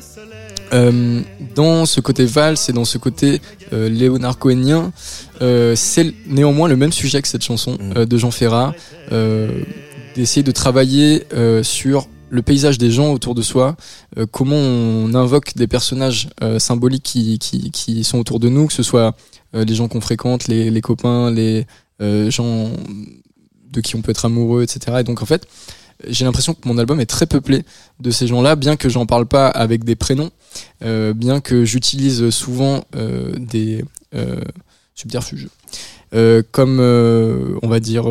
Euh, 0.72 1.22
dans 1.56 1.88
ce 1.88 2.00
côté 2.00 2.26
valse 2.26 2.70
et 2.70 2.74
dans 2.74 2.86
ce 2.86 3.00
côté 3.00 3.42
euh, 3.74 3.90
Léonard 3.90 4.38
Cohenien, 4.38 4.92
euh, 5.42 5.74
c'est 5.76 6.14
néanmoins 6.28 6.68
le 6.68 6.76
même 6.76 6.92
sujet 6.92 7.24
que 7.24 7.28
cette 7.28 7.44
chanson 7.44 7.76
Mm. 7.80 7.94
euh, 7.98 8.06
de 8.06 8.18
Jean 8.18 8.30
Ferrat, 8.30 8.74
euh, 9.12 9.50
d'essayer 10.16 10.44
de 10.44 10.52
travailler 10.52 11.26
euh, 11.34 11.64
sur 11.64 12.08
le 12.30 12.42
paysage 12.42 12.78
des 12.78 12.92
gens 12.92 13.12
autour 13.12 13.36
de 13.36 13.42
soi, 13.42 13.76
euh, 14.18 14.26
comment 14.30 14.56
on 14.56 15.14
invoque 15.14 15.56
des 15.56 15.68
personnages 15.68 16.30
euh, 16.44 16.60
symboliques 16.60 17.04
qui, 17.04 17.40
qui, 17.40 18.04
sont 18.04 18.20
autour 18.20 18.40
de 18.40 18.50
nous, 18.50 18.68
que 18.68 18.74
ce 18.74 18.84
soit 18.84 19.16
euh, 19.56 19.66
les 19.66 19.76
gens 19.76 19.88
qu'on 19.88 20.02
fréquente, 20.02 20.48
les, 20.48 20.70
les 20.70 20.82
copains, 20.82 21.32
les 21.32 21.66
euh, 22.02 22.30
gens 22.30 22.70
de 23.72 23.82
qui 23.82 23.96
on 23.96 24.02
peut 24.02 24.12
être 24.12 24.26
amoureux, 24.26 24.64
etc. 24.64 24.98
Et 25.00 25.04
donc 25.04 25.22
en 25.22 25.26
fait, 25.26 25.48
j'ai 26.08 26.24
l'impression 26.24 26.54
que 26.54 26.68
mon 26.68 26.78
album 26.78 27.00
est 27.00 27.06
très 27.06 27.26
peuplé 27.26 27.64
de 28.00 28.12
ces 28.12 28.26
gens-là, 28.28 28.56
bien 28.56 28.78
que 28.78 28.88
j'en 28.88 29.06
parle 29.06 29.26
pas 29.26 29.48
avec 29.48 29.84
des 29.84 29.96
prénoms, 29.98 30.32
bien 30.82 31.42
que 31.42 31.66
j'utilise 31.66 32.30
souvent 32.30 32.86
des 33.38 33.84
subterfuges, 34.96 35.50
comme 36.54 36.80
on 36.80 37.68
va 37.68 37.82
dire 37.82 38.06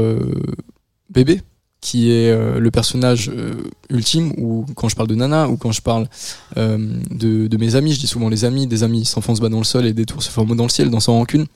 bébé, 1.09 1.41
qui 1.81 2.11
est 2.11 2.31
euh, 2.31 2.59
le 2.59 2.71
personnage 2.71 3.31
euh, 3.33 3.55
ultime, 3.91 4.33
ou 4.37 4.67
quand 4.75 4.89
je 4.89 4.97
parle 4.97 5.09
de 5.09 5.15
Nana, 5.15 5.49
ou 5.49 5.57
quand 5.57 5.73
je 5.73 5.81
parle 5.81 6.09
euh, 6.57 6.77
de, 7.11 7.57
mes 7.57 7.77
amis, 7.77 7.93
je 7.93 8.01
dis 8.01 8.07
souvent 8.07 8.29
les 8.29 8.45
amis, 8.45 8.67
des 8.67 8.83
amis 8.83 9.05
s'enfoncent 9.05 9.41
bas 9.41 9.49
dans 9.49 9.59
le 9.59 9.65
sol 9.65 9.87
et 9.87 9.93
des 9.93 10.05
tours 10.05 10.23
se 10.23 10.31
forment 10.31 10.57
dans 10.57 10.65
le 10.65 10.71
ciel, 10.71 10.91
dans 10.91 11.01
sans 11.01 11.15
rancune. 11.15 11.47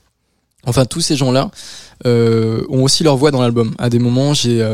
Enfin, 0.65 0.85
tous 0.85 1.01
ces 1.01 1.17
gens-là 1.17 1.51
ont 2.05 2.83
aussi 2.83 3.03
leur 3.03 3.17
voix 3.17 3.31
dans 3.31 3.41
l'album. 3.41 3.75
À 3.77 3.89
des 3.89 3.99
moments, 3.99 4.33
j'ai 4.33 4.65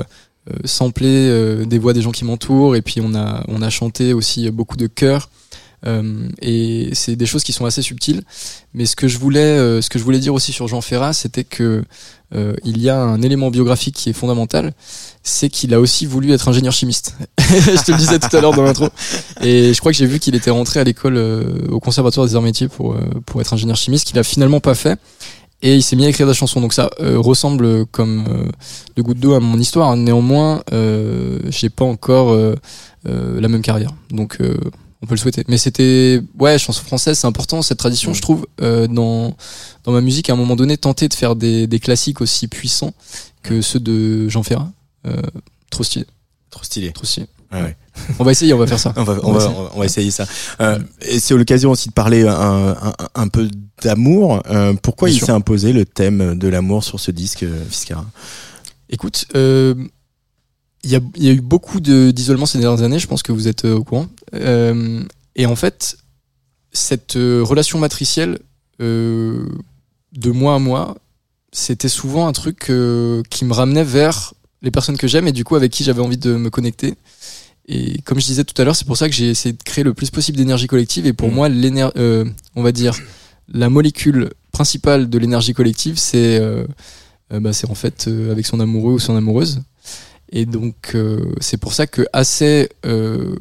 samplé 0.64 1.66
des 1.66 1.80
voix 1.80 1.94
des 1.94 2.04
gens 2.04 2.12
qui 2.12 2.26
m'entourent, 2.26 2.76
et 2.76 2.84
puis 2.84 3.02
on 3.04 3.16
a, 3.16 3.44
on 3.48 3.64
a 3.64 3.70
chanté 3.72 4.14
aussi 4.14 4.52
beaucoup 4.52 4.78
de 4.78 4.86
chœurs. 4.86 5.30
Euh, 5.86 6.28
et 6.42 6.90
c'est 6.94 7.16
des 7.16 7.26
choses 7.26 7.44
qui 7.44 7.54
sont 7.54 7.66
assez 7.66 7.82
subtiles. 7.82 8.22
Mais 8.74 8.86
ce 8.86 8.96
que 8.96 9.08
je 9.08 9.18
voulais, 9.18 9.40
euh, 9.40 9.82
ce 9.82 9.90
que 9.90 10.00
je 10.00 10.04
voulais 10.04 10.20
dire 10.20 10.34
aussi 10.34 10.52
sur 10.52 10.68
Jean 10.68 10.82
Ferrat, 10.82 11.14
c'était 11.14 11.44
que 11.44 11.84
euh, 12.36 12.54
il 12.64 12.80
y 12.80 12.90
a 12.90 13.02
un 13.02 13.22
élément 13.22 13.50
biographique 13.50 13.96
qui 13.96 14.10
est 14.10 14.14
fondamental, 14.14 14.74
c'est 15.24 15.50
qu'il 15.50 15.74
a 15.74 15.80
aussi 15.80 16.06
voulu 16.06 16.32
être 16.32 16.48
ingénieur 16.48 16.74
chimiste. 16.74 17.16
je 17.40 17.84
te 17.84 17.92
le 17.92 17.98
disais 17.98 18.20
tout 18.20 18.36
à 18.36 18.42
l'heure 18.42 18.54
dans 18.54 18.64
l'intro. 18.64 18.90
Et 19.42 19.74
je 19.74 19.80
crois 19.80 19.92
que 19.92 19.98
j'ai 19.98 20.06
vu 20.06 20.20
qu'il 20.20 20.36
était 20.36 20.52
rentré 20.52 20.80
à 20.80 20.84
l'école 20.84 21.18
euh, 21.18 21.68
au 21.70 21.80
conservatoire 21.80 22.28
des 22.28 22.36
arts 22.36 22.42
métiers 22.42 22.68
pour 22.68 22.94
euh, 22.94 23.00
pour 23.26 23.42
être 23.42 23.54
ingénieur 23.54 23.78
chimiste, 23.78 24.08
qu'il 24.08 24.20
a 24.20 24.24
finalement 24.24 24.60
pas 24.60 24.76
fait. 24.76 25.00
Et 25.62 25.76
il 25.76 25.84
s'est 25.84 25.96
mis 25.96 26.06
à 26.06 26.10
écrire 26.10 26.28
des 26.28 26.34
chansons. 26.34 26.62
Donc 26.62 26.74
ça 26.74 26.90
euh, 27.02 27.18
ressemble 27.18 27.86
comme 27.88 28.50
de 28.96 29.02
goutte 29.02 29.20
d'eau 29.20 29.34
à 29.34 29.40
mon 29.40 29.60
histoire. 29.60 29.98
Néanmoins, 29.98 30.64
j'ai 31.50 31.70
pas 31.70 31.84
encore 31.84 32.38
la 33.04 33.48
même 33.48 33.62
carrière. 33.62 33.92
Donc 34.10 34.38
on 35.02 35.06
peut 35.08 35.14
le 35.16 35.20
souhaiter. 35.20 35.44
Mais 35.48 35.58
c'était 35.58 36.22
ouais, 36.40 36.58
chanson 36.60 36.84
française, 36.84 37.18
c'est 37.20 37.28
important 37.28 37.62
cette 37.62 37.78
tradition, 37.80 38.14
je 38.14 38.22
trouve, 38.22 38.46
euh, 38.62 38.88
dans 38.88 39.36
dans 39.84 39.92
ma 39.94 40.02
musique 40.02 40.30
à 40.30 40.34
un 40.34 40.36
moment 40.36 40.56
donné, 40.56 40.78
tenter 40.78 41.08
de 41.08 41.14
faire 41.14 41.36
des, 41.36 41.68
des 41.68 41.80
classiques 41.80 42.22
aussi 42.22 42.48
puissants 42.48 42.94
que 43.44 43.62
ceux 43.62 43.80
de 43.80 44.28
Jean 44.30 44.44
Ferrat. 44.44 44.72
Euh, 45.08 45.22
trop 45.70 45.84
stylé, 45.84 46.06
Trop 46.50 46.64
stylé. 46.64 46.92
trop 46.92 47.06
stylé. 47.06 47.28
Ouais, 47.52 47.62
ouais. 47.62 47.76
On 48.20 48.24
va 48.24 48.32
essayer, 48.32 48.54
on 48.54 48.58
va 48.58 48.68
faire 48.68 48.80
ça. 48.80 48.94
On 48.98 49.04
va, 49.04 49.18
on 49.24 49.30
On 49.30 49.34
va 49.34 49.40
essayer. 49.40 49.56
on 49.74 49.80
va- 49.80 49.86
essayer 49.86 50.12
ça. 50.12 50.26
Euh, 50.62 50.80
et 51.02 51.20
c'est 51.20 51.36
l'occasion 51.36 51.72
aussi 51.72 51.90
de 51.90 51.94
parler 51.94 52.28
un, 52.28 52.76
un, 52.82 52.94
un 53.16 53.28
peu 53.28 53.50
d'amour. 53.82 54.44
Euh, 54.50 54.74
pourquoi 54.82 55.08
Bien 55.08 55.18
il 55.18 55.26
s'est 55.26 55.32
imposé 55.32 55.74
le 55.74 55.86
thème 55.86 56.38
de 56.38 56.48
l'amour 56.48 56.84
sur 56.84 57.00
ce 57.00 57.12
disque, 57.12 57.44
euh, 57.44 57.64
Fiscara 57.70 58.06
Écoute, 58.90 59.26
euh, 59.36 59.74
il 60.84 60.92
y, 60.92 60.96
a, 60.96 61.00
il 61.16 61.24
y 61.24 61.30
a 61.30 61.34
eu 61.34 61.42
beaucoup 61.42 61.80
de- 61.80 62.12
d'isolement 62.12 62.46
ces 62.46 62.58
dernières 62.60 62.84
années, 62.84 63.00
je 63.00 63.08
pense 63.08 63.22
que 63.24 63.32
vous 63.32 63.48
êtes 63.48 63.66
euh, 63.66 63.76
au 63.76 63.84
courant. 63.84 64.08
Euh, 64.34 65.04
et 65.36 65.46
en 65.46 65.56
fait, 65.56 65.98
cette 66.72 67.16
euh, 67.18 67.42
relation 67.44 67.80
matricielle 67.80 68.40
de 68.80 70.32
mois 70.32 70.56
à 70.56 70.60
mois, 70.60 70.98
c'était 71.52 71.90
souvent 71.90 72.28
un 72.28 72.32
truc 72.34 72.70
euh, 72.70 73.22
qui 73.30 73.46
me 73.46 73.54
ramenait 73.54 73.84
vers 73.84 74.34
les 74.62 74.72
personnes 74.72 74.98
que 74.98 75.08
j'aime 75.08 75.28
et 75.28 75.32
du 75.32 75.44
coup 75.44 75.56
avec 75.56 75.72
qui 75.72 75.84
j'avais 75.84 76.02
envie 76.02 76.18
de 76.18 76.36
me 76.36 76.50
connecter. 76.50 76.96
Et 77.68 78.02
comme 78.02 78.20
je 78.20 78.26
disais 78.26 78.44
tout 78.44 78.60
à 78.62 78.66
l'heure, 78.66 78.76
c'est 78.76 78.86
pour 78.88 78.98
ça 78.98 79.08
que 79.10 79.16
j'ai 79.16 79.30
essayé 79.30 79.54
de 79.54 79.62
créer 79.64 79.84
le 79.84 79.94
plus 79.94 80.10
possible 80.10 80.38
d'énergie 80.38 80.68
collective. 80.68 81.06
Et 81.06 81.14
pour 81.14 81.30
Mm. 81.30 81.34
moi, 81.36 81.50
l'éner- 81.50 81.90
euh, 81.98 82.26
on 82.56 82.64
va 82.64 82.72
dire, 82.72 82.98
la 83.52 83.70
molécule 83.70 84.32
principale 84.52 85.10
de 85.10 85.18
l'énergie 85.18 85.54
collective, 85.54 85.98
c'est 86.00 86.40
euh, 86.40 86.66
bah, 87.32 87.54
c'est 87.54 87.70
en 87.70 87.76
fait 87.76 88.08
avec 88.32 88.46
son 88.48 88.60
amoureux 88.60 88.94
ou 88.94 89.00
son 89.00 89.16
amoureuse. 89.16 89.62
Et 90.32 90.46
donc 90.46 90.92
euh, 90.96 91.34
c'est 91.40 91.58
pour 91.58 91.74
ça 91.74 91.88
que 91.88 92.06
assez 92.14 92.70
euh, 92.86 93.36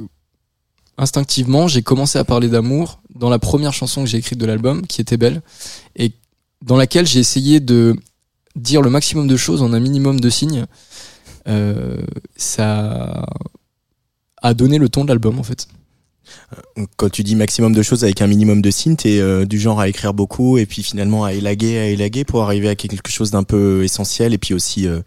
instinctivement 0.96 1.68
j'ai 1.68 1.82
commencé 1.82 2.18
à 2.18 2.24
parler 2.24 2.48
d'amour 2.48 3.00
dans 3.14 3.30
la 3.30 3.38
première 3.38 3.72
chanson 3.72 4.02
que 4.02 4.08
j'ai 4.08 4.18
écrite 4.18 4.38
de 4.38 4.46
l'album, 4.46 4.86
qui 4.86 5.00
était 5.00 5.16
belle, 5.16 5.42
et 5.96 6.12
dans 6.62 6.76
laquelle 6.76 7.06
j'ai 7.06 7.20
essayé 7.20 7.60
de 7.60 7.94
dire 8.56 8.82
le 8.82 8.90
maximum 8.90 9.26
de 9.26 9.36
choses 9.36 9.62
en 9.62 9.72
un 9.72 9.80
minimum 9.80 10.20
de 10.20 10.30
signes. 10.30 10.66
Euh, 11.46 11.96
ça 12.36 13.24
a 14.42 14.54
donné 14.54 14.78
le 14.78 14.88
ton 14.88 15.04
de 15.04 15.08
l'album 15.08 15.38
en 15.38 15.42
fait. 15.42 15.68
Quand 16.96 17.08
tu 17.08 17.22
dis 17.22 17.36
maximum 17.36 17.72
de 17.72 17.82
choses 17.82 18.04
avec 18.04 18.20
un 18.20 18.26
minimum 18.26 18.60
de 18.60 18.70
signes, 18.70 18.96
t'es 18.96 19.18
euh, 19.18 19.46
du 19.46 19.58
genre 19.58 19.80
à 19.80 19.88
écrire 19.88 20.12
beaucoup 20.12 20.58
et 20.58 20.66
puis 20.66 20.82
finalement 20.82 21.24
à 21.24 21.32
élaguer, 21.32 21.78
à 21.78 21.86
élaguer 21.86 22.24
pour 22.24 22.42
arriver 22.42 22.68
à 22.68 22.74
quelque 22.74 23.10
chose 23.10 23.30
d'un 23.30 23.44
peu 23.44 23.82
essentiel 23.82 24.34
et 24.34 24.38
puis 24.38 24.52
aussi 24.52 24.86
euh, 24.86 25.00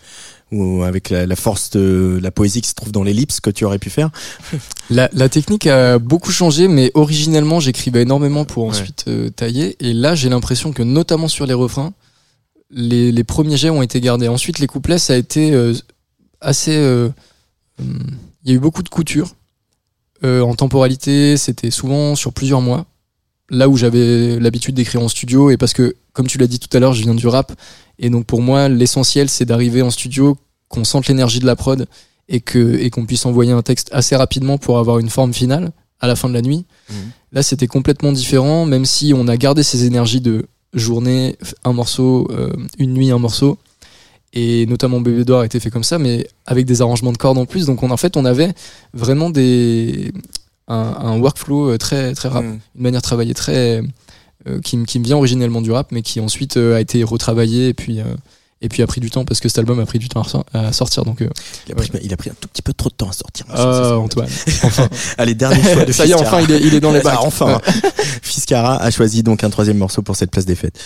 ou 0.52 0.84
avec 0.84 1.10
la, 1.10 1.26
la 1.26 1.36
force 1.36 1.70
de 1.70 2.20
la 2.22 2.32
poésie 2.32 2.62
qui 2.62 2.70
se 2.70 2.74
trouve 2.74 2.92
dans 2.92 3.04
l'ellipse 3.04 3.40
que 3.40 3.50
tu 3.50 3.64
aurais 3.66 3.80
pu 3.80 3.90
faire. 3.90 4.10
La, 4.90 5.10
la 5.14 5.30
technique 5.30 5.68
a 5.68 6.00
beaucoup 6.00 6.32
changé, 6.32 6.68
mais 6.68 6.92
originellement 6.96 7.62
j'écrivais 7.62 8.02
énormément 8.02 8.44
pour 8.44 8.66
ensuite 8.66 9.06
euh, 9.08 9.30
tailler. 9.30 9.78
Et 9.80 9.94
là 9.94 10.16
j'ai 10.16 10.28
l'impression 10.28 10.74
que 10.74 10.84
notamment 10.84 11.30
sur 11.30 11.46
les 11.46 11.54
refrains, 11.54 11.94
les, 12.70 13.12
les 13.14 13.24
premiers 13.24 13.56
jets 13.56 13.70
ont 13.70 13.82
été 13.82 14.02
gardés. 14.02 14.28
Ensuite 14.28 14.60
les 14.60 14.68
couplets 14.68 14.98
ça 14.98 15.14
a 15.14 15.16
été 15.16 15.54
euh, 15.54 15.74
assez... 16.42 16.76
euh, 16.76 17.10
hum, 17.80 18.00
Il 18.44 18.50
y 18.52 18.54
a 18.54 18.58
eu 18.58 18.60
beaucoup 18.60 18.84
de 18.84 18.90
couture. 18.90 19.36
Euh, 20.24 20.42
en 20.42 20.54
temporalité, 20.56 21.38
c'était 21.38 21.72
souvent 21.72 22.16
sur 22.16 22.34
plusieurs 22.34 22.62
mois. 22.62 22.86
Là 23.50 23.68
où 23.70 23.76
j'avais 23.78 24.40
l'habitude 24.40 24.76
d'écrire 24.76 25.02
en 25.02 25.08
studio, 25.10 25.50
et 25.50 25.58
parce 25.58 25.74
que, 25.74 25.96
comme 26.14 26.28
tu 26.28 26.38
l'as 26.38 26.48
dit 26.48 26.60
tout 26.60 26.76
à 26.76 26.80
l'heure, 26.80 26.94
je 26.94 27.04
viens 27.04 27.16
du 27.16 27.28
rap, 27.28 27.54
et 28.00 28.10
donc 28.10 28.26
pour 28.26 28.42
moi, 28.42 28.70
l'essentiel, 28.70 29.30
c'est 29.30 29.46
d'arriver 29.46 29.82
en 29.82 29.92
studio, 29.92 30.38
qu'on 30.68 30.84
sente 30.84 31.08
l'énergie 31.08 31.40
de 31.40 31.46
la 31.46 31.56
prod, 31.56 31.86
et 32.30 32.40
que 32.40 32.78
et 32.80 32.90
qu'on 32.90 33.06
puisse 33.06 33.26
envoyer 33.26 33.52
un 33.52 33.62
texte 33.62 33.90
assez 33.92 34.16
rapidement 34.16 34.58
pour 34.58 34.78
avoir 34.80 35.00
une 35.00 35.10
forme 35.10 35.34
finale 35.34 35.72
à 36.00 36.08
la 36.08 36.16
fin 36.16 36.30
de 36.30 36.34
la 36.34 36.42
nuit. 36.42 36.66
Mhm. 36.90 36.96
Là, 37.34 37.44
c'était 37.44 37.68
complètement 37.68 38.12
différent, 38.12 38.66
même 38.66 38.86
si 38.86 39.14
on 39.16 39.28
a 39.28 39.38
gardé 39.38 39.64
ces 39.64 39.86
énergies 39.86 40.22
de 40.22 40.48
journée, 40.74 41.38
un 41.64 41.74
morceau, 41.74 42.28
euh, 42.32 42.52
une 42.78 42.94
nuit, 42.94 43.12
un 43.12 43.20
morceau. 43.20 43.58
Et 44.34 44.66
notamment 44.68 45.02
Bébé 45.02 45.26
d'Or 45.26 45.42
a 45.42 45.46
été 45.46 45.60
fait 45.60 45.70
comme 45.70 45.84
ça, 45.84 46.00
mais 46.00 46.26
avec 46.46 46.66
des 46.66 46.82
arrangements 46.82 47.12
de 47.12 47.18
cordes 47.18 47.38
en 47.38 47.46
plus. 47.46 47.66
Donc 47.66 47.84
on, 47.84 47.92
en 47.92 47.98
fait, 47.98 48.16
on 48.16 48.24
avait 48.24 48.54
vraiment 48.94 49.30
des, 49.30 50.14
un, 50.70 50.96
un 51.02 51.20
workflow 51.20 51.72
euh, 51.72 51.78
très, 51.78 52.14
très 52.14 52.30
rap, 52.30 52.44
Mm. 52.46 52.60
une 52.76 52.82
manière 52.82 53.02
de 53.02 53.04
travailler 53.06 53.34
très, 53.34 53.84
qui, 54.64 54.78
me- 54.78 54.86
qui 54.86 55.00
me 55.00 55.04
vient 55.06 55.18
originellement 55.18 55.62
du 55.62 55.72
rap, 55.72 55.88
mais 55.92 56.02
qui 56.02 56.20
ensuite 56.20 56.58
euh, 56.58 56.76
a 56.76 56.82
été 56.82 57.04
retravaillé 57.04 57.70
et 57.70 57.74
puis, 57.74 58.00
euh, 58.00 58.04
et 58.62 58.70
puis 58.70 58.84
a 58.84 58.88
pris 58.88 59.02
du 59.02 59.10
temps 59.10 59.26
parce 59.26 59.40
que 59.40 59.50
cet 59.50 59.58
album 59.60 59.80
a 59.80 59.86
pris 59.86 59.98
du 60.00 60.08
temps 60.08 60.24
à 60.54 60.72
sortir. 60.72 61.04
Donc, 61.04 61.22
euh, 61.22 61.30
Il 61.68 61.72
a, 61.74 61.76
pris, 61.76 61.90
il 62.04 62.14
a 62.14 62.18
pris 62.18 62.30
un 62.30 62.36
tout 62.40 62.48
petit 62.48 62.62
peu 62.62 62.74
trop 62.74 62.90
de 62.90 62.96
temps 62.96 63.10
à 63.10 63.14
sortir. 63.14 63.46
ah, 63.50 63.98
Antoine, 63.98 64.30
enfin. 64.64 64.88
Allez, 65.18 65.34
dernier 65.36 65.62
choix 65.64 65.86
de 65.86 65.92
Ça 65.92 66.06
y 66.06 66.12
est, 66.12 66.14
enfin, 66.16 66.42
il 66.42 66.52
est, 66.52 66.60
il 66.62 66.74
est 66.76 66.80
dans 66.80 66.92
les 66.92 67.02
bacs. 67.04 67.18
Ah, 67.18 67.24
enfin. 67.26 67.60
Fiskara 68.22 68.78
a 68.82 68.92
choisi 68.92 69.24
donc 69.24 69.44
un 69.44 69.50
troisième 69.50 69.78
morceau 69.78 70.02
pour 70.02 70.16
cette 70.16 70.32
place 70.32 70.46
des 70.46 70.56
fêtes. 70.56 70.80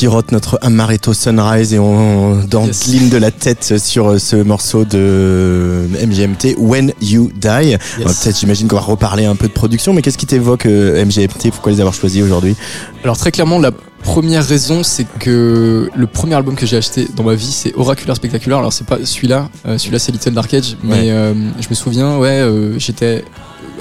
Sirote 0.00 0.32
notre 0.32 0.58
Amaretto 0.62 1.12
Sunrise 1.12 1.74
et 1.74 1.78
on 1.78 2.36
d'encline 2.46 3.10
de 3.10 3.18
la 3.18 3.30
tête 3.30 3.76
sur 3.76 4.08
euh, 4.12 4.18
ce 4.18 4.34
morceau 4.36 4.86
de 4.86 5.86
MGMT, 6.06 6.54
When 6.56 6.94
You 7.02 7.30
Die. 7.34 7.46
Euh, 7.74 7.76
Peut-être, 7.98 8.38
j'imagine 8.38 8.66
qu'on 8.66 8.76
va 8.76 8.80
reparler 8.82 9.26
un 9.26 9.36
peu 9.36 9.46
de 9.46 9.52
production, 9.52 9.92
mais 9.92 10.00
qu'est-ce 10.00 10.16
qui 10.16 10.24
t'évoque 10.24 10.64
euh, 10.64 11.04
MGMT 11.04 11.50
Pourquoi 11.50 11.70
les 11.72 11.80
avoir 11.80 11.92
choisis 11.92 12.22
aujourd'hui? 12.22 12.56
Alors 13.04 13.18
très 13.18 13.30
clairement, 13.30 13.58
la 13.58 13.72
première 14.02 14.42
raison, 14.42 14.82
c'est 14.84 15.04
que 15.18 15.90
le 15.94 16.06
premier 16.06 16.34
album 16.34 16.54
que 16.54 16.64
j'ai 16.64 16.78
acheté 16.78 17.06
dans 17.14 17.22
ma 17.24 17.34
vie, 17.34 17.52
c'est 17.52 17.74
Oracular 17.76 18.16
Spectacular. 18.16 18.60
Alors 18.60 18.72
c'est 18.72 18.86
pas 18.86 19.04
celui-là, 19.04 19.50
euh, 19.66 19.76
celui-là 19.76 19.98
c'est 19.98 20.12
Little 20.12 20.30
Dark 20.32 20.54
Age, 20.54 20.78
mais 20.82 20.94
Ouais. 20.94 21.10
euh, 21.10 21.34
je 21.60 21.68
me 21.68 21.74
souviens, 21.74 22.16
ouais, 22.16 22.40
euh, 22.40 22.78
j'étais 22.78 23.22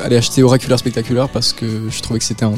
allé 0.04 0.18
acheter 0.18 0.44
Oracular 0.44 0.78
Spectacular 0.80 1.30
parce 1.30 1.54
que 1.54 1.66
je 1.90 2.02
trouvais 2.02 2.20
que 2.20 2.26
c'était 2.26 2.44
un 2.44 2.56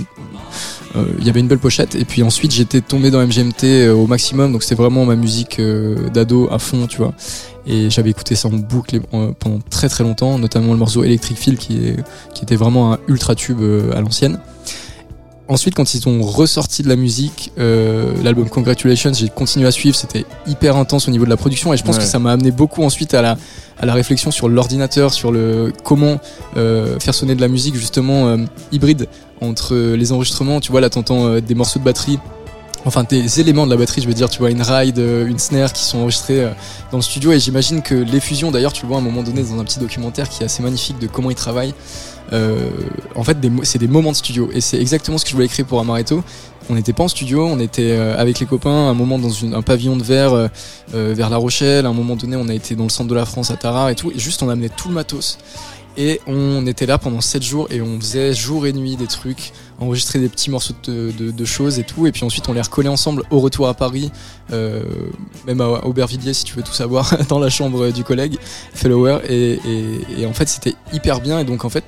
il 1.19 1.25
y 1.25 1.29
avait 1.29 1.39
une 1.39 1.47
belle 1.47 1.59
pochette 1.59 1.95
et 1.95 2.05
puis 2.05 2.23
ensuite 2.23 2.51
j'étais 2.51 2.81
tombé 2.81 3.11
dans 3.11 3.25
MGMT 3.25 3.63
euh, 3.63 3.93
au 3.93 4.07
maximum 4.07 4.51
donc 4.51 4.63
c'était 4.63 4.75
vraiment 4.75 5.05
ma 5.05 5.15
musique 5.15 5.59
euh, 5.59 6.09
d'ado 6.09 6.49
à 6.51 6.59
fond 6.59 6.87
tu 6.87 6.97
vois. 6.97 7.13
Et 7.67 7.89
j'avais 7.89 8.09
écouté 8.09 8.35
ça 8.35 8.47
en 8.47 8.51
boucle 8.51 8.99
euh, 9.13 9.31
pendant 9.37 9.59
très 9.69 9.87
très 9.87 10.03
longtemps 10.03 10.37
notamment 10.39 10.73
le 10.73 10.79
morceau 10.79 11.03
Electric 11.03 11.37
Feel 11.37 11.57
qui 11.57 11.95
était 12.41 12.55
vraiment 12.55 12.93
un 12.93 12.99
ultra 13.07 13.35
tube 13.35 13.61
euh, 13.61 13.95
à 13.95 14.01
l'ancienne 14.01 14.39
Ensuite, 15.51 15.75
quand 15.75 15.93
ils 15.93 16.07
ont 16.07 16.21
ressorti 16.21 16.81
de 16.81 16.87
la 16.87 16.95
musique, 16.95 17.51
euh, 17.59 18.13
l'album 18.23 18.47
Congratulations, 18.47 19.11
j'ai 19.13 19.27
continué 19.27 19.67
à 19.67 19.71
suivre. 19.71 19.97
C'était 19.97 20.25
hyper 20.47 20.77
intense 20.77 21.09
au 21.09 21.11
niveau 21.11 21.25
de 21.25 21.29
la 21.29 21.35
production 21.35 21.73
et 21.73 21.77
je 21.77 21.83
pense 21.83 21.97
Ouais. 21.97 22.01
que 22.03 22.07
ça 22.07 22.19
m'a 22.19 22.31
amené 22.31 22.51
beaucoup 22.51 22.83
ensuite 22.83 23.13
à 23.13 23.21
la, 23.21 23.37
à 23.77 23.85
la 23.85 23.93
réflexion 23.93 24.31
sur 24.31 24.47
l'ordinateur, 24.47 25.11
sur 25.11 25.29
le 25.33 25.73
comment 25.83 26.21
euh, 26.55 26.97
faire 26.99 27.13
sonner 27.13 27.35
de 27.35 27.41
la 27.41 27.49
musique 27.49 27.75
justement 27.75 28.27
euh, 28.29 28.37
hybride 28.71 29.07
entre 29.41 29.75
les 29.75 30.13
enregistrements. 30.13 30.61
Tu 30.61 30.71
vois, 30.71 30.79
là, 30.79 30.89
t'entends 30.89 31.25
euh, 31.27 31.41
des 31.41 31.53
morceaux 31.53 31.79
de 31.79 31.83
batterie. 31.83 32.17
Enfin, 32.85 33.03
des 33.03 33.39
éléments 33.39 33.65
de 33.67 33.71
la 33.71 33.77
batterie, 33.77 34.01
je 34.01 34.07
veux 34.07 34.13
dire, 34.15 34.27
tu 34.29 34.39
vois, 34.39 34.49
une 34.51 34.61
ride, 34.63 34.97
euh, 34.99 35.27
une 35.27 35.37
snare 35.37 35.71
qui 35.73 35.83
sont 35.83 35.99
enregistrés 35.99 36.45
euh, 36.45 36.49
dans 36.91 36.97
le 36.97 37.03
studio. 37.03 37.31
Et 37.33 37.39
j'imagine 37.39 37.81
que 37.83 37.93
les 37.93 38.19
fusions, 38.19 38.49
d'ailleurs, 38.51 38.73
tu 38.73 38.83
le 38.83 38.87
vois 38.87 38.97
à 38.97 39.01
un 39.01 39.03
moment 39.03 39.21
donné 39.21 39.43
dans 39.43 39.59
un 39.59 39.63
petit 39.65 39.79
documentaire 39.79 40.29
qui 40.29 40.41
est 40.41 40.45
assez 40.45 40.63
magnifique 40.63 40.97
de 40.97 41.05
comment 41.07 41.29
ils 41.29 41.35
travaillent. 41.35 41.73
Euh, 42.33 42.69
en 43.15 43.23
fait, 43.23 43.37
c'est 43.63 43.79
des 43.79 43.87
moments 43.87 44.11
de 44.11 44.15
studio. 44.17 44.49
Et 44.53 44.61
c'est 44.61 44.79
exactement 44.79 45.17
ce 45.17 45.23
que 45.25 45.29
je 45.31 45.35
voulais 45.35 45.47
écrire 45.47 45.65
pour 45.65 45.79
Amaretto. 45.79 46.23
On 46.69 46.75
n'était 46.75 46.93
pas 46.93 47.03
en 47.03 47.07
studio, 47.07 47.45
on 47.45 47.59
était 47.59 47.91
euh, 47.91 48.15
avec 48.17 48.39
les 48.39 48.45
copains, 48.45 48.69
un 48.89 48.93
moment 48.93 49.19
dans 49.19 49.29
une- 49.31 49.53
un 49.53 49.61
pavillon 49.61 49.97
de 49.97 50.03
verre 50.03 50.33
euh, 50.33 50.47
euh, 50.93 51.13
vers 51.15 51.29
La 51.29 51.37
Rochelle. 51.37 51.85
À 51.85 51.89
un 51.89 51.93
moment 51.93 52.15
donné, 52.15 52.35
on 52.37 52.47
a 52.47 52.53
été 52.53 52.75
dans 52.75 52.83
le 52.85 52.89
centre 52.89 53.09
de 53.09 53.15
la 53.15 53.25
France 53.25 53.51
à 53.51 53.57
Tarare 53.57 53.89
et 53.89 53.95
tout. 53.95 54.11
Et 54.11 54.19
juste, 54.19 54.43
on 54.43 54.49
amenait 54.49 54.69
tout 54.69 54.87
le 54.87 54.93
matos. 54.93 55.37
Et 55.97 56.21
on 56.25 56.65
était 56.67 56.85
là 56.85 56.97
pendant 56.97 57.19
7 57.19 57.43
jours 57.43 57.67
et 57.69 57.81
on 57.81 57.99
faisait 57.99 58.33
jour 58.33 58.65
et 58.65 58.71
nuit 58.71 58.95
des 58.95 59.07
trucs, 59.07 59.51
enregistrer 59.77 60.19
des 60.19 60.29
petits 60.29 60.49
morceaux 60.49 60.73
de, 60.85 61.11
de- 61.19 61.31
de 61.31 61.45
choses 61.45 61.79
et 61.79 61.83
tout. 61.83 62.07
Et 62.07 62.13
puis 62.13 62.23
ensuite, 62.23 62.47
on 62.47 62.53
les 62.53 62.61
recollait 62.61 62.87
ensemble 62.87 63.23
au 63.29 63.41
retour 63.41 63.67
à 63.67 63.73
Paris, 63.73 64.09
euh, 64.53 64.83
même 65.45 65.59
à 65.59 65.85
Aubervilliers 65.85 66.33
si 66.33 66.45
tu 66.45 66.55
veux 66.55 66.63
tout 66.63 66.71
savoir, 66.71 67.13
dans 67.27 67.39
la 67.39 67.49
chambre 67.49 67.89
du 67.91 68.05
collègue, 68.05 68.37
Fellower. 68.73 69.17
Et, 69.27 69.59
et- 69.65 70.21
et 70.21 70.25
en 70.25 70.31
fait, 70.33 70.47
c'était 70.47 70.75
hyper 70.93 71.19
bien. 71.19 71.39
Et 71.39 71.43
donc, 71.43 71.65
en 71.65 71.69
fait, 71.69 71.83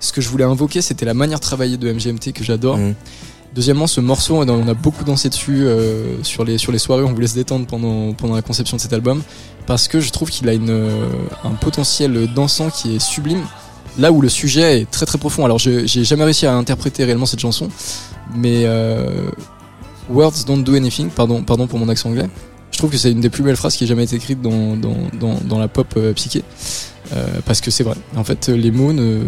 ce 0.00 0.12
que 0.12 0.20
je 0.20 0.28
voulais 0.28 0.44
invoquer, 0.44 0.82
c'était 0.82 1.04
la 1.04 1.14
manière 1.14 1.38
de 1.38 1.44
travailler 1.44 1.76
de 1.76 1.92
MGMT 1.92 2.32
que 2.32 2.44
j'adore. 2.44 2.76
Mhm. 2.78 2.94
Deuxièmement, 3.54 3.86
ce 3.86 4.00
morceau, 4.00 4.36
on 4.36 4.68
a 4.68 4.74
beaucoup 4.74 5.04
dansé 5.04 5.30
dessus 5.30 5.66
euh, 5.66 6.22
sur, 6.22 6.44
les, 6.44 6.58
sur 6.58 6.70
les 6.70 6.78
soirées, 6.78 7.02
on 7.02 7.12
voulait 7.12 7.26
se 7.26 7.34
détendre 7.34 7.66
pendant, 7.66 8.12
pendant 8.12 8.34
la 8.34 8.42
conception 8.42 8.76
de 8.76 8.80
cet 8.82 8.92
album, 8.92 9.22
parce 9.66 9.88
que 9.88 10.00
je 10.00 10.10
trouve 10.10 10.30
qu'il 10.30 10.48
a 10.48 10.52
une, 10.52 10.70
euh, 10.70 11.06
un 11.44 11.52
potentiel 11.52 12.28
dansant 12.34 12.68
qui 12.70 12.96
est 12.96 12.98
sublime, 12.98 13.42
là 13.98 14.12
où 14.12 14.20
le 14.20 14.28
sujet 14.28 14.82
est 14.82 14.90
très 14.90 15.06
très 15.06 15.18
profond. 15.18 15.44
Alors 15.44 15.58
j'ai 15.58 15.86
jamais 15.86 16.24
réussi 16.24 16.46
à 16.46 16.54
interpréter 16.54 17.04
réellement 17.04 17.26
cette 17.26 17.40
chanson, 17.40 17.68
mais 18.36 18.64
euh, 18.64 19.30
Words 20.10 20.44
don't 20.46 20.62
do 20.62 20.74
anything. 20.74 21.10
Pardon, 21.10 21.42
pardon 21.42 21.66
pour 21.66 21.78
mon 21.78 21.88
accent 21.88 22.10
anglais. 22.10 22.28
Je 22.70 22.78
trouve 22.78 22.90
que 22.90 22.96
c'est 22.98 23.10
une 23.10 23.20
des 23.20 23.30
plus 23.30 23.42
belles 23.42 23.56
phrases 23.56 23.76
qui 23.76 23.84
ait 23.84 23.86
jamais 23.86 24.04
été 24.04 24.16
écrite 24.16 24.40
dans 24.40 24.76
dans 24.76 24.96
dans, 25.18 25.34
dans 25.44 25.58
la 25.58 25.68
pop 25.68 25.94
euh, 25.96 26.12
psyché, 26.12 26.44
Euh, 27.14 27.40
parce 27.46 27.62
que 27.62 27.70
c'est 27.70 27.84
vrai. 27.84 27.96
En 28.16 28.24
fait, 28.24 28.48
les 28.48 28.70
mots 28.70 28.92
ne, 28.92 29.20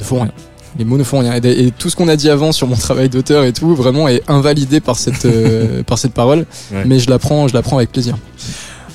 ne 0.00 0.04
font 0.04 0.20
rien. 0.22 0.32
Les 0.78 0.84
mots 0.84 0.98
ne 0.98 1.04
font 1.04 1.18
rien. 1.18 1.40
Et, 1.42 1.66
et 1.66 1.70
tout 1.72 1.90
ce 1.90 1.96
qu'on 1.96 2.08
a 2.08 2.16
dit 2.16 2.30
avant 2.30 2.52
sur 2.52 2.66
mon 2.66 2.76
travail 2.86 3.08
d'auteur 3.08 3.44
et 3.44 3.52
tout, 3.52 3.74
vraiment 3.74 4.08
est 4.08 4.22
invalidé 4.28 4.80
par 4.80 4.96
cette 4.96 5.24
euh, 5.24 5.82
par 5.82 5.98
cette 5.98 6.12
parole. 6.14 6.46
Ouais. 6.72 6.84
Mais 6.86 6.98
je 6.98 7.10
la 7.10 7.18
prends, 7.18 7.48
je 7.48 7.54
la 7.54 7.62
prends 7.62 7.76
avec 7.76 7.92
plaisir. 7.92 8.16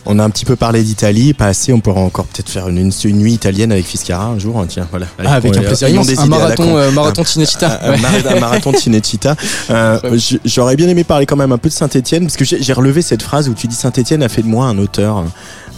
On 0.08 0.20
a 0.20 0.24
un 0.24 0.30
petit 0.30 0.45
peu 0.45 0.56
parlé 0.56 0.84
d'Italie, 0.84 1.34
pas 1.34 1.47
assez. 1.47 1.74
On 1.74 1.80
pourra 1.80 2.01
encore 2.01 2.26
peut-être 2.26 2.49
faire 2.49 2.68
une, 2.70 2.78
une, 2.78 2.91
une 3.06 3.18
nuit 3.18 3.34
italienne 3.34 3.72
avec 3.72 3.86
Fiscara 3.86 4.26
un 4.28 4.38
jour. 4.38 4.60
hein, 4.60 4.66
Tiens, 4.70 4.88
voilà. 4.91 5.08
Allez, 5.18 5.28
Ah, 5.32 5.36
avec 5.36 5.58
un 5.58 5.62
plaisir 5.62 5.88
des 5.89 5.97
Un 5.97 6.01
idées 6.26 6.30
marathon, 6.30 6.78
euh, 6.78 6.91
marathon 6.91 7.24
Cinecittà. 7.26 7.80
Un, 7.82 7.88
un 7.88 7.91
Ouais. 7.93 7.97
mara- 7.99 8.36
un 8.36 8.39
marathon 8.39 8.74
Cinecittà. 8.74 9.36
Euh, 9.72 9.99
J'aurais 10.45 10.76
bien 10.76 10.88
aimé 10.88 11.03
parler 11.03 11.26
quand 11.26 11.36
même 11.36 11.51
un 11.51 11.58
peu 11.58 11.70
de 11.70 11.74
Saint-Etienne, 11.74 12.26
parce 12.26 12.38
que 12.38 12.45
j'ai 12.45 12.74
relevé 12.74 13.01
cette 13.01 13.24
phrase 13.24 13.49
où 13.49 13.53
tu 13.56 13.68
dis 13.68 13.76
Saint-Etienne 13.76 14.22
a 14.22 14.30
fait 14.30 14.41
de 14.43 14.47
moi 14.47 14.68
un 14.68 14.78
auteur. 14.78 15.24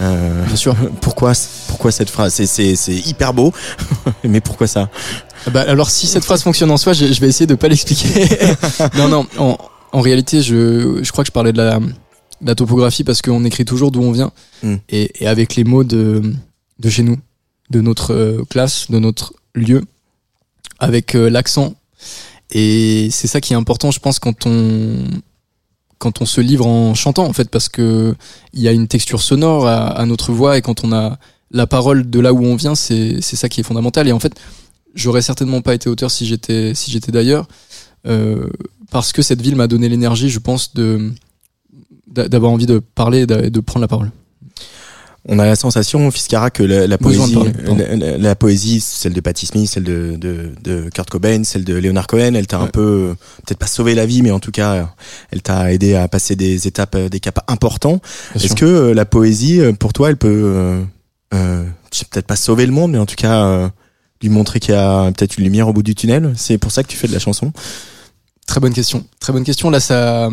Euh, 0.02 0.44
Bien 0.46 0.56
sûr. 0.56 0.76
pourquoi, 1.02 1.32
pourquoi 1.68 1.92
cette 1.92 2.10
phrase? 2.10 2.34
C'est- 2.34 2.76
hyper 3.08 3.34
beau, 3.34 3.54
mais 4.24 4.42
pourquoi 4.42 4.68
ça? 4.68 4.90
Bah, 5.52 5.64
alors 5.68 5.90
si 5.90 6.06
cette 6.08 6.26
phrase 6.26 6.44
fonctionne 6.44 6.70
en 6.72 6.78
soi, 6.78 6.92
je, 6.94 7.06
je 7.12 7.22
vais 7.22 7.28
essayer 7.30 7.48
de 7.48 7.56
pas 7.56 7.68
l'expliquer. 7.70 8.28
non, 8.98 9.08
non. 9.08 9.26
En, 9.38 9.58
en 9.94 10.02
réalité, 10.02 10.42
je, 10.42 11.00
je 11.02 11.12
crois 11.12 11.24
que 11.24 11.28
je 11.30 11.32
parlais 11.32 11.54
de 11.54 11.58
la, 11.62 11.80
la 12.42 12.56
topographie 12.56 13.04
parce 13.04 13.22
qu'on 13.22 13.44
écrit 13.46 13.66
toujours 13.66 13.92
d'où 13.92 14.02
on 14.02 14.12
vient 14.12 14.32
Mm. 14.64 14.76
et, 14.90 15.24
et 15.24 15.28
avec 15.28 15.56
les 15.56 15.64
mots 15.64 15.84
de, 15.84 16.34
de 16.80 16.90
chez 16.90 17.04
nous, 17.04 17.18
de 17.70 17.82
notre 17.82 18.14
euh, 18.14 18.44
classe, 18.50 18.90
de 18.90 18.98
notre 19.00 19.34
lieu, 19.54 19.84
avec 20.80 21.16
euh, 21.16 21.30
l'accent. 21.30 21.76
Et 22.52 23.10
c'est 23.12 23.28
ça 23.28 23.42
qui 23.42 23.54
est 23.54 23.56
important, 23.56 23.92
je 23.92 24.00
pense, 24.00 24.20
quand 24.20 24.46
on 24.46 25.04
quand 26.00 26.22
on 26.22 26.26
se 26.26 26.42
livre 26.42 26.66
en 26.68 26.94
chantant, 26.94 27.26
en 27.26 27.34
fait, 27.34 27.50
parce 27.50 27.70
que 27.70 28.16
il 28.54 28.62
y 28.62 28.68
a 28.68 28.72
une 28.72 28.88
texture 28.88 29.22
sonore 29.22 29.66
à, 29.68 29.88
à 29.88 30.06
notre 30.06 30.32
voix 30.32 30.58
et 30.58 30.62
quand 30.62 30.84
on 30.84 30.92
a 30.92 31.18
la 31.50 31.66
parole 31.66 32.08
de 32.10 32.20
là 32.20 32.34
où 32.34 32.46
on 32.46 32.56
vient, 32.56 32.76
c'est 32.76 33.18
c'est 33.22 33.36
ça 33.36 33.50
qui 33.50 33.62
est 33.62 33.64
fondamental. 33.64 34.08
Et 34.08 34.12
en 34.12 34.20
fait, 34.20 34.34
j'aurais 34.96 35.22
certainement 35.24 35.62
pas 35.62 35.74
été 35.74 35.90
auteur 35.90 36.12
si 36.12 36.26
j'étais 36.28 36.74
si 36.76 36.92
j'étais 36.92 37.12
d'ailleurs 37.12 37.48
euh, 38.06 38.48
parce 38.92 39.12
que 39.12 39.22
cette 39.22 39.42
ville 39.42 39.56
m'a 39.56 39.68
donné 39.68 39.90
l'énergie 39.90 40.30
je 40.30 40.40
pense 40.40 40.74
de 40.74 41.12
d'avoir 42.28 42.52
envie 42.52 42.66
de 42.66 42.80
parler 42.80 43.20
et 43.22 43.26
de 43.50 43.60
prendre 43.60 43.82
la 43.82 43.88
parole. 43.88 44.12
On 45.30 45.40
a 45.40 45.46
la 45.46 45.58
sensation, 45.58 46.10
Fiscara, 46.10 46.50
que 46.52 46.64
la, 46.64 46.98
poésie, 46.98 47.34
parler, 47.34 47.52
la, 47.66 47.96
la- 47.98 48.18
la 48.18 48.36
poésie, 48.36 48.80
celle 48.80 49.12
de 49.12 49.20
Patti 49.20 49.46
Smith, 49.46 49.70
celle 49.70 49.84
de, 49.84 50.16
de, 50.16 50.52
de 50.64 50.90
Kurt 50.90 51.10
Cobain, 51.10 51.44
celle 51.44 51.66
de 51.66 51.74
Leonard 51.76 52.08
Cohen, 52.08 52.34
elle 52.34 52.48
t'a 52.48 52.60
un 52.60 52.68
peu, 52.68 53.14
peut-être 53.46 53.58
pas 53.60 53.68
sauvé 53.68 53.94
la 53.94 54.06
vie, 54.06 54.22
mais 54.22 54.32
en 54.32 54.40
tout 54.40 54.52
cas, 54.52 54.90
elle 55.32 55.42
t'a 55.42 55.74
aidé 55.74 55.96
à 55.96 56.08
passer 56.08 56.38
des 56.38 56.66
étapes, 56.68 56.96
euh, 56.96 57.10
des 57.10 57.20
caps 57.20 57.42
importants. 57.50 58.00
Est-ce 58.36 58.56
que 58.56 58.64
euh, 58.64 58.94
la 58.94 59.04
poésie, 59.04 59.60
euh, 59.60 59.74
pour 59.74 59.92
toi, 59.92 60.10
elle 60.12 60.16
peut, 60.18 60.30
euh, 60.46 60.82
euh, 61.34 61.66
peut-être 62.10 62.28
pas 62.28 62.38
sauver 62.38 62.66
le 62.66 62.72
monde, 62.72 62.92
mais 62.94 62.98
en 63.00 63.06
tout 63.06 63.16
cas, 63.18 63.44
euh, 63.48 63.70
lui 64.22 64.30
montrer 64.30 64.62
qu'il 64.62 64.76
y 64.76 64.78
a 64.78 65.12
peut-être 65.12 65.38
une 65.38 65.44
lumière 65.44 65.68
au 65.68 65.74
bout 65.74 65.84
du 65.84 65.94
tunnel? 65.94 66.32
C'est 66.38 66.58
pour 66.58 66.72
ça 66.72 66.84
que 66.84 66.88
tu 66.88 66.96
fais 66.96 67.08
de 67.10 67.14
la 67.14 67.20
chanson. 67.20 67.52
Très 68.48 68.62
bonne 68.62 68.74
question. 68.74 69.04
Très 69.20 69.34
bonne 69.34 69.44
question. 69.44 69.70
Là 69.70 69.82
ça 69.82 70.30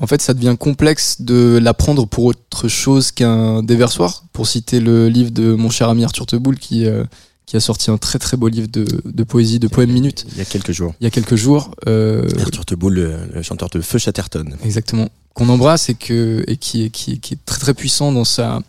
en 0.00 0.06
fait 0.06 0.22
ça 0.22 0.34
devient 0.34 0.56
complexe 0.58 1.20
de 1.20 1.58
l'apprendre 1.62 2.06
pour 2.06 2.24
autre 2.24 2.68
chose 2.68 3.10
qu'un 3.12 3.62
déversoir 3.62 4.24
pour 4.32 4.46
citer 4.46 4.80
le 4.80 5.08
livre 5.08 5.30
de 5.30 5.54
mon 5.54 5.70
cher 5.70 5.88
ami 5.88 6.04
Arthur 6.04 6.26
Teboul 6.26 6.58
qui 6.58 6.86
euh, 6.86 7.04
qui 7.46 7.56
a 7.56 7.60
sorti 7.60 7.90
un 7.90 7.96
très 7.96 8.18
très 8.18 8.36
beau 8.36 8.48
livre 8.48 8.68
de, 8.68 8.84
de 9.04 9.24
poésie 9.24 9.58
de 9.58 9.68
poèmes 9.68 9.90
minutes 9.90 10.26
Il 10.32 10.38
y 10.38 10.42
a 10.42 10.44
quelques 10.44 10.72
jours. 10.72 10.94
il 11.00 11.04
y 11.04 11.06
a 11.06 11.10
quelques 11.10 11.36
jours 11.36 11.70
euh, 11.86 12.28
Arthur 12.40 12.66
Teboul, 12.66 12.94
le, 12.94 13.16
le 13.32 13.42
chanteur 13.42 13.70
de 13.70 13.80
Feu 13.80 13.98
Chatterton. 13.98 14.54
Exactement. 14.64 15.08
Qu'on 15.32 15.48
embrasse 15.48 15.88
et 15.88 15.94
que 15.94 16.44
et 16.46 16.56
qui 16.58 16.84
est 16.84 16.90
qui 16.90 17.20
qui 17.20 17.34
est 17.34 17.44
très 17.46 17.58
très 17.58 17.74
puissant 17.74 18.12
dans 18.12 18.24
sa 18.24 18.60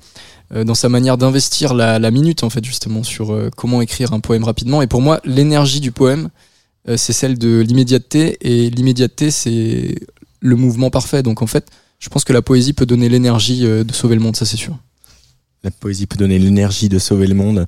euh, 0.54 0.64
dans 0.64 0.76
sa 0.76 0.88
manière 0.90 1.18
d'investir 1.18 1.74
la, 1.74 2.00
la 2.00 2.10
minute 2.10 2.44
en 2.44 2.50
fait 2.50 2.64
justement 2.64 3.04
sur 3.04 3.34
euh, 3.34 3.50
comment 3.56 3.82
écrire 3.82 4.14
un 4.14 4.20
poème 4.20 4.44
rapidement. 4.46 4.82
Et 4.82 4.88
pour 4.88 5.02
moi, 5.02 5.20
l'énergie 5.26 5.80
du 5.82 5.92
poème, 5.92 6.30
euh, 6.88 6.96
c'est 6.98 7.14
celle 7.14 7.38
de 7.38 7.60
l'immédiateté 7.60 8.38
et 8.42 8.70
l'immédiateté 8.70 9.30
c'est 9.30 9.96
le 10.40 10.56
mouvement 10.56 10.90
parfait. 10.90 11.24
Donc 11.24 11.42
en 11.42 11.48
fait, 11.48 11.70
je 12.00 12.10
pense 12.10 12.24
que 12.24 12.34
la 12.34 12.42
poésie 12.42 12.74
peut 12.74 12.86
donner 12.86 13.10
l'énergie 13.10 13.66
euh, 13.66 13.84
de 13.84 13.94
sauver 13.94 14.16
le 14.16 14.22
monde, 14.22 14.36
ça 14.36 14.46
c'est 14.46 14.58
sûr. 14.58 14.78
La 15.62 15.72
poésie 15.72 16.06
peut 16.06 16.16
donner 16.16 16.40
l'énergie 16.40 16.88
de 16.88 17.00
sauver 17.00 17.28
le 17.28 17.36
monde. 17.36 17.66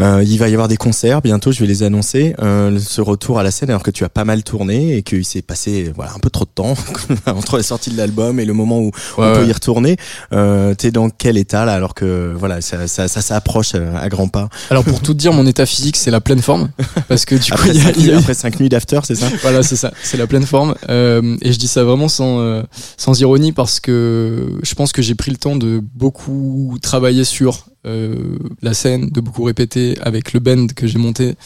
Euh, 0.00 0.24
il 0.26 0.38
va 0.40 0.48
y 0.48 0.52
avoir 0.54 0.66
des 0.66 0.76
concerts 0.76 1.22
bientôt, 1.22 1.52
je 1.52 1.60
vais 1.60 1.68
les 1.68 1.84
annoncer. 1.84 2.34
Euh, 2.40 2.80
ce 2.80 3.00
retour 3.00 3.38
à 3.38 3.44
la 3.44 3.52
scène, 3.52 3.70
alors 3.70 3.84
que 3.84 3.92
tu 3.92 4.02
as 4.02 4.08
pas 4.08 4.24
mal 4.24 4.42
tourné 4.42 4.96
et 4.96 5.02
qu'il 5.04 5.24
s'est 5.24 5.42
passé 5.42 5.92
voilà 5.94 6.12
un 6.14 6.18
peu 6.18 6.30
trop 6.30 6.44
de 6.44 6.50
temps 6.52 6.74
entre 7.26 7.56
la 7.56 7.62
sortie 7.62 7.90
de 7.90 7.96
l'album 7.96 8.40
et 8.40 8.44
le 8.44 8.54
moment 8.54 8.80
où 8.80 8.90
on 9.18 9.34
peut 9.34 9.46
y 9.46 9.52
retourner. 9.52 9.96
Euh, 10.32 10.74
T'es 10.74 10.90
dans 10.90 11.10
quel 11.10 11.36
état 11.36 11.64
là 11.64 11.74
alors 11.74 11.94
que 11.94 12.34
voilà 12.36 12.60
ça 12.60 12.88
ça, 12.88 13.06
ça 13.06 13.20
s'approche 13.20 13.72
euh, 13.76 13.94
à 13.96 14.08
grands 14.08 14.26
pas? 14.26 14.48
Alors 14.70 14.82
pour 14.82 15.00
tout 15.02 15.14
dire, 15.14 15.32
mon 15.32 15.46
état 15.46 15.64
physique 15.64 15.96
c'est 15.96 16.10
la 16.10 16.20
pleine 16.20 16.42
forme 16.42 16.70
parce 17.06 17.24
que 17.24 17.36
du 17.36 17.52
coup 17.52 17.54
Après 17.54 17.70
il 17.70 17.76
y 17.76 17.80
a, 17.80 17.84
cinq, 17.84 17.98
y 17.98 18.10
a 18.10 18.18
après 18.18 18.34
cinq 18.34 18.58
nuits 18.58 18.68
d'after, 18.68 18.98
c'est 19.04 19.14
ça? 19.14 19.28
Voilà, 19.42 19.62
c'est 19.62 19.76
ça, 19.76 19.92
c'est 20.02 20.16
la 20.16 20.26
pleine 20.26 20.44
forme. 20.44 20.74
Euh, 20.88 21.36
et 21.42 21.52
je 21.52 21.58
dis 21.58 21.68
ça 21.68 21.84
vraiment 21.84 22.08
sans, 22.08 22.40
euh, 22.40 22.62
sans 22.96 23.20
ironie 23.20 23.52
parce 23.52 23.78
que 23.78 24.58
je 24.62 24.74
pense 24.74 24.92
que 24.92 25.02
j'ai 25.02 25.14
pris 25.14 25.30
le 25.30 25.36
temps 25.36 25.54
de 25.54 25.80
beaucoup 25.94 26.76
travailler 26.82 27.24
sur 27.28 27.68
euh, 27.86 28.38
la 28.60 28.74
scène, 28.74 29.08
de 29.10 29.20
beaucoup 29.20 29.44
répéter 29.44 29.96
avec 30.00 30.32
le 30.32 30.40
band 30.40 30.66
que 30.74 30.86
j'ai 30.86 30.98
monté 30.98 31.36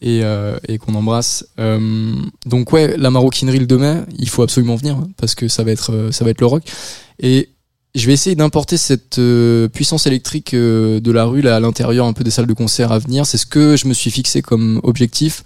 et, 0.00 0.20
euh, 0.22 0.58
et 0.68 0.78
qu'on 0.78 0.94
embrasse. 0.94 1.46
Euh, 1.58 2.14
donc 2.46 2.72
ouais, 2.72 2.96
la 2.96 3.10
maroquinerie 3.10 3.58
le 3.58 3.66
2 3.66 3.78
mai, 3.78 3.96
il 4.16 4.28
faut 4.28 4.42
absolument 4.42 4.76
venir 4.76 4.96
hein, 4.96 5.08
parce 5.16 5.34
que 5.34 5.48
ça 5.48 5.64
va 5.64 5.72
être, 5.72 6.10
ça 6.12 6.24
va 6.24 6.30
être 6.30 6.40
le 6.40 6.46
rock. 6.46 6.62
Et 7.18 7.50
je 7.94 8.06
vais 8.06 8.12
essayer 8.12 8.36
d'importer 8.36 8.76
cette 8.76 9.18
euh, 9.18 9.68
puissance 9.68 10.06
électrique 10.06 10.54
euh, 10.54 11.00
de 11.00 11.10
la 11.10 11.24
rue 11.24 11.40
là, 11.40 11.56
à 11.56 11.60
l'intérieur 11.60 12.06
un 12.06 12.12
peu 12.12 12.22
des 12.22 12.30
salles 12.30 12.46
de 12.46 12.52
concert 12.52 12.92
à 12.92 13.00
venir. 13.00 13.26
C'est 13.26 13.36
ce 13.36 13.46
que 13.46 13.76
je 13.76 13.88
me 13.88 13.94
suis 13.94 14.12
fixé 14.12 14.42
comme 14.42 14.80
objectif, 14.84 15.42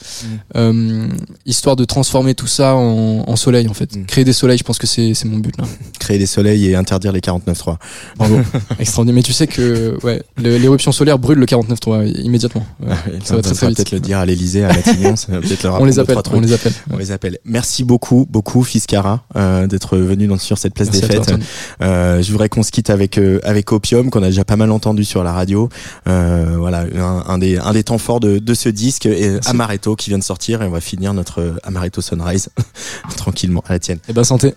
euh, 0.55 1.09
histoire 1.47 1.75
de 1.75 1.87
transformer 1.87 2.35
tout 2.35 2.47
ça 2.47 2.75
en, 2.75 3.25
en 3.27 3.37
soleil 3.37 3.67
en 3.69 3.73
fait. 3.73 3.97
Mm. 3.97 4.05
Créer 4.05 4.25
des 4.25 4.35
soleils, 4.35 4.59
je 4.59 4.65
pense 4.65 4.79
que 4.79 4.87
c'est 4.87 5.25
mon 5.25 5.39
but 5.39 5.57
là. 5.57 5.65
Créer 5.99 6.19
des 6.19 6.27
soleils 6.27 6.67
et 6.67 6.75
interdire 6.75 7.13
les 7.13 7.21
49.3. 7.21 7.77
Bravo, 8.19 8.41
extraordinaire. 8.79 9.15
Mais 9.15 9.23
tu 9.23 9.33
sais 9.33 9.47
que 9.47 9.97
ouais, 10.05 10.23
l'éruption 10.37 10.93
solaire 10.93 11.19
brûle 11.19 11.39
le 11.39 11.47
49.3 11.47 12.25
immédiatement. 12.25 12.67
Ouais. 12.81 12.95
Ça 13.25 13.37
va 13.37 13.43
très, 13.43 13.55
très 13.55 13.69
vite. 13.69 13.77
peut-être 13.79 13.93
le 13.93 14.01
dire 14.01 14.19
à 14.19 14.27
l'Elysée, 14.27 14.65
à 14.65 14.69
Matignon, 14.69 15.17
ça 15.17 15.33
va 15.33 15.41
peut-être 15.41 15.65
On 15.81 15.87
les 15.87 15.99
appelle, 15.99 16.19
on 16.31 16.41
les 16.41 16.53
appelle. 16.53 16.73
On 16.91 16.99
les 16.99 17.11
appelle. 17.11 17.39
Merci 17.47 17.85
beaucoup, 17.85 18.27
beaucoup, 18.29 18.63
Fiscara, 18.65 19.25
euh, 19.35 19.67
d'être 19.67 19.97
venu 19.97 20.27
dans, 20.27 20.37
sur 20.37 20.59
cette 20.59 20.75
place 20.75 20.89
Merci 20.93 21.09
des 21.09 21.15
fêtes. 21.15 21.35
Je 21.81 22.34
voudrais 22.35 22.49
qu'on 22.49 22.63
se 22.63 22.71
quitte 22.71 22.91
avec 22.91 23.17
euh, 23.17 23.41
avec 23.45 23.73
Opium, 23.73 24.11
qu'on 24.11 24.23
a 24.23 24.27
déjà 24.27 24.45
pas 24.45 24.57
mal 24.57 24.71
entendu 24.71 25.05
sur 25.05 25.23
la 25.25 25.33
radio. 25.33 25.69
Euh, 26.09 26.57
voilà, 26.59 26.85
un, 26.95 27.25
un 27.27 27.39
des 27.39 27.59
un 27.59 27.73
des 27.73 27.85
temps 27.85 27.99
forts 27.99 28.21
de, 28.21 28.39
de 28.39 28.55
ce 28.55 28.69
disque, 28.69 29.07
et. 29.07 29.39
Amaretto 29.47 29.97
qui 29.97 30.11
vient 30.11 30.19
de 30.19 30.25
sortir, 30.25 30.63
et 30.63 30.67
on 30.67 30.71
va 30.71 30.81
finir 30.81 31.15
notre 31.15 31.41
euh, 31.41 31.57
Amaretto 31.63 32.01
Sunrise 32.01 32.51
tranquillement 33.17 33.63
à 33.69 33.73
la 33.73 33.79
tienne. 33.79 33.99
Eh 34.09 34.13
ben 34.13 34.25
santé. 34.25 34.55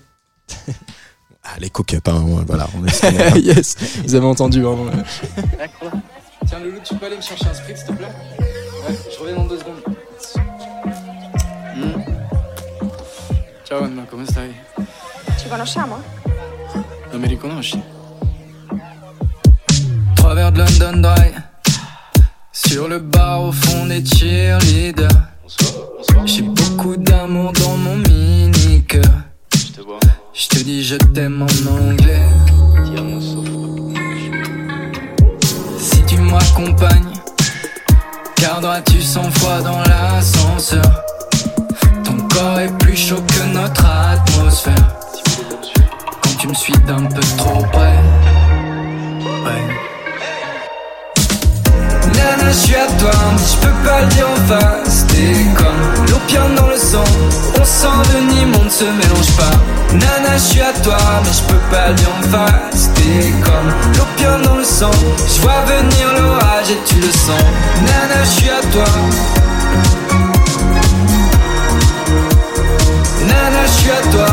Ah, 1.49 1.55
les 1.61 1.69
cook 1.69 1.93
up, 1.93 2.05
hein, 2.09 2.25
voilà. 2.45 2.67
On 2.77 2.85
est, 2.85 3.39
yes, 3.41 3.77
vous 4.03 4.15
avez 4.15 4.25
entendu 4.25 4.65
ouais. 4.65 4.75
Tiens 6.45 6.59
Loulou, 6.59 6.79
tu 6.83 6.93
peux 6.95 7.05
aller 7.05 7.15
me 7.15 7.21
chercher 7.21 7.45
un 7.47 7.53
sprit 7.53 7.77
s'il 7.77 7.85
te 7.85 7.91
plaît? 7.93 8.05
Ouais, 8.85 8.95
je 9.13 9.17
reviens 9.17 9.35
dans 9.37 9.45
deux 9.45 9.57
secondes. 9.57 9.81
Hmm. 11.73 12.01
Ciao 13.65 13.81
Anna, 13.85 14.03
come 14.11 14.25
stai? 14.25 14.51
Ci 15.41 15.47
conosciamo? 15.47 15.95
Mi 17.19 17.27
riconosci? 17.27 17.79
Trois 20.15 20.35
verres 20.35 20.51
de 20.51 20.59
London 20.59 21.01
Dry. 21.01 21.31
Sur 22.51 22.87
le 22.87 22.99
bar 22.99 23.41
au 23.41 23.51
fond 23.51 23.87
des 23.87 24.05
cheerleaders. 24.05 25.07
J'ai 26.25 26.43
beaucoup 26.43 26.95
d'amour 26.95 27.53
dans 27.53 27.77
mon 27.77 27.95
mini-cœur. 27.97 29.01
Je 30.33 30.47
te 30.47 30.59
dis 30.63 30.83
je 30.83 30.95
t'aime 30.97 31.41
en 31.41 31.71
anglais. 31.71 32.21
Si 35.79 36.01
tu 36.05 36.17
m'accompagnes 36.17 37.13
Garderas-tu 38.39 39.01
cent 39.01 39.31
fois 39.31 39.61
dans 39.61 39.79
l'ascenseur 39.79 41.03
On 57.87 58.03
s'envenime, 58.03 58.51
on 58.59 58.65
ne 58.65 58.69
se 58.69 58.83
mélange 58.83 59.31
pas. 59.37 59.51
Nana, 59.93 60.33
je 60.35 60.41
suis 60.41 60.61
à 60.61 60.73
toi, 60.83 60.97
mais 61.23 61.31
je 61.31 61.43
peux 61.43 61.63
pas 61.71 61.93
dire 61.93 62.09
en 62.19 62.23
face. 62.23 62.89
T'es 62.95 63.31
comme 63.43 63.69
l'opium 63.97 64.41
dans 64.41 64.55
le 64.57 64.63
sang. 64.63 64.91
Je 65.33 65.41
vois 65.41 65.61
venir 65.65 66.13
l'orage 66.19 66.69
et 66.71 66.79
tu 66.85 66.95
le 66.95 67.11
sens. 67.11 67.43
Nana, 67.81 68.23
je 68.23 68.29
suis 68.29 68.49
à 68.49 68.61
toi. 68.73 68.85
Nana, 73.25 73.65
je 73.65 73.71
suis 73.71 73.91
à 73.91 74.01
toi. 74.11 74.26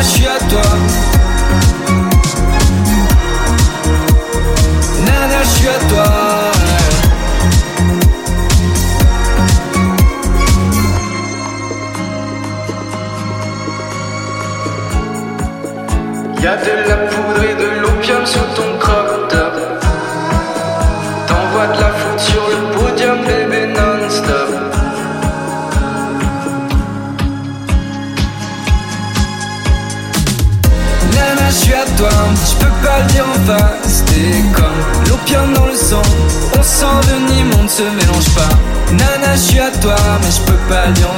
Nana, 0.00 0.02
je 0.02 0.08
suis 0.08 0.26
à 0.26 0.38
toi. 0.48 0.89
Dire. 33.12 33.24
T'es 34.06 34.42
comme 34.54 35.08
l'opium 35.08 35.52
dans 35.54 35.66
le 35.66 35.74
sang. 35.74 36.02
On 36.58 36.62
s'envenime, 36.62 37.50
on 37.58 37.64
ne 37.64 37.68
se 37.68 37.82
mélange 37.82 38.30
pas. 38.34 38.48
Nana, 38.92 39.34
je 39.34 39.40
suis 39.40 39.58
à 39.58 39.70
toi, 39.70 39.96
mais 40.22 40.30
je 40.30 40.40
peux 40.40 40.58
pas 40.68 40.86
dire. 40.92 41.08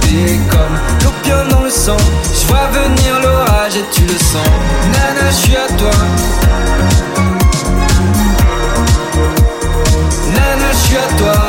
T'es 0.00 0.38
comme 0.50 0.76
l'opium 1.04 1.48
dans 1.50 1.62
le 1.62 1.70
sang. 1.70 1.96
Je 2.24 2.46
vois 2.46 2.68
venir 2.72 3.20
l'orage 3.22 3.76
et 3.76 3.84
tu 3.92 4.02
le 4.02 4.18
sens. 4.18 4.48
Nana, 4.92 5.30
je 5.30 5.36
suis 5.36 5.56
à 5.56 5.66
toi. 5.76 5.90
Nana, 10.34 10.72
je 10.72 10.76
suis 10.76 10.96
à 10.96 11.18
toi. 11.18 11.47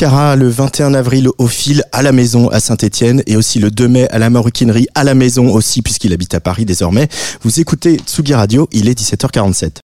Fiscara 0.00 0.34
le 0.34 0.48
21 0.48 0.94
avril 0.94 1.28
au 1.36 1.46
fil 1.46 1.84
à 1.92 2.00
la 2.00 2.12
maison 2.12 2.48
à 2.48 2.58
Saint-Etienne 2.58 3.22
et 3.26 3.36
aussi 3.36 3.58
le 3.58 3.70
2 3.70 3.86
mai 3.86 4.08
à 4.08 4.18
la 4.18 4.30
maroquinerie 4.30 4.86
à 4.94 5.04
la 5.04 5.12
maison 5.12 5.52
aussi 5.52 5.82
puisqu'il 5.82 6.14
habite 6.14 6.32
à 6.32 6.40
Paris 6.40 6.64
désormais. 6.64 7.06
Vous 7.42 7.60
écoutez 7.60 7.98
Tsugi 7.98 8.32
Radio, 8.32 8.66
il 8.72 8.88
est 8.88 8.98
17h47. 8.98 9.80